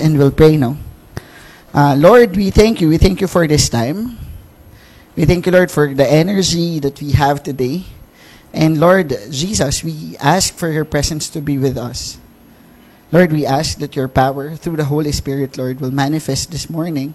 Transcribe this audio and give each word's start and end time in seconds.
and 0.00 0.16
we'll 0.16 0.32
pray 0.32 0.56
now. 0.56 0.74
Uh, 1.74 1.94
Lord, 1.98 2.34
we 2.34 2.48
thank 2.48 2.80
you. 2.80 2.88
We 2.88 2.96
thank 2.96 3.20
you 3.20 3.26
for 3.26 3.46
this 3.46 3.68
time. 3.68 4.16
We 5.16 5.26
thank 5.26 5.44
you, 5.44 5.52
Lord, 5.52 5.70
for 5.70 5.92
the 5.92 6.08
energy 6.08 6.80
that 6.80 6.98
we 6.98 7.12
have 7.12 7.42
today. 7.42 7.84
And 8.54 8.80
Lord 8.80 9.12
Jesus, 9.28 9.84
we 9.84 10.16
ask 10.16 10.54
for 10.56 10.72
your 10.72 10.86
presence 10.86 11.28
to 11.36 11.42
be 11.42 11.58
with 11.58 11.76
us. 11.76 12.16
Lord, 13.12 13.32
we 13.32 13.44
ask 13.44 13.76
that 13.84 13.94
your 13.94 14.08
power 14.08 14.56
through 14.56 14.76
the 14.76 14.88
Holy 14.88 15.12
Spirit, 15.12 15.58
Lord, 15.58 15.82
will 15.82 15.92
manifest 15.92 16.52
this 16.52 16.70
morning 16.70 17.14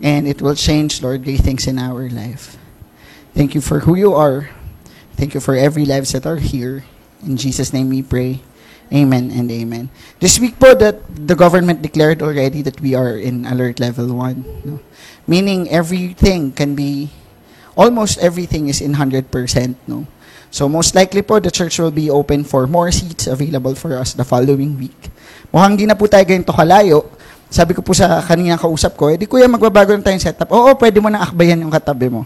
and 0.00 0.28
it 0.28 0.40
will 0.40 0.54
change, 0.54 1.02
Lord, 1.02 1.24
great 1.24 1.40
things 1.40 1.66
in 1.66 1.80
our 1.80 2.08
life. 2.08 2.56
Thank 3.34 3.56
you 3.56 3.60
for 3.60 3.80
who 3.80 3.96
you 3.96 4.14
are. 4.14 4.50
Thank 5.16 5.34
you 5.34 5.40
for 5.40 5.56
every 5.56 5.84
lives 5.84 6.12
that 6.12 6.26
are 6.26 6.38
here. 6.38 6.84
In 7.26 7.36
Jesus' 7.36 7.72
name 7.72 7.88
we 7.88 8.04
pray. 8.04 8.38
Amen 8.88 9.28
and 9.28 9.52
amen. 9.52 9.92
This 10.16 10.40
week 10.40 10.56
po 10.56 10.72
that 10.72 11.04
the 11.04 11.36
government 11.36 11.84
declared 11.84 12.24
already 12.24 12.64
that 12.64 12.80
we 12.80 12.96
are 12.96 13.12
in 13.12 13.44
alert 13.44 13.80
level 13.80 14.08
1. 14.16 14.64
No? 14.64 14.80
Meaning 15.28 15.68
everything 15.68 16.56
can 16.56 16.72
be, 16.72 17.12
almost 17.76 18.16
everything 18.24 18.72
is 18.72 18.80
in 18.80 18.96
100%. 18.96 19.28
No? 19.84 20.08
So 20.48 20.68
most 20.68 20.96
likely 20.96 21.20
po 21.20 21.36
the 21.36 21.52
church 21.52 21.76
will 21.76 21.92
be 21.92 22.08
open 22.08 22.48
for 22.48 22.64
more 22.64 22.88
seats 22.88 23.28
available 23.28 23.76
for 23.76 23.92
us 23.92 24.16
the 24.16 24.24
following 24.24 24.80
week. 24.80 24.96
Mukhang 25.52 25.76
di 25.76 25.84
na 25.84 25.92
po 25.92 26.08
tayo 26.08 26.24
ganito 26.24 26.56
kalayo. 26.56 27.04
Sabi 27.52 27.76
ko 27.76 27.84
po 27.84 27.92
sa 27.92 28.24
kanina 28.24 28.56
kausap 28.56 28.96
ko, 28.96 29.12
edi 29.12 29.28
kuya 29.28 29.48
magbabago 29.48 29.92
na 29.96 30.04
tayong 30.04 30.20
setup. 30.20 30.48
Oo, 30.52 30.72
pwede 30.80 31.00
mo 31.00 31.12
na 31.12 31.24
akbayan 31.24 31.60
yung 31.60 31.72
katabi 31.72 32.08
mo. 32.08 32.24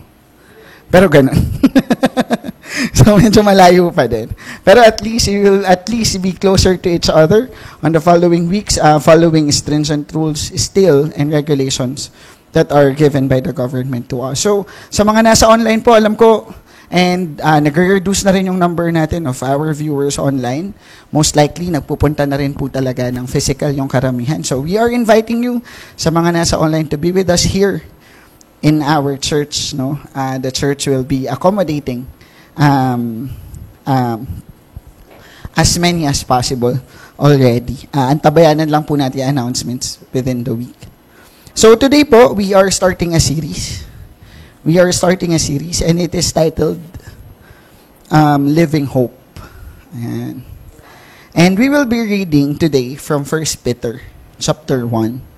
Pero 0.90 1.10
ganun. 1.10 1.34
so 2.98 3.16
medyo 3.16 3.44
malayo 3.44 3.92
pa 3.92 4.08
din. 4.08 4.32
Pero 4.64 4.80
at 4.80 5.00
least 5.04 5.28
you 5.28 5.44
will 5.44 5.62
at 5.68 5.84
least 5.92 6.18
be 6.24 6.32
closer 6.32 6.76
to 6.76 6.88
each 6.88 7.12
other 7.12 7.52
on 7.84 7.92
the 7.92 8.00
following 8.00 8.48
weeks, 8.48 8.80
uh, 8.80 8.98
following 8.98 9.50
stringent 9.52 10.10
rules 10.12 10.52
still 10.56 11.12
and 11.16 11.32
regulations 11.32 12.08
that 12.52 12.68
are 12.72 12.92
given 12.92 13.28
by 13.28 13.40
the 13.40 13.52
government 13.52 14.08
to 14.12 14.20
us. 14.20 14.40
So 14.40 14.64
sa 14.88 15.04
mga 15.04 15.32
nasa 15.32 15.48
online 15.48 15.80
po, 15.84 15.96
alam 15.96 16.16
ko, 16.16 16.52
and 16.92 17.40
uh, 17.40 17.56
nagre-reduce 17.56 18.20
na 18.28 18.36
rin 18.36 18.52
yung 18.52 18.60
number 18.60 18.92
natin 18.92 19.24
of 19.24 19.40
our 19.40 19.72
viewers 19.72 20.20
online. 20.20 20.76
Most 21.08 21.32
likely, 21.32 21.72
nagpupunta 21.72 22.28
na 22.28 22.36
rin 22.36 22.52
po 22.52 22.68
talaga 22.68 23.08
ng 23.08 23.24
physical 23.24 23.72
yung 23.72 23.88
karamihan. 23.88 24.44
So 24.44 24.60
we 24.60 24.76
are 24.76 24.92
inviting 24.92 25.40
you 25.40 25.64
sa 25.96 26.12
mga 26.12 26.36
nasa 26.36 26.60
online 26.60 26.92
to 26.92 27.00
be 27.00 27.08
with 27.08 27.32
us 27.32 27.48
here 27.48 27.80
in 28.60 28.84
our 28.84 29.16
church. 29.16 29.72
No, 29.72 29.96
uh, 30.12 30.36
The 30.36 30.52
church 30.52 30.84
will 30.84 31.04
be 31.04 31.24
accommodating 31.24 32.04
um, 32.56 33.30
um, 33.86 34.42
as 35.56 35.78
many 35.78 36.06
as 36.06 36.24
possible 36.24 36.78
already. 37.18 37.88
Uh, 37.92 38.12
antabayanan 38.12 38.68
lang 38.70 38.84
po 38.84 38.96
natin 38.96 39.28
announcements 39.28 39.98
within 40.12 40.44
the 40.44 40.54
week. 40.54 40.78
So 41.54 41.76
today 41.76 42.04
po, 42.04 42.32
we 42.32 42.54
are 42.54 42.70
starting 42.72 43.14
a 43.14 43.20
series. 43.20 43.84
We 44.64 44.78
are 44.78 44.90
starting 44.92 45.34
a 45.34 45.42
series 45.42 45.82
and 45.82 46.00
it 46.00 46.14
is 46.14 46.32
titled 46.32 46.80
um, 48.10 48.48
Living 48.54 48.86
Hope. 48.86 49.14
Ayan. 49.92 50.42
And 51.34 51.58
we 51.58 51.68
will 51.68 51.88
be 51.88 52.00
reading 52.00 52.56
today 52.60 52.94
from 52.94 53.24
1 53.24 53.64
Peter 53.64 54.00
chapter 54.38 54.86
1. 54.86 55.32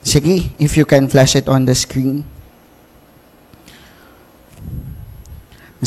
Sige, 0.00 0.50
if 0.58 0.76
you 0.76 0.84
can 0.84 1.08
flash 1.08 1.36
it 1.36 1.48
on 1.48 1.64
the 1.68 1.74
screen. 1.74 2.24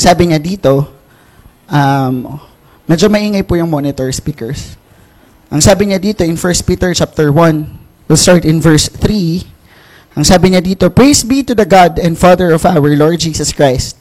Sabi 0.04 0.28
niya 0.28 0.36
dito, 0.36 0.84
um, 1.64 2.36
medyo 2.84 3.08
maingay 3.08 3.40
po 3.40 3.56
yung 3.56 3.72
monitor 3.72 4.12
speakers. 4.12 4.76
Ang 5.48 5.64
sabi 5.64 5.88
niya 5.88 5.96
dito 5.96 6.20
in 6.20 6.36
1 6.36 6.68
Peter 6.68 6.92
chapter 6.92 7.32
1, 7.32 8.04
we'll 8.04 8.20
start 8.20 8.44
in 8.44 8.60
verse 8.60 8.92
3. 9.00 9.48
Ang 10.20 10.24
sabi 10.28 10.52
niya 10.52 10.60
dito, 10.60 10.92
Praise 10.92 11.24
be 11.24 11.40
to 11.40 11.56
the 11.56 11.64
God 11.64 11.96
and 11.96 12.20
Father 12.20 12.52
of 12.52 12.68
our 12.68 12.84
Lord 12.92 13.16
Jesus 13.16 13.48
Christ. 13.56 13.96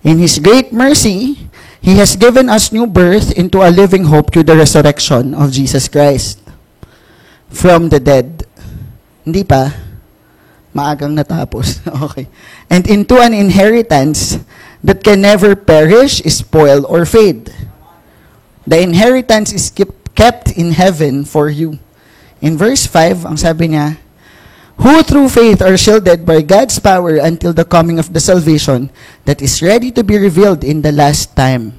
In 0.00 0.16
His 0.16 0.40
great 0.40 0.72
mercy, 0.72 1.36
He 1.84 2.00
has 2.00 2.16
given 2.16 2.48
us 2.48 2.72
new 2.72 2.88
birth 2.88 3.28
into 3.36 3.60
a 3.60 3.68
living 3.68 4.08
hope 4.08 4.32
through 4.32 4.48
the 4.48 4.56
resurrection 4.56 5.36
of 5.36 5.52
Jesus 5.52 5.84
Christ 5.84 6.40
from 7.52 7.92
the 7.92 8.00
dead. 8.00 8.48
Hindi 9.20 9.44
pa. 9.44 9.68
Maagang 10.72 11.12
natapos. 11.12 11.84
okay. 12.08 12.24
And 12.72 12.88
into 12.88 13.20
an 13.20 13.36
inheritance 13.36 14.40
that 14.84 15.02
can 15.02 15.24
never 15.24 15.56
perish, 15.56 16.20
spoil, 16.28 16.84
or 16.84 17.08
fade. 17.08 17.48
The 18.68 18.84
inheritance 18.84 19.52
is 19.52 19.72
kept 19.72 20.52
in 20.52 20.76
heaven 20.76 21.24
for 21.24 21.48
you. 21.48 21.80
In 22.44 22.60
verse 22.60 22.84
5, 22.84 23.24
ang 23.24 23.40
sabi 23.40 23.72
niya, 23.72 23.96
who 24.76 25.00
through 25.02 25.32
faith 25.32 25.62
are 25.64 25.76
shielded 25.80 26.26
by 26.26 26.42
God's 26.44 26.76
power 26.78 27.16
until 27.16 27.56
the 27.56 27.64
coming 27.64 27.98
of 27.98 28.12
the 28.12 28.20
salvation 28.20 28.90
that 29.24 29.40
is 29.40 29.62
ready 29.62 29.90
to 29.92 30.04
be 30.04 30.18
revealed 30.18 30.62
in 30.62 30.82
the 30.82 30.92
last 30.92 31.34
time. 31.34 31.72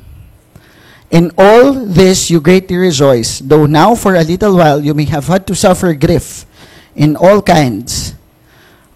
In 1.12 1.30
all 1.38 1.74
this 1.74 2.32
you 2.32 2.42
greatly 2.42 2.78
rejoice, 2.78 3.38
though 3.38 3.68
now 3.70 3.94
for 3.94 4.16
a 4.16 4.26
little 4.26 4.58
while 4.58 4.82
you 4.82 4.94
may 4.94 5.06
have 5.06 5.28
had 5.28 5.46
to 5.48 5.56
suffer 5.56 5.94
grief 5.94 6.46
in 6.96 7.16
all 7.16 7.42
kinds 7.44 8.16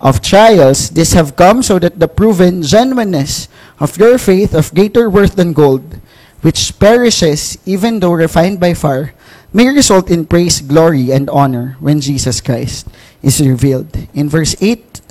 of 0.01 0.21
trials. 0.21 0.89
This 0.89 1.13
have 1.13 1.35
come 1.35 1.61
so 1.61 1.77
that 1.77 1.99
the 1.99 2.07
proven 2.07 2.63
genuineness 2.63 3.47
of 3.79 3.97
your 3.97 4.17
faith 4.17 4.53
of 4.53 4.73
greater 4.73 5.09
worth 5.09 5.35
than 5.35 5.53
gold, 5.53 5.99
which 6.41 6.77
perishes 6.79 7.57
even 7.65 7.99
though 7.99 8.13
refined 8.13 8.59
by 8.59 8.73
fire, 8.73 9.13
may 9.53 9.67
result 9.67 10.11
in 10.11 10.25
praise, 10.25 10.61
glory, 10.61 11.11
and 11.11 11.29
honor 11.29 11.75
when 11.79 12.01
Jesus 12.01 12.41
Christ 12.41 12.87
is 13.21 13.41
revealed. 13.41 13.89
In 14.13 14.29
verse 14.29 14.55
8 14.61 15.01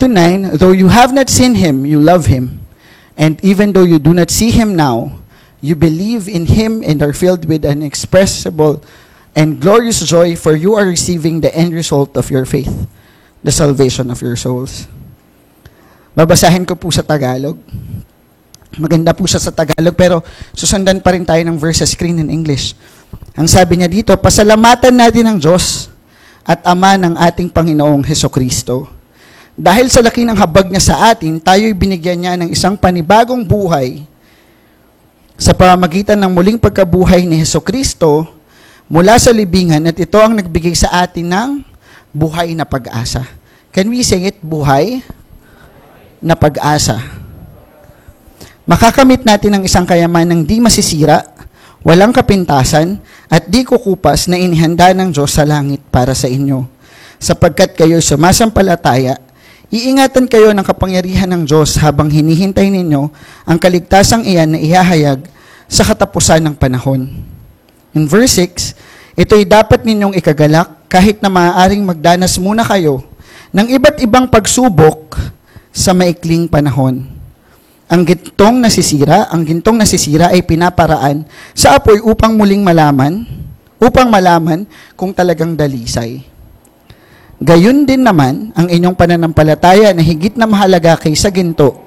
to 0.00 0.08
9, 0.08 0.56
though 0.56 0.72
you 0.72 0.88
have 0.88 1.12
not 1.12 1.28
seen 1.28 1.54
him, 1.54 1.86
you 1.86 2.00
love 2.00 2.26
him. 2.26 2.60
And 3.16 3.42
even 3.44 3.72
though 3.72 3.84
you 3.84 3.98
do 3.98 4.14
not 4.14 4.30
see 4.30 4.50
him 4.50 4.76
now, 4.76 5.18
you 5.60 5.74
believe 5.74 6.28
in 6.28 6.46
him 6.46 6.82
and 6.84 7.02
are 7.02 7.12
filled 7.12 7.46
with 7.46 7.64
an 7.64 7.82
inexpressible 7.82 8.82
and 9.34 9.60
glorious 9.60 10.00
joy, 10.02 10.36
for 10.36 10.54
you 10.54 10.74
are 10.74 10.86
receiving 10.86 11.40
the 11.40 11.54
end 11.54 11.72
result 11.72 12.16
of 12.16 12.30
your 12.30 12.44
faith, 12.44 12.88
the 13.42 13.52
salvation 13.52 14.10
of 14.10 14.22
your 14.22 14.36
souls. 14.36 14.86
Babasahin 16.18 16.66
ko 16.66 16.74
po 16.74 16.90
sa 16.90 17.06
Tagalog. 17.06 17.54
Maganda 18.74 19.14
po 19.14 19.22
siya 19.30 19.38
sa 19.38 19.54
Tagalog, 19.54 19.94
pero 19.94 20.18
susundan 20.50 20.98
pa 20.98 21.14
rin 21.14 21.22
tayo 21.22 21.38
ng 21.46 21.54
verse 21.54 21.78
sa 21.78 21.86
screen 21.86 22.18
in 22.18 22.26
English. 22.26 22.74
Ang 23.38 23.46
sabi 23.46 23.78
niya 23.78 23.86
dito, 23.86 24.10
pasalamatan 24.18 24.98
natin 24.98 25.30
ang 25.30 25.38
Diyos 25.38 25.86
at 26.42 26.58
Ama 26.66 26.98
ng 26.98 27.14
ating 27.22 27.54
Panginoong 27.54 28.02
Heso 28.02 28.26
Kristo. 28.26 28.90
Dahil 29.54 29.94
sa 29.94 30.02
laki 30.02 30.26
ng 30.26 30.34
habag 30.34 30.66
niya 30.66 30.90
sa 30.90 31.14
atin, 31.14 31.38
tayo'y 31.38 31.70
binigyan 31.70 32.18
niya 32.18 32.34
ng 32.34 32.50
isang 32.50 32.74
panibagong 32.74 33.46
buhay 33.46 34.02
sa 35.38 35.54
pamamagitan 35.54 36.18
ng 36.18 36.34
muling 36.34 36.58
pagkabuhay 36.58 37.30
ni 37.30 37.46
Heso 37.46 37.62
Kristo 37.62 38.26
mula 38.90 39.22
sa 39.22 39.30
libingan 39.30 39.86
at 39.86 39.94
ito 39.94 40.18
ang 40.18 40.34
nagbigay 40.34 40.74
sa 40.74 40.98
atin 40.98 41.30
ng 41.30 41.50
buhay 42.10 42.58
na 42.58 42.66
pag-asa. 42.66 43.22
Can 43.70 43.86
we 43.86 44.02
say 44.02 44.26
it? 44.26 44.42
Buhay 44.42 44.98
na 46.22 46.34
pag-asa. 46.34 46.98
Makakamit 48.68 49.24
natin 49.24 49.56
ang 49.56 49.62
isang 49.64 49.88
kayamanang 49.88 50.44
di 50.44 50.60
masisira, 50.60 51.24
walang 51.80 52.12
kapintasan, 52.12 53.00
at 53.32 53.48
di 53.48 53.64
kukupas 53.64 54.28
na 54.28 54.36
inihanda 54.36 54.92
ng 54.92 55.08
Diyos 55.08 55.32
sa 55.32 55.48
langit 55.48 55.80
para 55.88 56.12
sa 56.12 56.28
inyo. 56.28 56.68
Sapagkat 57.16 57.72
kayo 57.72 57.96
sumasampalataya, 58.04 59.16
iingatan 59.72 60.28
kayo 60.28 60.52
ng 60.52 60.64
kapangyarihan 60.64 61.32
ng 61.32 61.42
Diyos 61.48 61.80
habang 61.80 62.12
hinihintay 62.12 62.68
ninyo 62.68 63.08
ang 63.48 63.58
kaligtasang 63.60 64.24
iyan 64.28 64.56
na 64.56 64.58
ihahayag 64.60 65.24
sa 65.68 65.84
katapusan 65.84 66.44
ng 66.44 66.54
panahon. 66.56 67.08
In 67.96 68.04
verse 68.04 68.36
6, 68.36 69.16
ito'y 69.16 69.48
dapat 69.48 69.84
ninyong 69.84 70.16
ikagalak 70.16 70.88
kahit 70.92 71.20
na 71.20 71.28
maaaring 71.28 71.84
magdanas 71.84 72.36
muna 72.40 72.64
kayo 72.64 73.04
ng 73.52 73.68
iba't 73.76 74.00
ibang 74.04 74.28
pagsubok 74.28 75.16
sa 75.72 75.92
maikling 75.96 76.48
panahon. 76.48 77.06
Ang 77.88 78.02
gintong 78.04 78.60
nasisira, 78.60 79.32
ang 79.32 79.48
gintong 79.48 79.80
nasisira 79.80 80.28
ay 80.28 80.44
pinaparaan 80.44 81.24
sa 81.56 81.80
apoy 81.80 81.96
upang 82.04 82.36
muling 82.36 82.60
malaman, 82.60 83.24
upang 83.80 84.12
malaman 84.12 84.68
kung 84.92 85.16
talagang 85.16 85.56
dalisay. 85.56 86.20
Gayun 87.38 87.86
din 87.86 88.02
naman 88.02 88.50
ang 88.52 88.68
inyong 88.68 88.98
pananampalataya 88.98 89.94
na 89.94 90.02
higit 90.04 90.34
na 90.34 90.44
mahalaga 90.44 90.98
kaysa 90.98 91.30
ginto 91.30 91.86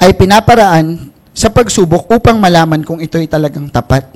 ay 0.00 0.16
pinaparaan 0.16 1.12
sa 1.36 1.52
pagsubok 1.52 2.10
upang 2.10 2.40
malaman 2.40 2.82
kung 2.82 2.98
ito'y 2.98 3.30
talagang 3.30 3.70
tapat. 3.70 4.08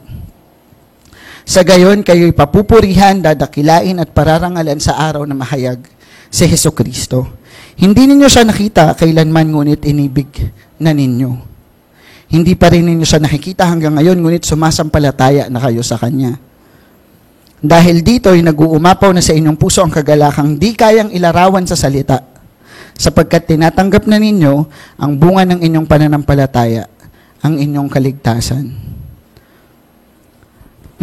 Sa 1.42 1.62
gayon, 1.66 2.06
kayo'y 2.06 2.34
papupurihan, 2.34 3.18
dadakilain 3.18 3.98
at 3.98 4.10
pararangalan 4.14 4.78
sa 4.78 4.98
araw 4.98 5.26
na 5.26 5.34
mahayag 5.34 5.82
si 6.32 6.48
Heso 6.48 6.72
Kristo. 6.72 7.28
Hindi 7.76 8.08
ninyo 8.08 8.24
siya 8.24 8.48
nakita 8.48 8.96
kailanman 8.96 9.52
ngunit 9.52 9.84
inibig 9.84 10.32
na 10.80 10.96
ninyo. 10.96 11.52
Hindi 12.32 12.56
pa 12.56 12.72
rin 12.72 12.88
ninyo 12.88 13.04
siya 13.04 13.20
nakikita 13.20 13.68
hanggang 13.68 13.92
ngayon, 14.00 14.16
ngunit 14.16 14.48
sumasampalataya 14.48 15.52
na 15.52 15.60
kayo 15.60 15.84
sa 15.84 16.00
Kanya. 16.00 16.40
Dahil 17.60 18.00
dito 18.00 18.32
ay 18.32 18.40
nag-uumapaw 18.40 19.12
na 19.12 19.20
sa 19.20 19.36
inyong 19.36 19.60
puso 19.60 19.84
ang 19.84 19.92
kagalakang 19.92 20.56
di 20.56 20.72
kayang 20.72 21.12
ilarawan 21.12 21.68
sa 21.68 21.76
salita, 21.76 22.24
sapagkat 22.96 23.52
tinatanggap 23.52 24.08
na 24.08 24.16
ninyo 24.16 24.54
ang 24.96 25.12
bunga 25.20 25.44
ng 25.44 25.60
inyong 25.60 25.84
pananampalataya, 25.84 26.88
ang 27.44 27.60
inyong 27.60 27.92
kaligtasan. 27.92 28.92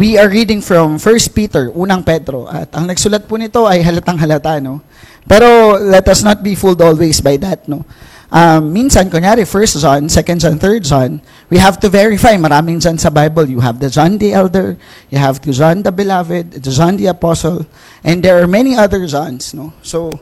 We 0.00 0.16
are 0.16 0.32
reading 0.32 0.64
from 0.64 0.98
1 0.98 1.36
Peter, 1.36 1.70
unang 1.70 2.02
Pedro, 2.02 2.48
at 2.50 2.72
ang 2.74 2.90
nagsulat 2.90 3.28
po 3.28 3.38
nito 3.38 3.68
ay 3.70 3.84
halatang 3.86 4.18
halata, 4.18 4.58
no? 4.58 4.82
Pero 5.28 5.76
let 5.76 6.08
us 6.08 6.24
not 6.24 6.40
be 6.40 6.54
fooled 6.54 6.80
always 6.80 7.20
by 7.20 7.36
that, 7.40 7.66
no? 7.68 7.84
Um, 8.30 8.70
minsan, 8.70 9.10
kunyari, 9.10 9.42
1 9.42 9.82
John, 9.82 10.06
2 10.06 10.38
John, 10.38 10.54
3 10.54 10.78
John, 10.78 11.10
we 11.50 11.58
have 11.58 11.82
to 11.82 11.90
verify. 11.90 12.38
Maraming 12.38 12.78
John 12.78 12.94
sa 12.94 13.10
Bible. 13.10 13.50
You 13.50 13.58
have 13.58 13.82
the 13.82 13.90
John 13.90 14.22
the 14.22 14.30
Elder, 14.30 14.78
you 15.10 15.18
have 15.18 15.42
the 15.42 15.50
John 15.50 15.82
the 15.82 15.90
Beloved, 15.90 16.62
the 16.62 16.70
John 16.70 16.94
the 16.94 17.10
Apostle, 17.10 17.66
and 18.06 18.22
there 18.22 18.38
are 18.38 18.46
many 18.46 18.78
other 18.78 19.02
Johns, 19.10 19.50
no? 19.50 19.74
So, 19.82 20.14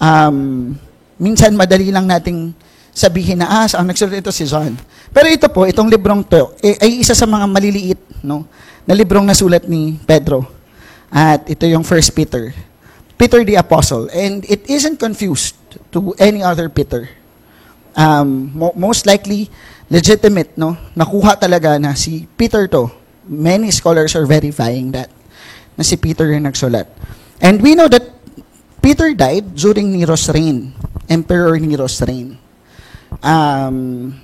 um, 0.00 0.72
minsan 1.20 1.52
madali 1.52 1.92
lang 1.92 2.08
nating 2.08 2.56
sabihin 2.96 3.44
na, 3.44 3.48
ah, 3.52 3.68
ang 3.76 3.92
nagsulat 3.92 4.24
ito 4.24 4.32
si 4.32 4.48
John. 4.48 4.72
Pero 5.12 5.28
ito 5.28 5.44
po, 5.52 5.68
itong 5.68 5.92
librong 5.92 6.24
to, 6.24 6.56
eh, 6.64 6.80
ay 6.80 7.04
isa 7.04 7.12
sa 7.12 7.28
mga 7.28 7.44
maliliit, 7.44 8.00
no? 8.24 8.48
Na 8.88 8.96
librong 8.96 9.28
nasulat 9.28 9.68
ni 9.68 10.00
Pedro. 10.08 10.48
At 11.12 11.44
ito 11.44 11.68
yung 11.68 11.84
1 11.84 12.16
Peter. 12.16 12.56
Peter 13.20 13.44
the 13.44 13.60
Apostle. 13.60 14.08
And 14.16 14.48
it 14.48 14.64
isn't 14.64 14.96
confused 14.96 15.52
to 15.92 16.16
any 16.16 16.40
other 16.40 16.72
Peter. 16.72 17.12
Um, 17.92 18.56
mo- 18.56 18.72
most 18.72 19.04
likely, 19.04 19.52
legitimate, 19.92 20.56
no? 20.56 20.80
Nakuha 20.96 21.36
talaga 21.36 21.76
na 21.76 21.92
si 21.92 22.24
Peter 22.40 22.64
to. 22.72 22.88
Many 23.28 23.68
scholars 23.76 24.16
are 24.16 24.24
verifying 24.24 24.96
that. 24.96 25.12
Na 25.76 25.84
si 25.84 26.00
Peter 26.00 26.32
yung 26.32 26.48
nagsulat. 26.48 26.88
And 27.44 27.60
we 27.60 27.76
know 27.76 27.92
that 27.92 28.08
Peter 28.80 29.12
died 29.12 29.52
during 29.52 29.92
Nero's 29.92 30.24
reign. 30.32 30.72
Emperor 31.04 31.60
Nero's 31.60 32.00
reign. 32.00 32.40
Um, 33.20 34.16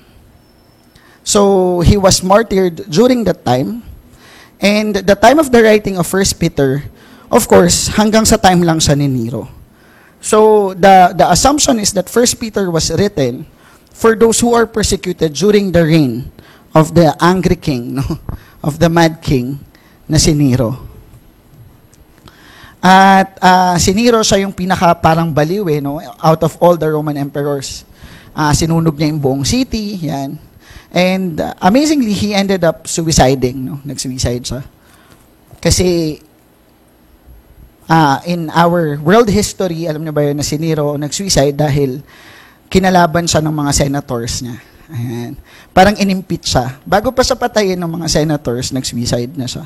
so, 1.21 1.85
he 1.85 2.01
was 2.01 2.23
martyred 2.23 2.89
during 2.89 3.29
that 3.29 3.45
time. 3.45 3.83
And 4.57 4.97
the 4.97 5.19
time 5.19 5.37
of 5.37 5.53
the 5.53 5.61
writing 5.61 5.99
of 5.99 6.07
First 6.07 6.41
Peter, 6.41 6.89
of 7.31 7.47
course, 7.49 7.91
hanggang 7.95 8.25
sa 8.25 8.37
time 8.37 8.63
lang 8.63 8.79
siya 8.79 8.95
ni 8.95 9.09
Nero. 9.09 9.49
So, 10.21 10.73
the, 10.75 11.15
the 11.15 11.27
assumption 11.31 11.79
is 11.79 11.93
that 11.95 12.11
First 12.11 12.41
Peter 12.41 12.71
was 12.71 12.91
written 12.91 13.47
for 13.95 14.17
those 14.17 14.41
who 14.41 14.53
are 14.55 14.67
persecuted 14.67 15.33
during 15.33 15.71
the 15.73 15.85
reign 15.85 16.33
of 16.75 16.93
the 16.93 17.15
angry 17.23 17.57
king, 17.57 17.95
no? 17.99 18.05
of 18.63 18.79
the 18.79 18.89
mad 18.89 19.23
king 19.23 19.59
na 20.09 20.19
si 20.19 20.35
Nero. 20.35 20.77
At 22.83 23.39
ah, 23.41 23.75
si 23.81 23.97
Nero 23.97 24.21
siya 24.23 24.45
yung 24.47 24.55
pinaka 24.55 24.95
parang 25.01 25.33
baliw 25.33 25.65
eh, 25.73 25.81
no? 25.81 25.99
out 26.03 26.41
of 26.45 26.55
all 26.61 26.77
the 26.77 26.87
Roman 26.87 27.17
emperors. 27.17 27.87
Ah, 28.37 28.53
sinunog 28.53 28.95
niya 29.01 29.09
yung 29.11 29.23
buong 29.23 29.45
city, 29.49 29.97
yan. 30.11 30.37
And 30.93 31.41
ah, 31.41 31.57
amazingly, 31.65 32.13
he 32.13 32.37
ended 32.37 32.63
up 32.63 32.85
suiciding, 32.85 33.57
no? 33.65 33.81
Nag-suicide 33.81 34.45
siya. 34.45 34.63
Kasi 35.57 36.21
ah, 37.91 38.19
in 38.27 38.51
our 38.51 38.99
world 39.01 39.31
history, 39.31 39.87
alam 39.87 40.03
niyo 40.03 40.15
ba 40.15 40.27
yun 40.27 40.37
na 40.39 40.47
si 40.47 40.59
Nero 40.59 40.95
nag-suicide 40.99 41.55
dahil 41.55 42.03
kinalaban 42.67 43.27
siya 43.27 43.43
ng 43.43 43.55
mga 43.55 43.73
senators 43.73 44.43
niya. 44.43 44.57
Ayan. 44.87 45.35
Parang 45.75 45.99
inimpeach 45.99 46.55
siya. 46.55 46.79
Bago 46.87 47.11
pa 47.11 47.27
sa 47.27 47.35
patayin 47.35 47.79
ng 47.79 47.91
mga 47.91 48.07
senators, 48.07 48.71
nag-suicide 48.71 49.35
na 49.35 49.47
siya. 49.51 49.65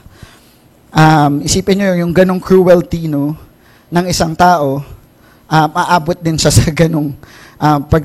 Um, 0.90 1.44
isipin 1.44 1.80
niyo 1.80 2.02
yung 2.02 2.12
ganong 2.16 2.40
cruelty 2.40 3.06
no, 3.06 3.36
ng 3.92 4.06
isang 4.08 4.32
tao, 4.32 4.80
um, 5.46 5.70
aabot 5.76 6.16
din 6.16 6.40
siya 6.40 6.52
sa 6.58 6.72
ganong 6.72 7.12
um, 7.60 7.80
pag, 7.84 8.04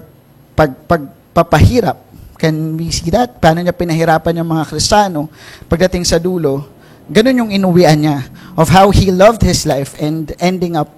pag, 0.53 0.71
pagpapahirap. 0.85 2.03
Can 2.35 2.75
we 2.75 2.91
see 2.91 3.07
that? 3.15 3.39
Paano 3.39 3.63
niya 3.63 3.71
pinahirapan 3.71 4.43
yung 4.43 4.51
mga 4.51 4.67
Kristiyano 4.67 5.31
pagdating 5.71 6.03
sa 6.03 6.19
dulo? 6.19 6.74
Ganon 7.11 7.45
yung 7.45 7.51
inuwian 7.51 8.01
niya 8.01 8.25
of 8.57 8.73
how 8.73 8.89
he 8.89 9.13
loved 9.13 9.45
his 9.45 9.65
life 9.65 9.93
and 10.01 10.33
ending 10.41 10.73
up 10.73 10.89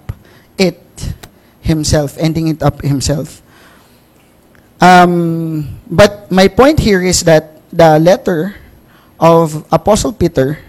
it 0.55 0.79
himself, 1.59 2.15
ending 2.17 2.47
it 2.47 2.63
up 2.63 2.79
himself. 2.81 3.43
Um, 4.79 5.65
but 5.89 6.29
my 6.31 6.47
point 6.47 6.79
here 6.79 7.01
is 7.01 7.25
that 7.25 7.59
the 7.73 7.99
letter 7.99 8.55
of 9.19 9.65
Apostle 9.73 10.13
Peter, 10.13 10.61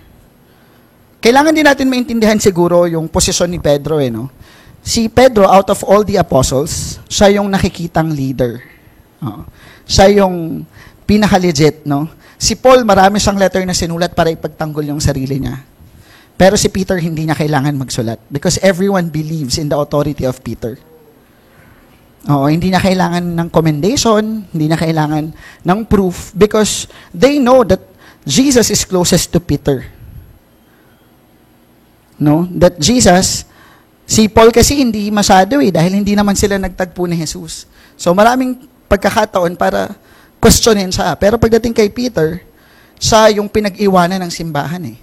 kailangan 1.21 1.55
din 1.55 1.67
natin 1.69 1.87
maintindihan 1.87 2.41
siguro 2.41 2.89
yung 2.89 3.07
posisyon 3.07 3.53
ni 3.53 3.61
Pedro 3.61 4.01
eh, 4.01 4.09
no? 4.09 4.33
Si 4.81 5.07
Pedro, 5.13 5.45
out 5.45 5.69
of 5.69 5.85
all 5.85 6.03
the 6.03 6.17
apostles, 6.17 6.97
siya 7.11 7.39
yung 7.39 7.53
nakikitang 7.53 8.09
leader. 8.09 8.65
Oo. 9.21 9.45
Siya 9.85 10.25
yung 10.25 10.65
pinaka-legit, 11.05 11.85
no? 11.85 12.09
Si 12.39 12.55
Paul, 12.55 12.87
marami 12.87 13.19
siyang 13.19 13.37
letter 13.37 13.67
na 13.67 13.75
sinulat 13.75 14.15
para 14.15 14.31
ipagtanggol 14.31 14.87
yung 14.87 15.03
sarili 15.03 15.43
niya. 15.43 15.59
Pero 16.39 16.55
si 16.55 16.71
Peter, 16.71 16.95
hindi 17.03 17.27
niya 17.27 17.35
kailangan 17.35 17.75
magsulat 17.75 18.23
because 18.31 18.63
everyone 18.63 19.11
believes 19.11 19.59
in 19.59 19.67
the 19.67 19.75
authority 19.75 20.23
of 20.23 20.39
Peter. 20.47 20.79
Oo, 22.31 22.47
hindi 22.47 22.71
na 22.71 22.79
kailangan 22.79 23.27
ng 23.27 23.49
commendation, 23.51 24.47
hindi 24.55 24.71
na 24.71 24.79
kailangan 24.79 25.35
ng 25.67 25.81
proof 25.91 26.31
because 26.39 26.87
they 27.11 27.43
know 27.43 27.67
that 27.67 27.83
Jesus 28.23 28.71
is 28.71 28.87
closest 28.87 29.35
to 29.35 29.43
Peter. 29.43 29.83
No? 32.23 32.47
That 32.55 32.79
Jesus, 32.79 33.43
si 34.07 34.31
Paul 34.31 34.55
kasi 34.55 34.79
hindi 34.79 35.11
masyado 35.11 35.59
eh 35.59 35.75
dahil 35.75 35.99
hindi 35.99 36.15
naman 36.15 36.39
sila 36.39 36.55
nagtagpo 36.55 37.03
ni 37.11 37.19
Jesus. 37.19 37.67
So 37.99 38.15
maraming 38.15 38.63
pagkakataon 38.87 39.59
para 39.59 39.95
questionin 40.39 40.91
siya. 40.91 41.15
Pero 41.19 41.37
pagdating 41.37 41.75
kay 41.75 41.91
Peter, 41.91 42.43
siya 42.99 43.31
yung 43.39 43.47
pinag-iwanan 43.47 44.19
ng 44.27 44.33
simbahan 44.33 44.83
eh. 44.91 44.99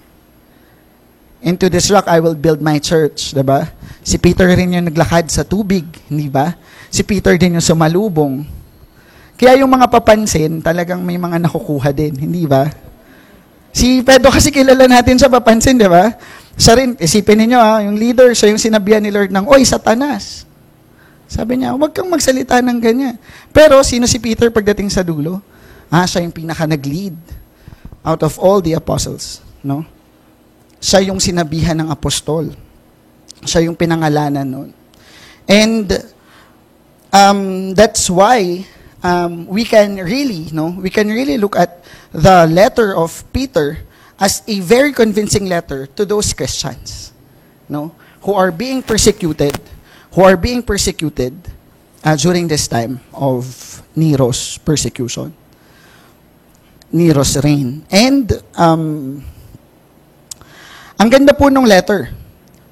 Into 1.46 1.70
this 1.70 1.94
rock 1.94 2.10
I 2.10 2.18
will 2.20 2.34
build 2.34 2.60
my 2.60 2.82
church, 2.82 3.32
'di 3.32 3.46
ba? 3.46 3.70
Si 4.02 4.18
Peter 4.18 4.50
rin 4.50 4.74
yung 4.74 4.90
naglakad 4.90 5.30
sa 5.30 5.46
tubig, 5.46 5.86
hindi 6.10 6.26
ba? 6.26 6.58
Si 6.90 7.06
Peter 7.06 7.38
din 7.38 7.60
yung 7.60 7.66
sumalubong. 7.66 8.46
Kaya 9.36 9.60
yung 9.60 9.70
mga 9.70 9.92
papansin, 9.92 10.64
talagang 10.64 11.04
may 11.04 11.20
mga 11.20 11.44
nakukuha 11.44 11.92
din, 11.92 12.16
hindi 12.16 12.48
ba? 12.48 12.72
Si 13.76 14.00
Pedro 14.00 14.32
kasi 14.32 14.48
kilala 14.48 14.88
natin 14.88 15.20
sa 15.20 15.28
papansin, 15.28 15.76
di 15.76 15.92
ba? 15.92 16.16
Siya 16.56 16.80
rin, 16.80 16.96
isipin 16.96 17.44
ninyo 17.44 17.60
ha, 17.60 17.84
yung 17.84 18.00
leader, 18.00 18.32
siya 18.32 18.56
yung 18.56 18.62
sinabihan 18.62 19.04
ni 19.04 19.12
Lord 19.12 19.36
ng, 19.36 19.44
Oy, 19.52 19.68
satanas. 19.68 20.48
Sabi 21.26 21.62
niya, 21.62 21.74
huwag 21.74 21.92
kang 21.94 22.10
magsalita 22.10 22.62
ng 22.62 22.78
ganyan. 22.78 23.16
Pero, 23.50 23.82
sino 23.82 24.06
si 24.06 24.22
Peter 24.22 24.50
pagdating 24.54 24.94
sa 24.94 25.02
dulo? 25.02 25.42
Ah, 25.90 26.06
siya 26.06 26.22
yung 26.22 26.34
pinaka 26.34 26.70
nag-lead 26.70 27.18
out 28.06 28.22
of 28.22 28.38
all 28.38 28.62
the 28.62 28.78
apostles. 28.78 29.42
No? 29.66 29.86
Siya 30.78 31.10
yung 31.10 31.18
sinabihan 31.18 31.78
ng 31.82 31.90
apostol. 31.90 32.54
Siya 33.42 33.66
yung 33.66 33.74
pinangalanan 33.74 34.46
noon. 34.46 34.70
And 35.50 35.90
um, 37.10 37.74
that's 37.74 38.10
why 38.10 38.66
um, 39.06 39.46
we 39.46 39.66
can 39.66 39.98
really, 39.98 40.50
no, 40.52 40.74
we 40.78 40.90
can 40.90 41.08
really 41.08 41.38
look 41.38 41.56
at 41.56 41.82
the 42.12 42.46
letter 42.50 42.96
of 42.96 43.26
Peter 43.34 43.78
as 44.20 44.42
a 44.48 44.60
very 44.62 44.94
convincing 44.94 45.46
letter 45.46 45.86
to 45.86 46.06
those 46.06 46.34
Christians, 46.34 47.12
no, 47.68 47.94
who 48.22 48.34
are 48.34 48.52
being 48.52 48.82
persecuted, 48.82 49.54
who 50.16 50.24
are 50.24 50.40
being 50.40 50.64
persecuted 50.64 51.36
uh, 52.04 52.16
during 52.16 52.48
this 52.48 52.72
time 52.72 53.04
of 53.12 53.44
Nero's 53.96 54.58
persecution, 54.64 55.36
Nero's 56.92 57.36
reign. 57.44 57.84
And 57.92 58.32
um, 58.56 59.20
ang 60.96 61.10
ganda 61.12 61.36
po 61.36 61.52
nung 61.52 61.68
letter. 61.68 62.16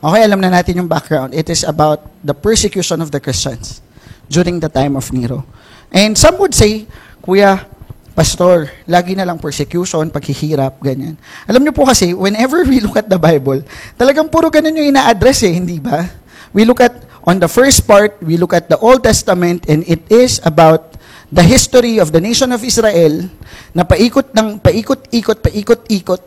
Okay, 0.04 0.20
alam 0.24 0.40
na 0.40 0.52
natin 0.52 0.80
yung 0.80 0.88
background. 0.88 1.36
It 1.36 1.48
is 1.52 1.64
about 1.64 2.08
the 2.24 2.36
persecution 2.36 3.00
of 3.00 3.12
the 3.12 3.20
Christians 3.20 3.84
during 4.28 4.60
the 4.60 4.68
time 4.68 4.96
of 4.96 5.12
Nero. 5.12 5.48
And 5.92 6.16
some 6.16 6.40
would 6.40 6.52
say, 6.52 6.88
Kuya, 7.24 7.64
Pastor, 8.12 8.70
lagi 8.88 9.16
na 9.16 9.24
lang 9.24 9.40
persecution, 9.40 10.12
paghihirap, 10.12 10.80
ganyan. 10.84 11.16
Alam 11.48 11.66
niyo 11.66 11.74
po 11.74 11.88
kasi, 11.88 12.12
whenever 12.12 12.64
we 12.70 12.84
look 12.84 13.00
at 13.00 13.08
the 13.08 13.20
Bible, 13.20 13.64
talagang 13.96 14.28
puro 14.28 14.52
ganun 14.52 14.76
yung 14.76 14.92
ina-address 14.92 15.48
eh, 15.48 15.54
hindi 15.56 15.80
ba? 15.80 16.04
We 16.52 16.68
look 16.68 16.84
at, 16.84 16.94
on 17.24 17.40
the 17.40 17.48
first 17.48 17.88
part, 17.88 18.20
we 18.22 18.38
look 18.38 18.54
at 18.54 18.70
the 18.70 18.78
Old 18.78 19.04
Testament 19.04 19.68
and 19.68 19.84
it 19.88 20.04
is 20.12 20.40
about 20.44 20.96
the 21.34 21.44
history 21.44 21.98
of 21.98 22.14
the 22.14 22.22
nation 22.22 22.52
of 22.52 22.62
Israel 22.62 23.32
na 23.74 23.82
paikot 23.82 24.36
ng 24.38 24.62
paikot-ikot, 24.62 25.40
paikot-ikot 25.42 26.24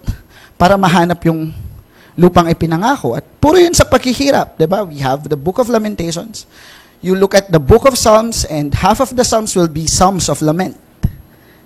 para 0.59 0.75
mahanap 0.75 1.23
yung 1.29 1.55
lupang 2.19 2.49
ipinangako. 2.51 3.15
At 3.15 3.25
puro 3.39 3.61
yun 3.61 3.77
sa 3.77 3.85
paghihirap, 3.87 4.59
di 4.59 4.67
ba? 4.67 4.83
We 4.83 4.99
have 5.05 5.29
the 5.29 5.39
Book 5.39 5.63
of 5.63 5.71
Lamentations. 5.71 6.49
You 7.05 7.15
look 7.15 7.37
at 7.37 7.53
the 7.53 7.61
Book 7.61 7.85
of 7.87 7.95
Psalms 7.95 8.49
and 8.49 8.73
half 8.73 8.99
of 8.99 9.15
the 9.15 9.23
Psalms 9.23 9.55
will 9.55 9.71
be 9.71 9.87
Psalms 9.87 10.27
of 10.33 10.41
Lament. 10.41 10.81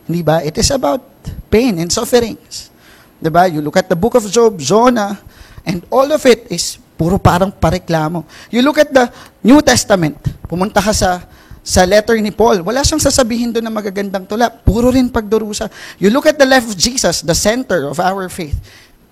Hindi 0.05 0.27
ba? 0.27 0.43
It 0.43 0.59
is 0.59 0.75
about 0.75 1.07
Pain 1.51 1.83
and 1.83 1.91
sufferings. 1.91 2.71
'Di 3.19 3.29
ba? 3.29 3.51
You 3.51 3.61
look 3.61 3.77
at 3.77 3.91
the 3.91 3.99
book 3.99 4.15
of 4.15 4.25
Job, 4.31 4.57
Jonah, 4.63 5.19
and 5.67 5.83
all 5.91 6.09
of 6.09 6.23
it 6.25 6.47
is 6.49 6.79
puro 7.01 7.17
parang 7.17 7.49
pareklamo. 7.49 8.29
You 8.53 8.61
look 8.61 8.77
at 8.77 8.93
the 8.93 9.09
New 9.41 9.65
Testament, 9.65 10.21
pumunta 10.45 10.85
ka 10.85 10.93
sa 10.93 11.25
sa 11.65 11.89
letter 11.89 12.17
ni 12.21 12.29
Paul, 12.29 12.61
wala 12.61 12.85
siyang 12.85 13.01
sasabihin 13.01 13.57
doon 13.57 13.65
na 13.65 13.73
magagandang 13.73 14.29
tula. 14.29 14.53
Puro 14.53 14.93
rin 14.93 15.09
pagdurusa. 15.09 15.73
You 15.97 16.13
look 16.13 16.29
at 16.29 16.37
the 16.37 16.45
life 16.45 16.69
of 16.69 16.77
Jesus, 16.77 17.25
the 17.25 17.37
center 17.37 17.89
of 17.89 17.97
our 17.97 18.29
faith. 18.29 18.61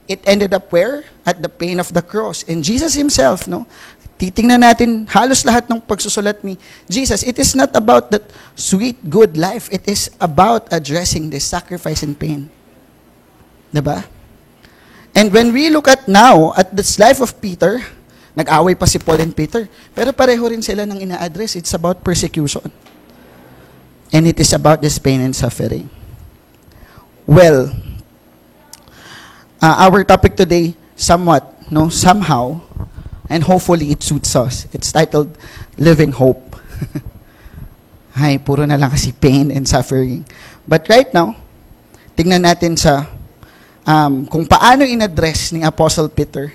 It 0.04 0.20
ended 0.24 0.52
up 0.52 0.68
where? 0.72 1.04
At 1.24 1.40
the 1.40 1.48
pain 1.48 1.80
of 1.80 1.92
the 1.92 2.00
cross. 2.00 2.44
And 2.48 2.64
Jesus 2.64 2.96
himself, 2.96 3.48
no? 3.48 3.68
Titingnan 4.18 4.64
natin 4.64 5.06
halos 5.12 5.44
lahat 5.46 5.68
ng 5.70 5.78
pagsusulat 5.84 6.42
ni 6.42 6.58
Jesus. 6.88 7.22
It 7.22 7.38
is 7.38 7.54
not 7.54 7.70
about 7.76 8.10
that 8.10 8.26
sweet, 8.56 8.98
good 9.06 9.36
life. 9.36 9.68
It 9.70 9.86
is 9.86 10.10
about 10.18 10.66
addressing 10.74 11.30
the 11.30 11.38
sacrifice 11.38 12.02
and 12.02 12.18
pain. 12.18 12.48
Diba? 13.70 14.17
And 15.18 15.34
when 15.34 15.50
we 15.50 15.66
look 15.66 15.90
at 15.90 16.06
now, 16.06 16.54
at 16.54 16.70
this 16.70 16.94
life 16.94 17.18
of 17.18 17.34
Peter, 17.42 17.82
nag-away 18.38 18.78
pa 18.78 18.86
si 18.86 19.02
Paul 19.02 19.18
and 19.18 19.34
Peter, 19.34 19.66
pero 19.90 20.14
pareho 20.14 20.46
rin 20.46 20.62
sila 20.62 20.86
ng 20.86 20.94
ina-address. 21.10 21.58
It's 21.58 21.74
about 21.74 22.06
persecution. 22.06 22.70
And 24.14 24.30
it 24.30 24.38
is 24.38 24.54
about 24.54 24.78
this 24.78 24.94
pain 25.02 25.18
and 25.18 25.34
suffering. 25.34 25.90
Well, 27.26 27.74
uh, 29.58 29.90
our 29.90 30.06
topic 30.06 30.38
today, 30.38 30.78
somewhat, 30.94 31.50
no, 31.66 31.90
somehow, 31.90 32.62
and 33.26 33.42
hopefully 33.42 33.90
it 33.90 34.06
suits 34.06 34.38
us. 34.38 34.70
It's 34.70 34.94
titled 34.94 35.34
Living 35.82 36.14
Hope. 36.14 36.54
Ay, 38.14 38.38
puro 38.38 38.62
na 38.70 38.78
lang 38.78 38.94
kasi 38.94 39.10
pain 39.10 39.50
and 39.50 39.66
suffering. 39.66 40.22
But 40.62 40.86
right 40.86 41.10
now, 41.10 41.34
tingnan 42.14 42.46
natin 42.46 42.78
sa 42.78 43.17
um, 43.88 44.28
kung 44.28 44.44
paano 44.44 44.84
in-address 44.84 45.56
ni 45.56 45.64
Apostle 45.64 46.12
Peter 46.12 46.52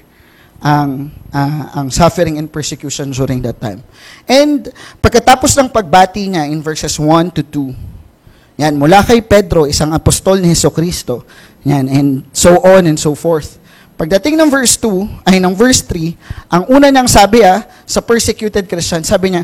ang 0.63 1.11
ah, 1.35 1.75
ang 1.75 1.91
suffering 1.91 2.39
and 2.39 2.47
persecution 2.47 3.11
during 3.11 3.43
that 3.43 3.59
time. 3.59 3.83
And 4.29 4.71
pagkatapos 5.03 5.51
ng 5.59 5.67
pagbati 5.67 6.29
niya 6.29 6.47
in 6.47 6.63
verses 6.63 6.95
1 6.95 7.35
to 7.35 7.43
2, 7.43 8.63
yan, 8.63 8.77
mula 8.79 9.03
kay 9.03 9.19
Pedro, 9.19 9.67
isang 9.67 9.91
apostol 9.91 10.39
ni 10.39 10.53
Heso 10.53 10.71
Kristo, 10.71 11.27
yan, 11.67 11.89
and 11.89 12.09
so 12.31 12.61
on 12.63 12.87
and 12.87 12.95
so 12.95 13.11
forth. 13.11 13.59
Pagdating 13.99 14.39
ng 14.39 14.47
verse 14.47 14.79
2, 14.79 15.27
ay 15.27 15.41
ng 15.43 15.51
verse 15.51 15.83
3, 15.83 16.15
ang 16.47 16.63
una 16.71 16.87
niyang 16.87 17.11
sabi 17.11 17.43
ah, 17.43 17.65
sa 17.83 17.99
persecuted 17.99 18.63
Christian, 18.63 19.03
sabi 19.03 19.35
niya, 19.35 19.43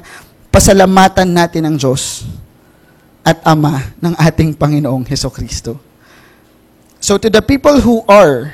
pasalamatan 0.53 1.27
natin 1.27 1.67
ang 1.67 1.75
Diyos 1.75 2.23
at 3.27 3.43
Ama 3.43 3.91
ng 3.99 4.13
ating 4.15 4.55
Panginoong 4.55 5.03
Heso 5.03 5.27
Kristo. 5.27 5.88
So 7.09 7.17
to 7.17 7.25
the 7.25 7.41
people 7.41 7.81
who 7.81 8.05
are, 8.05 8.53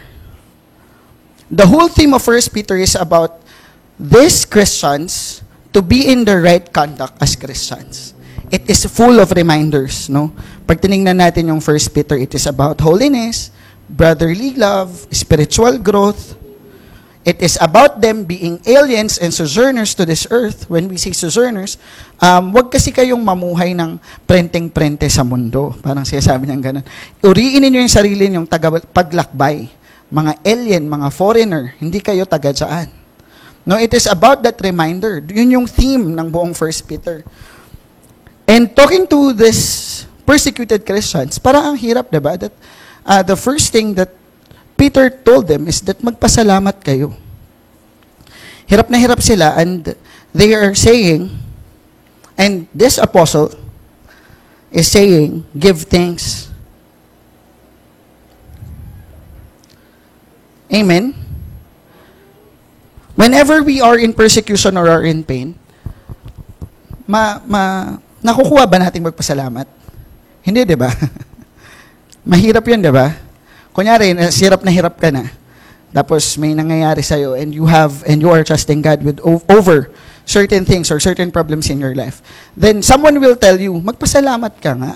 the 1.52 1.68
whole 1.68 1.92
theme 1.92 2.16
of 2.16 2.24
1 2.24 2.56
Peter 2.56 2.80
is 2.80 2.96
about 2.96 3.44
these 4.00 4.48
Christians 4.48 5.44
to 5.76 5.84
be 5.84 6.08
in 6.08 6.24
the 6.24 6.40
right 6.40 6.64
conduct 6.64 7.20
as 7.20 7.36
Christians. 7.36 8.16
It 8.48 8.64
is 8.72 8.88
full 8.88 9.20
of 9.20 9.36
reminders, 9.36 10.08
no? 10.08 10.32
Pag 10.64 10.80
tinignan 10.80 11.20
natin 11.20 11.52
yung 11.52 11.60
1 11.60 11.92
Peter, 11.92 12.16
it 12.16 12.32
is 12.32 12.48
about 12.48 12.80
holiness, 12.80 13.52
brotherly 13.92 14.56
love, 14.56 15.04
spiritual 15.12 15.76
growth. 15.76 16.40
It 17.26 17.42
is 17.42 17.58
about 17.58 18.06
them 18.06 18.22
being 18.22 18.62
aliens 18.70 19.18
and 19.18 19.34
sojourners 19.34 19.98
to 19.98 20.06
this 20.06 20.30
earth. 20.30 20.70
When 20.70 20.86
we 20.86 21.02
say 21.02 21.10
sojourners, 21.10 21.82
um, 22.22 22.54
wag 22.54 22.70
kasi 22.70 22.94
kayong 22.94 23.18
mamuhay 23.18 23.74
ng 23.74 23.98
prenteng-prente 24.30 25.10
sa 25.10 25.26
mundo. 25.26 25.74
Parang 25.82 26.06
sinasabi 26.06 26.46
niyang 26.46 26.62
ganun. 26.62 26.86
Uriinin 27.26 27.74
niyo 27.74 27.82
yung 27.82 27.90
sarili 27.90 28.30
niyong 28.30 28.46
paglakbay. 28.94 29.74
Mga 30.14 30.32
alien, 30.46 30.86
mga 30.86 31.08
foreigner, 31.10 31.74
hindi 31.82 31.98
kayo 31.98 32.30
taga 32.30 32.54
dyan. 32.54 32.94
No, 33.66 33.82
it 33.82 33.90
is 33.98 34.06
about 34.06 34.46
that 34.46 34.62
reminder. 34.62 35.18
Yun 35.26 35.50
yung 35.50 35.66
theme 35.66 36.14
ng 36.14 36.30
buong 36.30 36.54
First 36.54 36.86
Peter. 36.86 37.26
And 38.46 38.70
talking 38.78 39.10
to 39.10 39.34
this 39.34 40.06
persecuted 40.30 40.86
Christians, 40.86 41.42
parang 41.42 41.74
ang 41.74 41.78
hirap, 41.82 42.14
diba? 42.14 42.38
That 42.38 42.54
uh, 43.02 43.26
the 43.26 43.34
first 43.34 43.74
thing 43.74 43.98
that 43.98 44.14
Peter 44.76 45.08
told 45.08 45.48
them 45.48 45.68
is 45.72 45.80
that 45.88 46.00
magpasalamat 46.04 46.84
kayo. 46.84 47.16
Hirap 48.68 48.92
na 48.92 49.00
hirap 49.00 49.24
sila 49.24 49.56
and 49.56 49.96
they 50.36 50.52
are 50.52 50.76
saying, 50.76 51.32
and 52.36 52.68
this 52.76 53.00
apostle 53.00 53.56
is 54.72 54.92
saying, 54.92 55.48
give 55.56 55.88
thanks. 55.88 56.52
Amen? 60.68 61.16
Whenever 63.16 63.64
we 63.64 63.80
are 63.80 63.96
in 63.96 64.12
persecution 64.12 64.76
or 64.76 64.92
are 64.92 65.08
in 65.08 65.24
pain, 65.24 65.56
ma, 67.08 67.40
ma, 67.48 67.96
nakukuha 68.20 68.68
ba 68.68 68.76
nating 68.84 69.08
magpasalamat? 69.08 69.72
Hindi, 70.44 70.68
di 70.68 70.76
ba? 70.76 70.92
Mahirap 72.30 72.68
yun, 72.68 72.84
di 72.84 72.92
ba? 72.92 73.25
Kunyari, 73.76 74.16
hirap 74.16 74.64
na 74.64 74.72
hirap 74.72 74.96
ka 74.96 75.12
na. 75.12 75.28
Tapos 75.92 76.40
may 76.40 76.56
nangyayari 76.56 77.04
sa'yo 77.04 77.36
and 77.36 77.52
you 77.52 77.68
have, 77.68 78.04
and 78.08 78.24
you 78.24 78.32
are 78.32 78.40
trusting 78.40 78.80
God 78.80 79.04
with 79.04 79.20
over 79.24 79.92
certain 80.24 80.64
things 80.64 80.88
or 80.88 81.00
certain 81.04 81.28
problems 81.28 81.68
in 81.68 81.84
your 81.84 81.92
life. 81.92 82.24
Then 82.56 82.80
someone 82.80 83.20
will 83.20 83.36
tell 83.36 83.60
you, 83.60 83.76
magpasalamat 83.80 84.64
ka 84.64 84.80
nga. 84.80 84.96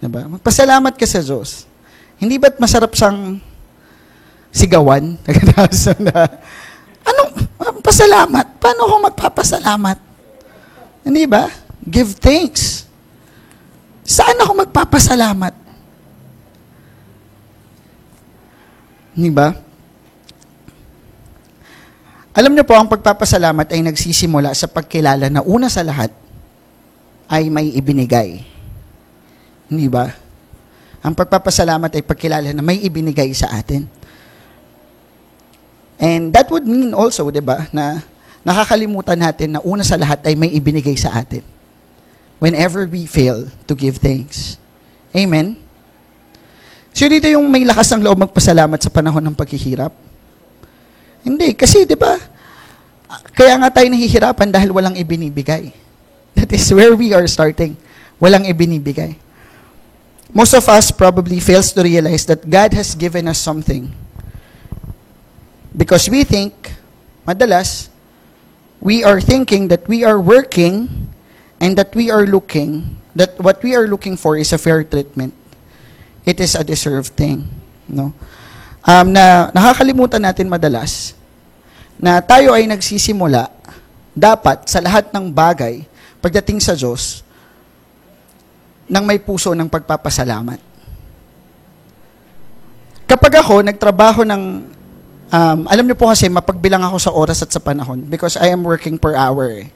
Diba? 0.00 0.24
Magpasalamat 0.28 0.96
ka 0.96 1.04
sa 1.04 1.20
Diyos. 1.20 1.68
Hindi 2.16 2.36
ba't 2.36 2.56
masarap 2.60 2.92
siyang 2.96 3.40
sigawan? 4.52 5.16
Anong 7.08 7.80
pasalamat? 7.84 8.56
Paano 8.60 8.88
ako 8.88 8.94
magpapasalamat? 9.12 9.98
Hindi 11.04 11.24
ba? 11.28 11.48
Give 11.84 12.08
thanks. 12.16 12.88
Saan 14.04 14.36
ako 14.40 14.64
magpapasalamat? 14.64 15.63
Hindi 19.14 19.30
ba? 19.30 19.54
Alam 22.34 22.50
niyo 22.50 22.66
po, 22.66 22.74
ang 22.74 22.90
pagpapasalamat 22.90 23.70
ay 23.70 23.80
nagsisimula 23.86 24.50
sa 24.58 24.66
pagkilala 24.66 25.30
na 25.30 25.38
una 25.46 25.70
sa 25.70 25.86
lahat 25.86 26.10
ay 27.30 27.46
may 27.46 27.70
ibinigay. 27.70 28.42
Hindi 29.70 29.86
ba? 29.86 30.10
Ang 30.98 31.14
pagpapasalamat 31.14 31.94
ay 31.94 32.02
pagkilala 32.02 32.50
na 32.50 32.58
may 32.58 32.82
ibinigay 32.82 33.30
sa 33.30 33.54
atin. 33.54 33.86
And 35.94 36.34
that 36.34 36.50
would 36.50 36.66
mean 36.66 36.90
also, 36.90 37.30
di 37.30 37.38
ba, 37.38 37.70
na 37.70 38.02
nakakalimutan 38.42 39.22
natin 39.22 39.56
na 39.56 39.60
una 39.62 39.86
sa 39.86 39.94
lahat 39.94 40.26
ay 40.26 40.34
may 40.34 40.50
ibinigay 40.50 40.98
sa 40.98 41.14
atin. 41.14 41.46
Whenever 42.42 42.84
we 42.84 43.06
fail 43.06 43.46
to 43.70 43.78
give 43.78 44.02
thanks. 44.02 44.58
Amen? 45.14 45.63
So 46.94 47.10
dito 47.10 47.26
yung 47.26 47.50
may 47.50 47.66
lakas 47.66 47.90
ng 47.90 48.06
loob 48.06 48.22
magpasalamat 48.22 48.78
sa 48.78 48.88
panahon 48.88 49.20
ng 49.20 49.34
paghihirap? 49.34 49.90
Hindi, 51.26 51.58
kasi 51.58 51.82
di 51.82 51.98
ba, 51.98 52.14
kaya 53.34 53.58
nga 53.58 53.68
tayo 53.74 53.90
nahihirapan 53.90 54.48
dahil 54.54 54.70
walang 54.70 54.94
ibinibigay. 54.94 55.74
That 56.38 56.50
is 56.54 56.64
where 56.70 56.94
we 56.94 57.10
are 57.10 57.26
starting. 57.26 57.74
Walang 58.22 58.46
ibinibigay. 58.46 59.18
Most 60.30 60.54
of 60.54 60.64
us 60.70 60.94
probably 60.94 61.42
fails 61.42 61.74
to 61.74 61.82
realize 61.82 62.24
that 62.30 62.46
God 62.46 62.72
has 62.78 62.94
given 62.94 63.26
us 63.26 63.42
something 63.42 63.90
Because 65.74 66.08
we 66.08 66.22
think, 66.22 66.54
madalas, 67.26 67.90
we 68.78 69.02
are 69.02 69.20
thinking 69.20 69.66
that 69.68 69.88
we 69.90 70.06
are 70.06 70.22
working 70.22 71.10
and 71.58 71.74
that 71.74 71.90
we 71.98 72.14
are 72.14 72.22
looking, 72.22 73.02
that 73.18 73.34
what 73.42 73.58
we 73.62 73.74
are 73.74 73.90
looking 73.90 74.16
for 74.16 74.38
is 74.38 74.52
a 74.52 74.58
fair 74.58 74.84
treatment. 74.84 75.34
It 76.24 76.40
is 76.40 76.56
a 76.56 76.64
deserved 76.64 77.12
thing. 77.12 77.44
No? 77.88 78.12
Um, 78.84 79.12
na 79.12 79.48
nakakalimutan 79.52 80.20
natin 80.20 80.48
madalas 80.48 81.16
na 81.96 82.20
tayo 82.20 82.52
ay 82.52 82.68
nagsisimula 82.68 83.48
dapat 84.12 84.68
sa 84.68 84.80
lahat 84.80 85.08
ng 85.12 85.32
bagay 85.32 85.84
pagdating 86.20 86.60
sa 86.60 86.76
Diyos 86.76 87.24
nang 88.88 89.08
may 89.08 89.16
puso 89.16 89.52
ng 89.56 89.68
pagpapasalamat. 89.68 90.60
Kapag 93.08 93.32
ako 93.40 93.64
nagtrabaho 93.64 94.24
ng 94.24 94.42
um, 95.32 95.58
alam 95.68 95.84
niyo 95.84 95.96
po 95.96 96.08
kasi 96.08 96.28
mapagbilang 96.28 96.84
ako 96.84 96.96
sa 97.00 97.12
oras 97.12 97.40
at 97.40 97.52
sa 97.52 97.60
panahon 97.60 98.04
because 98.04 98.36
I 98.36 98.52
am 98.52 98.64
working 98.64 99.00
per 99.00 99.16
hour 99.16 99.48
eh. 99.64 99.68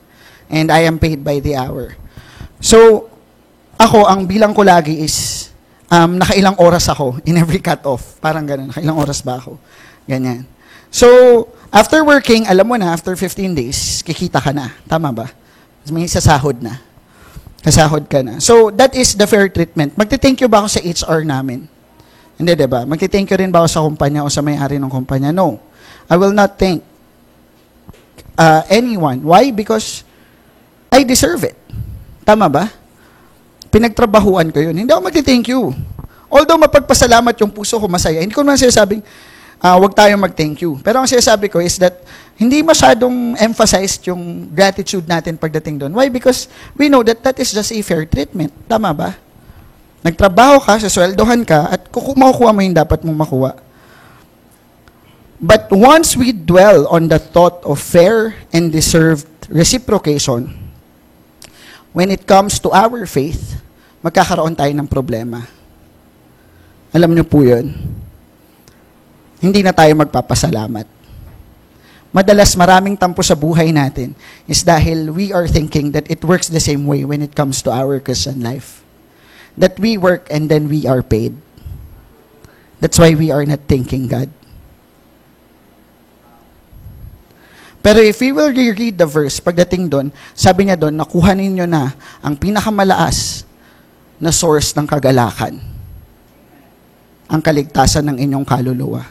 and 0.48 0.72
I 0.72 0.88
am 0.88 0.96
paid 0.96 1.22
by 1.22 1.38
the 1.40 1.54
hour. 1.54 1.94
So, 2.58 3.08
ako, 3.78 4.08
ang 4.08 4.26
bilang 4.26 4.56
ko 4.56 4.64
lagi 4.64 5.04
is 5.04 5.14
um, 5.88 6.20
nakailang 6.20 6.56
oras 6.60 6.88
ako 6.88 7.20
in 7.24 7.36
every 7.40 7.60
cut-off. 7.60 8.20
Parang 8.20 8.44
ganun, 8.44 8.70
nakailang 8.72 8.96
oras 8.96 9.24
ba 9.24 9.40
ako? 9.40 9.56
Ganyan. 10.08 10.44
So, 10.88 11.08
after 11.68 12.00
working, 12.04 12.48
alam 12.48 12.64
mo 12.64 12.76
na, 12.80 12.92
after 12.92 13.12
15 13.12 13.52
days, 13.52 14.00
kikita 14.00 14.40
ka 14.40 14.52
na. 14.56 14.72
Tama 14.88 15.12
ba? 15.12 15.26
May 15.88 16.08
sasahod 16.08 16.60
na. 16.60 16.80
Kasahod 17.64 18.08
ka 18.08 18.24
na. 18.24 18.40
So, 18.40 18.72
that 18.72 18.94
is 18.96 19.16
the 19.18 19.26
fair 19.28 19.48
treatment. 19.52 19.96
Magti-thank 19.98 20.40
you 20.40 20.48
ba 20.48 20.64
ako 20.64 20.68
sa 20.78 20.80
HR 20.80 21.26
namin? 21.26 21.68
Hindi, 22.38 22.52
di 22.54 22.68
ba? 22.70 22.86
Magti-thank 22.86 23.28
you 23.28 23.36
rin 23.36 23.50
ba 23.50 23.64
ako 23.64 23.68
sa 23.68 23.80
kumpanya 23.84 24.22
o 24.22 24.30
sa 24.30 24.40
may-ari 24.40 24.78
ng 24.78 24.88
kumpanya? 24.88 25.34
No. 25.34 25.58
I 26.08 26.16
will 26.16 26.32
not 26.32 26.56
thank 26.56 26.80
uh, 28.38 28.62
anyone. 28.70 29.20
Why? 29.26 29.50
Because 29.50 30.06
I 30.88 31.02
deserve 31.02 31.44
it. 31.44 31.58
Tama 32.24 32.48
ba? 32.48 32.70
Pinagtrabahuan 33.68 34.48
ko 34.48 34.58
yun. 34.60 34.74
Hindi 34.76 34.90
ako 34.90 35.02
magti-thank 35.04 35.52
you. 35.52 35.72
Although 36.28 36.60
mapagpasalamat 36.60 37.34
yung 37.40 37.52
puso 37.52 37.80
ko 37.80 37.88
masaya, 37.88 38.20
hindi 38.20 38.36
ko 38.36 38.44
naman 38.44 38.60
sinasabing, 38.60 39.00
ah, 39.60 39.80
wag 39.80 39.96
tayong 39.96 40.20
mag-thank 40.20 40.60
you. 40.60 40.76
Pero 40.84 41.00
ang 41.00 41.08
sinasabi 41.08 41.48
ko 41.48 41.60
is 41.60 41.80
that 41.80 42.04
hindi 42.36 42.60
masyadong 42.62 43.34
emphasized 43.40 44.04
yung 44.06 44.52
gratitude 44.52 45.08
natin 45.08 45.34
pagdating 45.40 45.80
doon. 45.80 45.92
Why? 45.96 46.12
Because 46.12 46.46
we 46.76 46.92
know 46.92 47.02
that 47.02 47.24
that 47.24 47.36
is 47.40 47.50
just 47.50 47.72
a 47.72 47.80
fair 47.82 48.04
treatment. 48.04 48.52
Tama 48.68 48.92
ba? 48.94 49.10
Nagtrabaho 50.04 50.62
ka, 50.62 50.78
sasweldohan 50.78 51.42
ka, 51.42 51.74
at 51.74 51.90
kuku- 51.90 52.14
makukuha 52.14 52.54
mo 52.54 52.60
yung 52.62 52.76
dapat 52.76 53.02
mong 53.02 53.18
makuha. 53.18 53.52
But 55.38 55.70
once 55.70 56.14
we 56.18 56.34
dwell 56.34 56.86
on 56.90 57.10
the 57.10 57.18
thought 57.18 57.62
of 57.62 57.78
fair 57.78 58.34
and 58.54 58.70
deserved 58.70 59.26
reciprocation, 59.50 60.67
when 61.98 62.14
it 62.14 62.22
comes 62.22 62.62
to 62.62 62.70
our 62.70 63.02
faith, 63.10 63.58
magkakaroon 64.06 64.54
tayo 64.54 64.70
ng 64.70 64.86
problema. 64.86 65.42
Alam 66.94 67.10
niyo 67.10 67.26
po 67.26 67.42
yun. 67.42 67.74
Hindi 69.42 69.66
na 69.66 69.74
tayo 69.74 69.98
magpapasalamat. 69.98 70.86
Madalas 72.14 72.54
maraming 72.54 72.94
tampo 72.94 73.18
sa 73.26 73.34
buhay 73.34 73.74
natin 73.74 74.14
is 74.46 74.62
dahil 74.62 75.10
we 75.10 75.34
are 75.34 75.50
thinking 75.50 75.90
that 75.90 76.06
it 76.06 76.22
works 76.22 76.46
the 76.46 76.62
same 76.62 76.86
way 76.86 77.02
when 77.02 77.18
it 77.18 77.34
comes 77.34 77.66
to 77.66 77.74
our 77.74 77.98
Christian 77.98 78.46
life. 78.46 78.86
That 79.58 79.74
we 79.82 79.98
work 79.98 80.30
and 80.30 80.46
then 80.46 80.70
we 80.70 80.86
are 80.86 81.02
paid. 81.02 81.34
That's 82.78 82.94
why 82.94 83.18
we 83.18 83.34
are 83.34 83.42
not 83.42 83.66
thanking 83.66 84.06
God. 84.06 84.30
Pero 87.78 88.02
if 88.02 88.18
we 88.18 88.34
will 88.34 88.50
reread 88.50 88.98
the 88.98 89.06
verse, 89.06 89.38
pagdating 89.38 89.86
doon, 89.86 90.10
sabi 90.34 90.66
niya 90.66 90.74
doon, 90.74 90.98
nakuha 90.98 91.32
ninyo 91.32 91.64
na 91.64 91.94
ang 92.18 92.34
pinakamalaas 92.34 93.46
na 94.18 94.34
source 94.34 94.74
ng 94.74 94.86
kagalakan. 94.86 95.62
Ang 97.30 97.40
kaligtasan 97.40 98.08
ng 98.10 98.16
inyong 98.18 98.46
kaluluwa. 98.46 99.06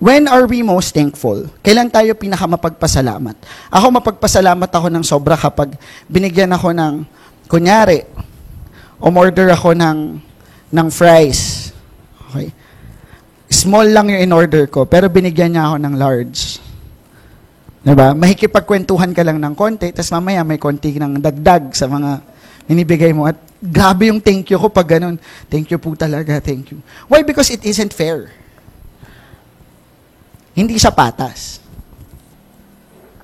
When 0.00 0.26
are 0.32 0.48
we 0.48 0.64
most 0.64 0.96
thankful? 0.96 1.52
Kailan 1.60 1.92
tayo 1.92 2.16
pinakamapagpasalamat? 2.16 3.36
Ako 3.68 3.86
mapagpasalamat 4.00 4.70
ako 4.72 4.88
ng 4.88 5.04
sobra 5.04 5.36
kapag 5.36 5.76
binigyan 6.08 6.48
ako 6.56 6.72
ng, 6.72 7.04
kunyari, 7.44 8.08
umorder 8.96 9.52
ako 9.52 9.76
ng, 9.76 10.16
ng 10.72 10.88
fries. 10.88 11.70
Okay? 12.32 12.48
Small 13.50 13.90
lang 13.90 14.06
yung 14.14 14.30
in-order 14.30 14.70
ko, 14.70 14.86
pero 14.86 15.10
binigyan 15.10 15.58
niya 15.58 15.74
ako 15.74 15.76
ng 15.82 15.94
large. 15.98 16.62
Diba? 17.82 18.14
Mahikipagkwentuhan 18.14 19.10
ka 19.10 19.26
lang 19.26 19.42
ng 19.42 19.54
konti, 19.58 19.90
tapos 19.90 20.14
mamaya 20.14 20.46
may 20.46 20.60
konti 20.60 20.94
ng 20.94 21.18
dagdag 21.18 21.74
sa 21.74 21.90
mga 21.90 22.22
inibigay 22.70 23.10
mo. 23.10 23.26
At 23.26 23.34
grabe 23.58 24.06
yung 24.06 24.22
thank 24.22 24.46
you 24.54 24.58
ko 24.60 24.70
pag 24.70 24.86
ganun. 24.86 25.18
Thank 25.50 25.74
you 25.74 25.82
po 25.82 25.98
talaga, 25.98 26.38
thank 26.38 26.70
you. 26.70 26.78
Why? 27.10 27.26
Because 27.26 27.50
it 27.50 27.66
isn't 27.66 27.90
fair. 27.90 28.30
Hindi 30.54 30.78
siya 30.78 30.94
patas. 30.94 31.58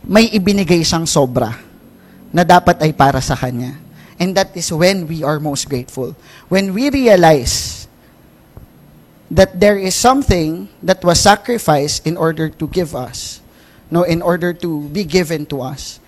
May 0.02 0.30
ibinigay 0.34 0.82
siyang 0.82 1.06
sobra 1.06 1.54
na 2.34 2.42
dapat 2.42 2.82
ay 2.82 2.90
para 2.90 3.22
sa 3.22 3.38
kanya. 3.38 3.78
And 4.18 4.34
that 4.34 4.56
is 4.58 4.72
when 4.74 5.06
we 5.06 5.22
are 5.22 5.38
most 5.38 5.70
grateful. 5.70 6.18
When 6.50 6.74
we 6.74 6.90
realize 6.90 7.85
that 9.30 9.58
there 9.58 9.78
is 9.78 9.94
something 9.94 10.68
that 10.82 11.02
was 11.04 11.20
sacrificed 11.20 12.06
in 12.06 12.16
order 12.16 12.48
to 12.48 12.66
give 12.68 12.94
us, 12.94 13.40
no, 13.90 14.02
in 14.02 14.22
order 14.22 14.52
to 14.52 14.88
be 14.88 15.04
given 15.04 15.46
to 15.46 15.62
us. 15.62 16.00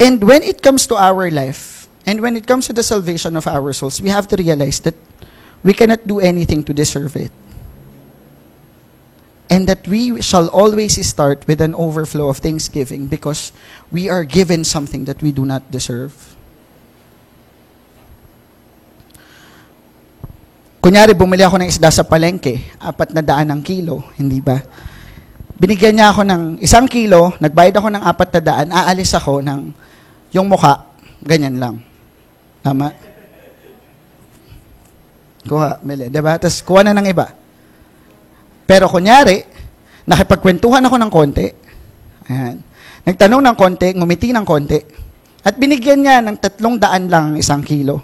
And 0.00 0.24
when 0.24 0.42
it 0.42 0.62
comes 0.62 0.86
to 0.86 0.96
our 0.96 1.30
life, 1.30 1.88
and 2.06 2.22
when 2.22 2.36
it 2.36 2.46
comes 2.46 2.66
to 2.68 2.72
the 2.72 2.82
salvation 2.82 3.36
of 3.36 3.46
our 3.46 3.72
souls, 3.72 4.00
we 4.00 4.08
have 4.08 4.26
to 4.28 4.36
realize 4.36 4.80
that 4.80 4.94
we 5.62 5.74
cannot 5.74 6.06
do 6.06 6.20
anything 6.20 6.64
to 6.64 6.72
deserve 6.72 7.16
it. 7.16 7.30
And 9.50 9.68
that 9.68 9.86
we 9.86 10.22
shall 10.22 10.48
always 10.48 10.94
start 11.06 11.46
with 11.46 11.60
an 11.60 11.74
overflow 11.74 12.30
of 12.30 12.38
thanksgiving 12.38 13.08
because 13.08 13.52
we 13.92 14.08
are 14.08 14.24
given 14.24 14.64
something 14.64 15.04
that 15.04 15.20
we 15.20 15.32
do 15.32 15.44
not 15.44 15.70
deserve. 15.70 16.36
Kunyari, 20.80 21.12
bumili 21.12 21.44
ako 21.44 21.60
ng 21.60 21.68
isda 21.68 21.92
sa 21.92 22.08
palengke, 22.08 22.56
apat 22.80 23.12
na 23.12 23.20
daan 23.20 23.52
ng 23.52 23.60
kilo, 23.60 24.00
hindi 24.16 24.40
ba? 24.40 24.56
Binigyan 25.60 26.00
niya 26.00 26.08
ako 26.08 26.24
ng 26.24 26.42
isang 26.64 26.88
kilo, 26.88 27.36
nagbayad 27.36 27.76
ako 27.76 27.88
ng 27.92 28.00
apat 28.00 28.28
na 28.32 28.40
daan, 28.40 28.68
aalis 28.72 29.12
ako 29.12 29.44
ng 29.44 29.76
yung 30.32 30.48
mukha, 30.48 30.88
ganyan 31.20 31.60
lang. 31.60 31.84
Tama? 32.64 32.96
Kuha, 35.44 35.84
mili, 35.84 36.08
di 36.08 36.20
ba? 36.24 36.40
Tapos 36.40 36.64
kuha 36.64 36.80
na 36.80 36.96
ng 36.96 37.12
iba. 37.12 37.28
Pero 38.64 38.88
kunyari, 38.88 39.44
nakipagkwentuhan 40.08 40.80
ako 40.80 40.96
ng 40.96 41.12
konti, 41.12 41.46
ayan, 42.24 42.56
nagtanong 43.04 43.44
ng 43.44 43.56
konti, 43.60 43.88
ngumiti 44.00 44.32
ng 44.32 44.48
konti, 44.48 44.80
at 45.44 45.60
binigyan 45.60 46.00
niya 46.00 46.24
ng 46.24 46.40
tatlong 46.40 46.80
daan 46.80 47.12
lang 47.12 47.24
ang 47.32 47.36
isang 47.36 47.60
kilo, 47.60 48.00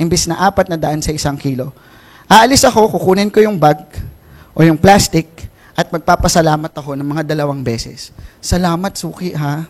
imbis 0.00 0.24
na 0.24 0.48
apat 0.48 0.72
na 0.72 0.80
daan 0.80 1.04
sa 1.04 1.12
isang 1.12 1.36
kilo. 1.36 1.76
Aalis 2.24 2.64
ako, 2.64 2.96
kukunin 2.96 3.28
ko 3.28 3.40
yung 3.44 3.60
bag 3.60 3.84
o 4.56 4.64
yung 4.64 4.80
plastic 4.80 5.28
at 5.74 5.90
magpapasalamat 5.90 6.72
ako 6.72 6.96
ng 6.96 7.04
mga 7.04 7.22
dalawang 7.34 7.60
beses. 7.60 8.14
Salamat, 8.40 8.94
suki, 8.96 9.34
ha? 9.34 9.66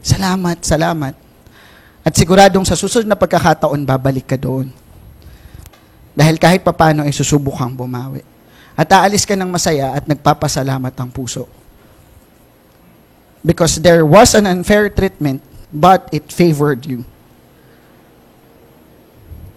Salamat, 0.00 0.62
salamat. 0.62 1.14
At 2.00 2.12
siguradong 2.16 2.64
sa 2.64 2.78
susunod 2.78 3.08
na 3.08 3.18
pagkakataon, 3.18 3.84
babalik 3.84 4.30
ka 4.30 4.38
doon. 4.38 4.72
Dahil 6.16 6.36
kahit 6.36 6.64
papano 6.64 7.04
ay 7.04 7.12
susubok 7.12 7.60
kang 7.60 7.76
bumawi. 7.76 8.24
At 8.76 8.88
aalis 8.92 9.28
ka 9.28 9.36
ng 9.36 9.50
masaya 9.50 9.92
at 9.92 10.08
nagpapasalamat 10.08 10.94
ang 10.96 11.10
puso. 11.12 11.44
Because 13.40 13.80
there 13.80 14.04
was 14.04 14.36
an 14.36 14.44
unfair 14.44 14.92
treatment, 14.92 15.40
but 15.72 16.08
it 16.12 16.28
favored 16.28 16.84
you. 16.84 17.08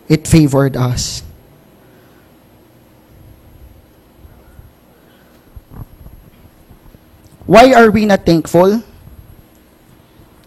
It 0.07 0.27
favored 0.27 0.75
us. 0.75 1.23
Why 7.43 7.75
are 7.75 7.91
we 7.91 8.07
not 8.07 8.23
thankful? 8.23 8.79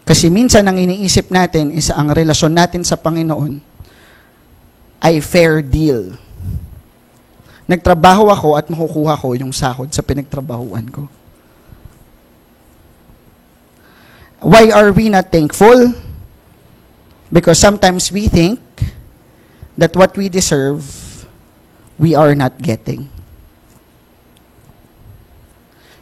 Kasi 0.06 0.30
minsan 0.30 0.64
ang 0.64 0.78
iniisip 0.78 1.28
natin 1.34 1.74
is 1.74 1.90
ang 1.90 2.14
relasyon 2.14 2.54
natin 2.54 2.86
sa 2.86 2.94
Panginoon 2.94 3.58
ay 5.02 5.18
fair 5.20 5.60
deal. 5.60 6.14
Nagtrabaho 7.66 8.30
ako 8.30 8.48
at 8.54 8.70
makukuha 8.70 9.18
ko 9.18 9.34
yung 9.34 9.50
sahod 9.50 9.90
sa 9.90 10.00
pinagtrabahuan 10.00 10.86
ko. 10.86 11.10
Why 14.38 14.70
are 14.70 14.94
we 14.94 15.10
not 15.10 15.34
thankful? 15.34 15.90
Because 17.26 17.58
sometimes 17.58 18.14
we 18.14 18.30
think 18.30 18.62
that 19.74 19.98
what 19.98 20.14
we 20.14 20.30
deserve, 20.30 20.86
we 21.98 22.14
are 22.14 22.38
not 22.38 22.62
getting. 22.62 23.10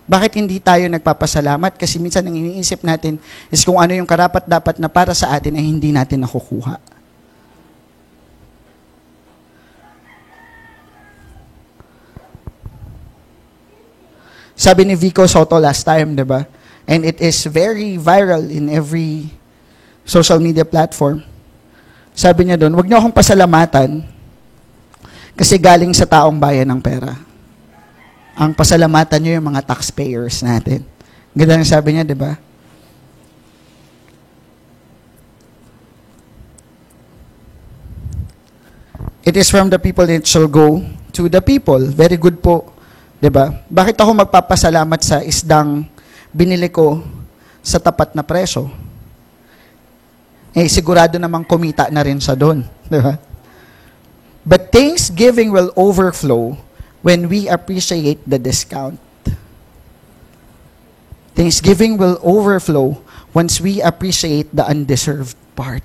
Bakit 0.05 0.37
hindi 0.37 0.61
tayo 0.61 0.85
nagpapasalamat? 0.93 1.81
Kasi 1.81 1.97
minsan 1.97 2.29
ang 2.29 2.37
iniisip 2.37 2.85
natin 2.85 3.17
is 3.49 3.65
kung 3.65 3.81
ano 3.81 3.97
yung 3.97 4.05
karapat-dapat 4.05 4.77
na 4.77 4.93
para 4.93 5.17
sa 5.17 5.33
atin 5.33 5.57
ay 5.57 5.65
hindi 5.65 5.97
natin 5.97 6.21
nakukuha. 6.29 6.77
Sabi 14.55 14.87
ni 14.87 14.95
Vico 14.95 15.25
Soto 15.25 15.57
last 15.59 15.83
time, 15.83 16.15
di 16.15 16.23
ba? 16.23 16.45
And 16.85 17.03
it 17.03 17.19
is 17.25 17.49
very 17.49 17.97
viral 17.97 18.45
in 18.53 18.69
every 18.69 19.33
social 20.05 20.37
media 20.39 20.69
platform. 20.69 21.25
Sabi 22.13 22.47
niya 22.47 22.61
doon, 22.61 22.77
wag 22.77 22.87
niyo 22.87 23.01
akong 23.01 23.17
pasalamatan 23.17 24.05
kasi 25.35 25.59
galing 25.59 25.91
sa 25.97 26.07
taong 26.07 26.39
bayan 26.39 26.69
ng 26.71 26.79
pera 26.79 27.34
ang 28.35 28.51
pasalamatan 28.51 29.23
nyo 29.23 29.33
yung 29.39 29.49
mga 29.55 29.63
taxpayers 29.63 30.43
natin. 30.43 30.83
Ganda 31.35 31.59
ng 31.59 31.67
sabi 31.67 31.95
niya, 31.95 32.07
di 32.07 32.19
ba? 32.19 32.35
It 39.25 39.35
is 39.39 39.49
from 39.49 39.73
the 39.73 39.81
people 39.81 40.05
that 40.05 40.27
shall 40.29 40.51
go 40.51 40.85
to 41.17 41.33
the 41.33 41.41
people. 41.41 41.81
Very 41.81 42.21
good 42.21 42.43
po. 42.45 42.75
Ba? 43.25 43.65
Bakit 43.73 43.97
ako 43.97 44.21
magpapasalamat 44.21 45.01
sa 45.01 45.25
isdang 45.25 45.89
binili 46.29 46.69
ko 46.69 47.01
sa 47.65 47.81
tapat 47.81 48.13
na 48.13 48.21
presyo, 48.21 48.69
eh 50.53 50.69
sigurado 50.69 51.17
namang 51.17 51.49
kumita 51.49 51.89
na 51.89 52.05
rin 52.05 52.21
siya 52.21 52.37
doon. 52.37 52.61
Di 52.85 53.01
ba? 53.01 53.17
But 54.45 54.69
thanksgiving 54.69 55.49
will 55.49 55.73
overflow 55.73 56.61
when 57.05 57.29
we 57.29 57.47
appreciate 57.53 58.25
the 58.25 58.41
discount. 58.41 58.97
Thanksgiving 61.37 62.01
will 62.01 62.17
overflow 62.25 63.05
once 63.37 63.61
we 63.61 63.85
appreciate 63.85 64.49
the 64.57 64.65
undeserved 64.65 65.37
part. 65.53 65.85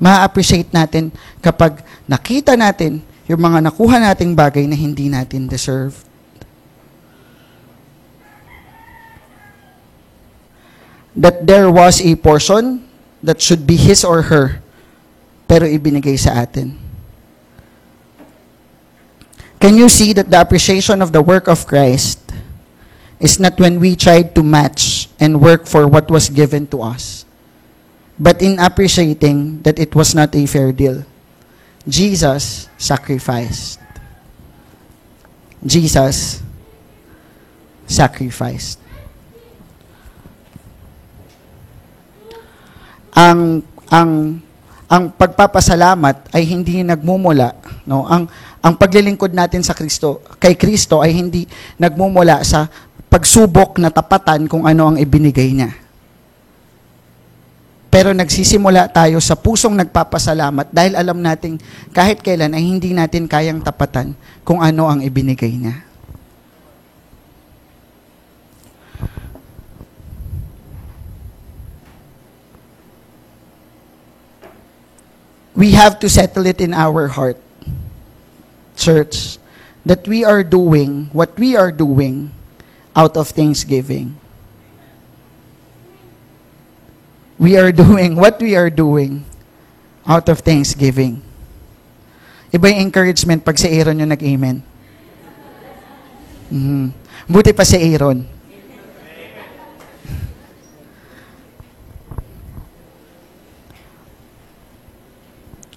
Ma-appreciate 0.00 0.72
natin 0.72 1.12
kapag 1.44 1.84
nakita 2.08 2.56
natin 2.56 3.04
yung 3.28 3.44
mga 3.44 3.68
nakuha 3.68 4.00
nating 4.00 4.32
bagay 4.32 4.64
na 4.64 4.74
hindi 4.74 5.12
natin 5.12 5.44
deserve. 5.44 6.08
That 11.12 11.44
there 11.44 11.68
was 11.68 12.00
a 12.00 12.16
portion 12.16 12.88
that 13.20 13.44
should 13.44 13.68
be 13.68 13.76
his 13.76 14.00
or 14.00 14.32
her, 14.32 14.64
pero 15.44 15.68
ibinigay 15.68 16.16
sa 16.16 16.40
atin. 16.40 16.91
Can 19.62 19.78
you 19.78 19.86
see 19.86 20.10
that 20.18 20.26
the 20.26 20.42
appreciation 20.42 20.98
of 20.98 21.14
the 21.14 21.22
work 21.22 21.46
of 21.46 21.70
Christ 21.70 22.18
is 23.22 23.38
not 23.38 23.54
when 23.62 23.78
we 23.78 23.94
tried 23.94 24.34
to 24.34 24.42
match 24.42 25.06
and 25.22 25.38
work 25.38 25.70
for 25.70 25.86
what 25.86 26.10
was 26.10 26.26
given 26.26 26.66
to 26.74 26.82
us, 26.82 27.22
but 28.18 28.42
in 28.42 28.58
appreciating 28.58 29.62
that 29.62 29.78
it 29.78 29.94
was 29.94 30.18
not 30.18 30.34
a 30.34 30.42
fair 30.50 30.74
deal. 30.74 31.06
Jesus 31.86 32.66
sacrificed. 32.74 33.78
Jesus 35.62 36.42
sacrificed. 37.86 38.82
Ang 43.14 43.62
ang 43.86 44.42
ang 44.90 45.04
pagpapasalamat 45.14 46.34
ay 46.34 46.42
hindi 46.50 46.82
nagmumula, 46.82 47.54
no? 47.86 48.10
Ang 48.10 48.26
ang 48.62 48.78
paglilingkod 48.78 49.34
natin 49.34 49.66
sa 49.66 49.74
Kristo, 49.74 50.22
kay 50.38 50.54
Kristo 50.54 51.02
ay 51.02 51.10
hindi 51.10 51.50
nagmumula 51.82 52.46
sa 52.46 52.70
pagsubok 53.10 53.82
na 53.82 53.90
tapatan 53.90 54.46
kung 54.46 54.64
ano 54.64 54.94
ang 54.94 54.96
ibinigay 55.02 55.50
niya. 55.50 55.74
Pero 57.92 58.16
nagsisimula 58.16 58.88
tayo 58.88 59.20
sa 59.20 59.36
pusong 59.36 59.76
nagpapasalamat 59.76 60.72
dahil 60.72 60.96
alam 60.96 61.20
nating 61.20 61.60
kahit 61.92 62.24
kailan 62.24 62.56
ay 62.56 62.64
hindi 62.64 62.96
natin 62.96 63.28
kayang 63.28 63.60
tapatan 63.60 64.16
kung 64.48 64.64
ano 64.64 64.88
ang 64.88 65.04
ibinigay 65.04 65.52
niya. 65.52 65.76
We 75.52 75.76
have 75.76 76.00
to 76.00 76.08
settle 76.08 76.48
it 76.48 76.64
in 76.64 76.72
our 76.72 77.12
heart, 77.12 77.36
church, 78.76 79.38
that 79.84 80.06
we 80.06 80.24
are 80.24 80.42
doing 80.42 81.10
what 81.12 81.38
we 81.38 81.56
are 81.56 81.72
doing 81.72 82.30
out 82.94 83.16
of 83.16 83.28
thanksgiving. 83.28 84.16
we 87.42 87.58
are 87.58 87.74
doing 87.84 88.14
what 88.14 88.38
we 88.38 88.54
are 88.54 88.70
doing 88.70 89.26
out 90.06 90.30
of 90.30 90.38
thanksgiving. 90.38 91.18
Iba 92.54 92.70
yung 92.70 92.86
encouragement 92.86 93.42
pag 93.42 93.58
si 93.58 93.66
Aaron 93.66 93.98
yung 93.98 94.14
nag-amen. 94.14 94.62
Mm-hmm. 96.52 96.86
Buti 97.26 97.50
pa 97.50 97.66
si 97.66 97.80
Aaron. 97.80 98.22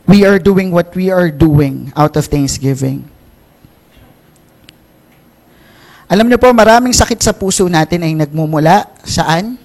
We 0.06 0.22
are 0.22 0.38
doing 0.38 0.70
what 0.70 0.94
we 0.94 1.10
are 1.10 1.34
doing 1.34 1.90
out 1.98 2.14
of 2.14 2.30
thanksgiving. 2.30 3.10
Alam 6.06 6.30
niyo 6.30 6.38
po, 6.38 6.54
maraming 6.54 6.94
sakit 6.94 7.18
sa 7.18 7.34
puso 7.34 7.66
natin 7.66 8.06
ay 8.06 8.14
nagmumula 8.14 8.86
saan? 9.02 9.58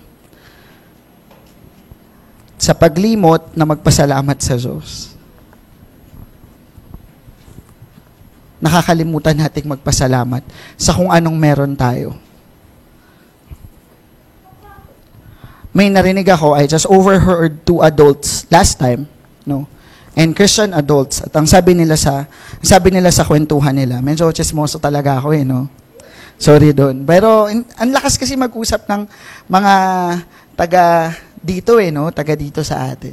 Sa 2.57 2.73
paglimot 2.73 3.53
na 3.53 3.69
magpasalamat 3.69 4.39
sa 4.41 4.57
Diyos. 4.57 5.13
Nakakalimutan 8.61 9.37
nating 9.37 9.69
magpasalamat 9.69 10.45
sa 10.77 10.93
kung 10.97 11.13
anong 11.13 11.37
meron 11.37 11.73
tayo. 11.77 12.17
May 15.77 15.93
narinig 15.93 16.29
ako, 16.29 16.57
I 16.57 16.65
just 16.67 16.89
overheard 16.89 17.63
two 17.69 17.81
adults 17.85 18.49
last 18.49 18.81
time, 18.81 19.07
no? 19.45 19.69
And 20.15 20.35
Christian 20.35 20.75
adults. 20.75 21.23
At 21.23 21.35
ang 21.37 21.47
sabi 21.47 21.77
nila 21.77 21.95
sa 21.95 22.27
sabi 22.63 22.91
nila 22.91 23.11
sa 23.15 23.27
kwentuhan 23.27 23.75
nila, 23.75 24.03
medyo 24.03 24.31
chismoso 24.35 24.83
talaga 24.83 25.19
ako 25.19 25.35
eh, 25.37 25.45
no? 25.47 25.71
Sorry 26.41 26.73
doon. 26.73 27.05
Pero 27.05 27.53
in, 27.53 27.69
ang 27.77 27.93
lakas 27.93 28.17
kasi 28.17 28.35
mag-usap 28.35 28.89
ng 28.89 29.05
mga 29.47 29.75
taga 30.57 31.15
dito 31.37 31.77
eh, 31.77 31.93
no? 31.93 32.09
Taga 32.11 32.33
dito 32.33 32.65
sa 32.65 32.91
atin. 32.91 33.13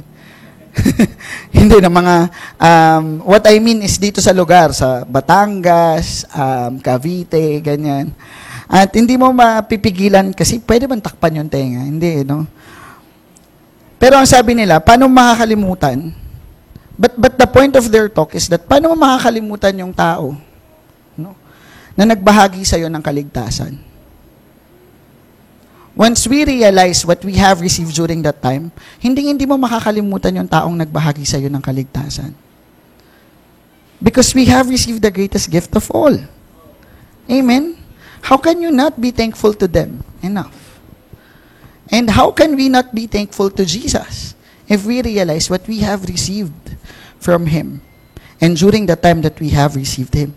Hindi 1.58 1.76
na 1.80 1.90
mga 1.90 2.14
um, 2.60 3.04
what 3.24 3.44
I 3.50 3.58
mean 3.58 3.82
is 3.82 3.98
dito 3.98 4.22
sa 4.22 4.32
lugar 4.32 4.70
sa 4.72 5.02
Batangas, 5.04 6.28
um, 6.32 6.78
Cavite, 6.80 7.60
ganyan. 7.60 8.14
At 8.68 8.92
hindi 8.92 9.16
mo 9.16 9.32
mapipigilan 9.32 10.36
kasi 10.36 10.60
pwede 10.60 10.84
bang 10.84 11.00
takpan 11.00 11.40
yung 11.40 11.48
tenga? 11.48 11.88
Hindi, 11.88 12.20
no? 12.20 12.44
Pero 13.96 14.20
ang 14.20 14.28
sabi 14.28 14.52
nila, 14.52 14.76
paano 14.76 15.08
makakalimutan 15.08 16.12
But, 16.98 17.14
but 17.14 17.38
the 17.38 17.46
point 17.46 17.78
of 17.78 17.86
their 17.94 18.10
talk 18.10 18.34
is 18.34 18.50
that 18.50 18.66
paano 18.66 18.90
mo 18.90 18.98
makakalimutan 18.98 19.70
yung 19.78 19.94
tao 19.94 20.34
no, 21.14 21.38
na 21.94 22.02
nagbahagi 22.10 22.66
sa 22.66 22.74
iyo 22.74 22.90
ng 22.90 22.98
kaligtasan? 22.98 23.78
Once 25.94 26.26
we 26.26 26.42
realize 26.42 27.06
what 27.06 27.22
we 27.22 27.38
have 27.38 27.62
received 27.62 27.94
during 27.94 28.18
that 28.26 28.42
time, 28.42 28.74
hindi 28.98 29.30
hindi 29.30 29.46
mo 29.46 29.54
makakalimutan 29.54 30.42
yung 30.42 30.50
taong 30.50 30.74
nagbahagi 30.74 31.22
sa 31.22 31.38
iyo 31.38 31.46
ng 31.46 31.62
kaligtasan. 31.62 32.34
Because 34.02 34.34
we 34.34 34.46
have 34.50 34.66
received 34.66 35.02
the 35.02 35.10
greatest 35.10 35.50
gift 35.50 35.74
of 35.78 35.86
all. 35.94 36.14
Amen? 37.30 37.78
How 38.22 38.38
can 38.38 38.58
you 38.58 38.74
not 38.74 38.98
be 38.98 39.14
thankful 39.14 39.54
to 39.54 39.66
them 39.70 40.02
enough? 40.22 40.54
And 41.90 42.10
how 42.10 42.34
can 42.34 42.58
we 42.58 42.68
not 42.68 42.90
be 42.90 43.06
thankful 43.06 43.50
to 43.54 43.62
Jesus 43.62 44.34
if 44.66 44.82
we 44.84 45.02
realize 45.02 45.48
what 45.48 45.66
we 45.66 45.80
have 45.86 46.04
received 46.04 46.67
from 47.18 47.46
Him 47.50 47.82
and 48.38 48.54
during 48.54 48.86
the 48.86 48.94
time 48.94 49.22
that 49.22 49.38
we 49.38 49.50
have 49.50 49.74
received 49.74 50.14
Him. 50.14 50.34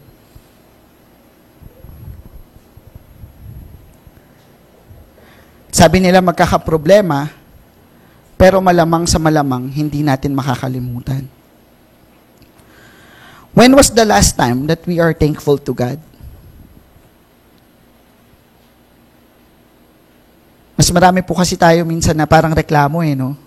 Sabi 5.72 6.04
nila 6.04 6.20
magkakaproblema, 6.20 7.32
pero 8.36 8.60
malamang 8.60 9.08
sa 9.08 9.22
malamang, 9.22 9.72
hindi 9.72 10.04
natin 10.04 10.36
makakalimutan. 10.36 11.26
When 13.56 13.72
was 13.76 13.92
the 13.92 14.04
last 14.04 14.36
time 14.36 14.68
that 14.68 14.84
we 14.88 15.00
are 15.00 15.16
thankful 15.16 15.60
to 15.62 15.72
God? 15.76 16.00
Mas 20.76 20.90
marami 20.90 21.22
po 21.22 21.38
kasi 21.38 21.54
tayo 21.54 21.86
minsan 21.86 22.18
na 22.18 22.26
parang 22.26 22.58
reklamo 22.58 23.06
eh, 23.06 23.14
no? 23.14 23.38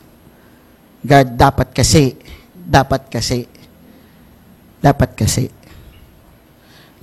God, 1.04 1.36
dapat 1.36 1.74
kasi, 1.74 2.16
dapat 2.64 3.12
kasi. 3.12 3.44
Dapat 4.80 5.16
kasi. 5.16 5.48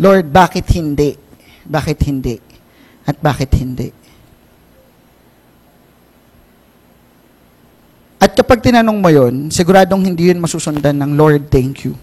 Lord, 0.01 0.33
bakit 0.33 0.65
hindi? 0.73 1.13
Bakit 1.65 1.97
hindi? 2.09 2.37
At 3.05 3.17
bakit 3.21 3.53
hindi? 3.57 3.89
At 8.21 8.37
kapag 8.37 8.61
tinanong 8.61 9.01
mo 9.01 9.09
yon, 9.09 9.49
siguradong 9.49 10.05
hindi 10.05 10.29
yun 10.29 10.41
masusundan 10.41 10.97
ng 11.01 11.17
Lord, 11.17 11.49
thank 11.49 11.85
you. 11.85 11.97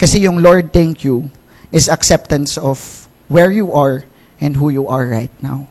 Kasi 0.00 0.24
yung 0.24 0.40
Lord, 0.40 0.72
thank 0.72 1.04
you 1.04 1.28
is 1.72 1.88
acceptance 1.88 2.56
of 2.56 3.08
where 3.28 3.52
you 3.52 3.72
are 3.72 4.04
and 4.40 4.56
who 4.56 4.68
you 4.68 4.88
are 4.88 5.04
right 5.08 5.32
now. 5.44 5.68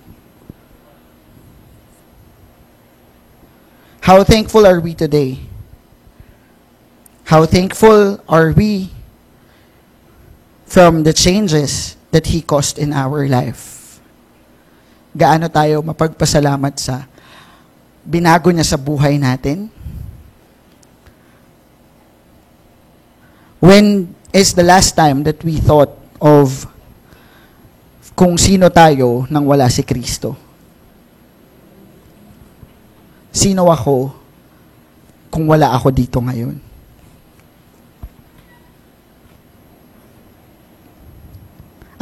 How 4.04 4.22
thankful 4.22 4.68
are 4.68 4.84
we 4.84 4.94
today 4.94 5.53
How 7.30 7.48
thankful 7.48 8.20
are 8.28 8.52
we 8.52 8.92
from 10.68 11.04
the 11.04 11.14
changes 11.14 11.96
that 12.12 12.28
He 12.28 12.44
caused 12.44 12.78
in 12.78 12.92
our 12.92 13.28
life? 13.28 14.00
Gaano 15.14 15.48
tayo 15.48 15.86
mapagpasalamat 15.86 16.74
sa 16.82 17.06
binago 18.04 18.52
niya 18.52 18.66
sa 18.66 18.80
buhay 18.82 19.16
natin? 19.22 19.70
When 23.64 24.12
is 24.36 24.58
the 24.58 24.66
last 24.66 24.98
time 24.98 25.24
that 25.24 25.40
we 25.46 25.62
thought 25.62 25.94
of 26.20 26.68
kung 28.14 28.38
sino 28.38 28.70
tayo 28.70 29.26
nang 29.30 29.46
wala 29.46 29.70
si 29.70 29.82
Kristo. 29.82 30.38
Sino 33.34 33.68
ako 33.74 34.14
kung 35.34 35.50
wala 35.50 35.74
ako 35.74 35.90
dito 35.90 36.22
ngayon? 36.22 36.73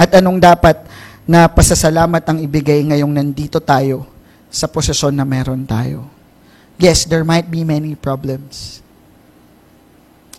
At 0.02 0.18
anong 0.18 0.42
dapat 0.42 0.82
na 1.30 1.46
pasasalamat 1.46 2.26
ang 2.26 2.42
ibigay 2.42 2.82
ngayong 2.90 3.14
nandito 3.14 3.62
tayo 3.62 4.10
sa 4.50 4.66
posisyon 4.66 5.14
na 5.14 5.22
meron 5.22 5.62
tayo? 5.62 6.10
Yes, 6.82 7.06
there 7.06 7.22
might 7.22 7.46
be 7.46 7.62
many 7.62 7.94
problems. 7.94 8.82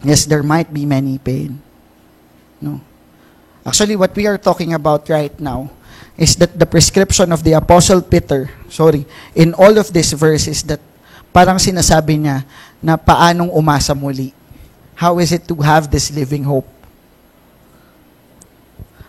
Yes, 0.03 0.27
there 0.27 0.43
might 0.43 0.67
be 0.75 0.83
many 0.83 1.15
pain. 1.23 1.63
No. 2.59 2.83
Actually, 3.63 3.95
what 3.95 4.11
we 4.19 4.27
are 4.27 4.35
talking 4.35 4.75
about 4.75 5.07
right 5.07 5.39
now 5.39 5.71
is 6.19 6.35
that 6.43 6.59
the 6.59 6.67
prescription 6.67 7.31
of 7.31 7.47
the 7.47 7.55
Apostle 7.55 8.03
Peter, 8.03 8.51
sorry, 8.67 9.07
in 9.39 9.55
all 9.55 9.79
of 9.79 9.95
these 9.95 10.11
verses 10.19 10.67
that 10.67 10.83
parang 11.31 11.63
sinasabi 11.63 12.19
niya 12.19 12.43
na 12.83 12.99
paanong 12.99 13.55
umasa 13.55 13.95
muli. 13.95 14.35
How 14.99 15.23
is 15.23 15.31
it 15.31 15.47
to 15.47 15.55
have 15.63 15.87
this 15.87 16.11
living 16.11 16.43
hope? 16.43 16.67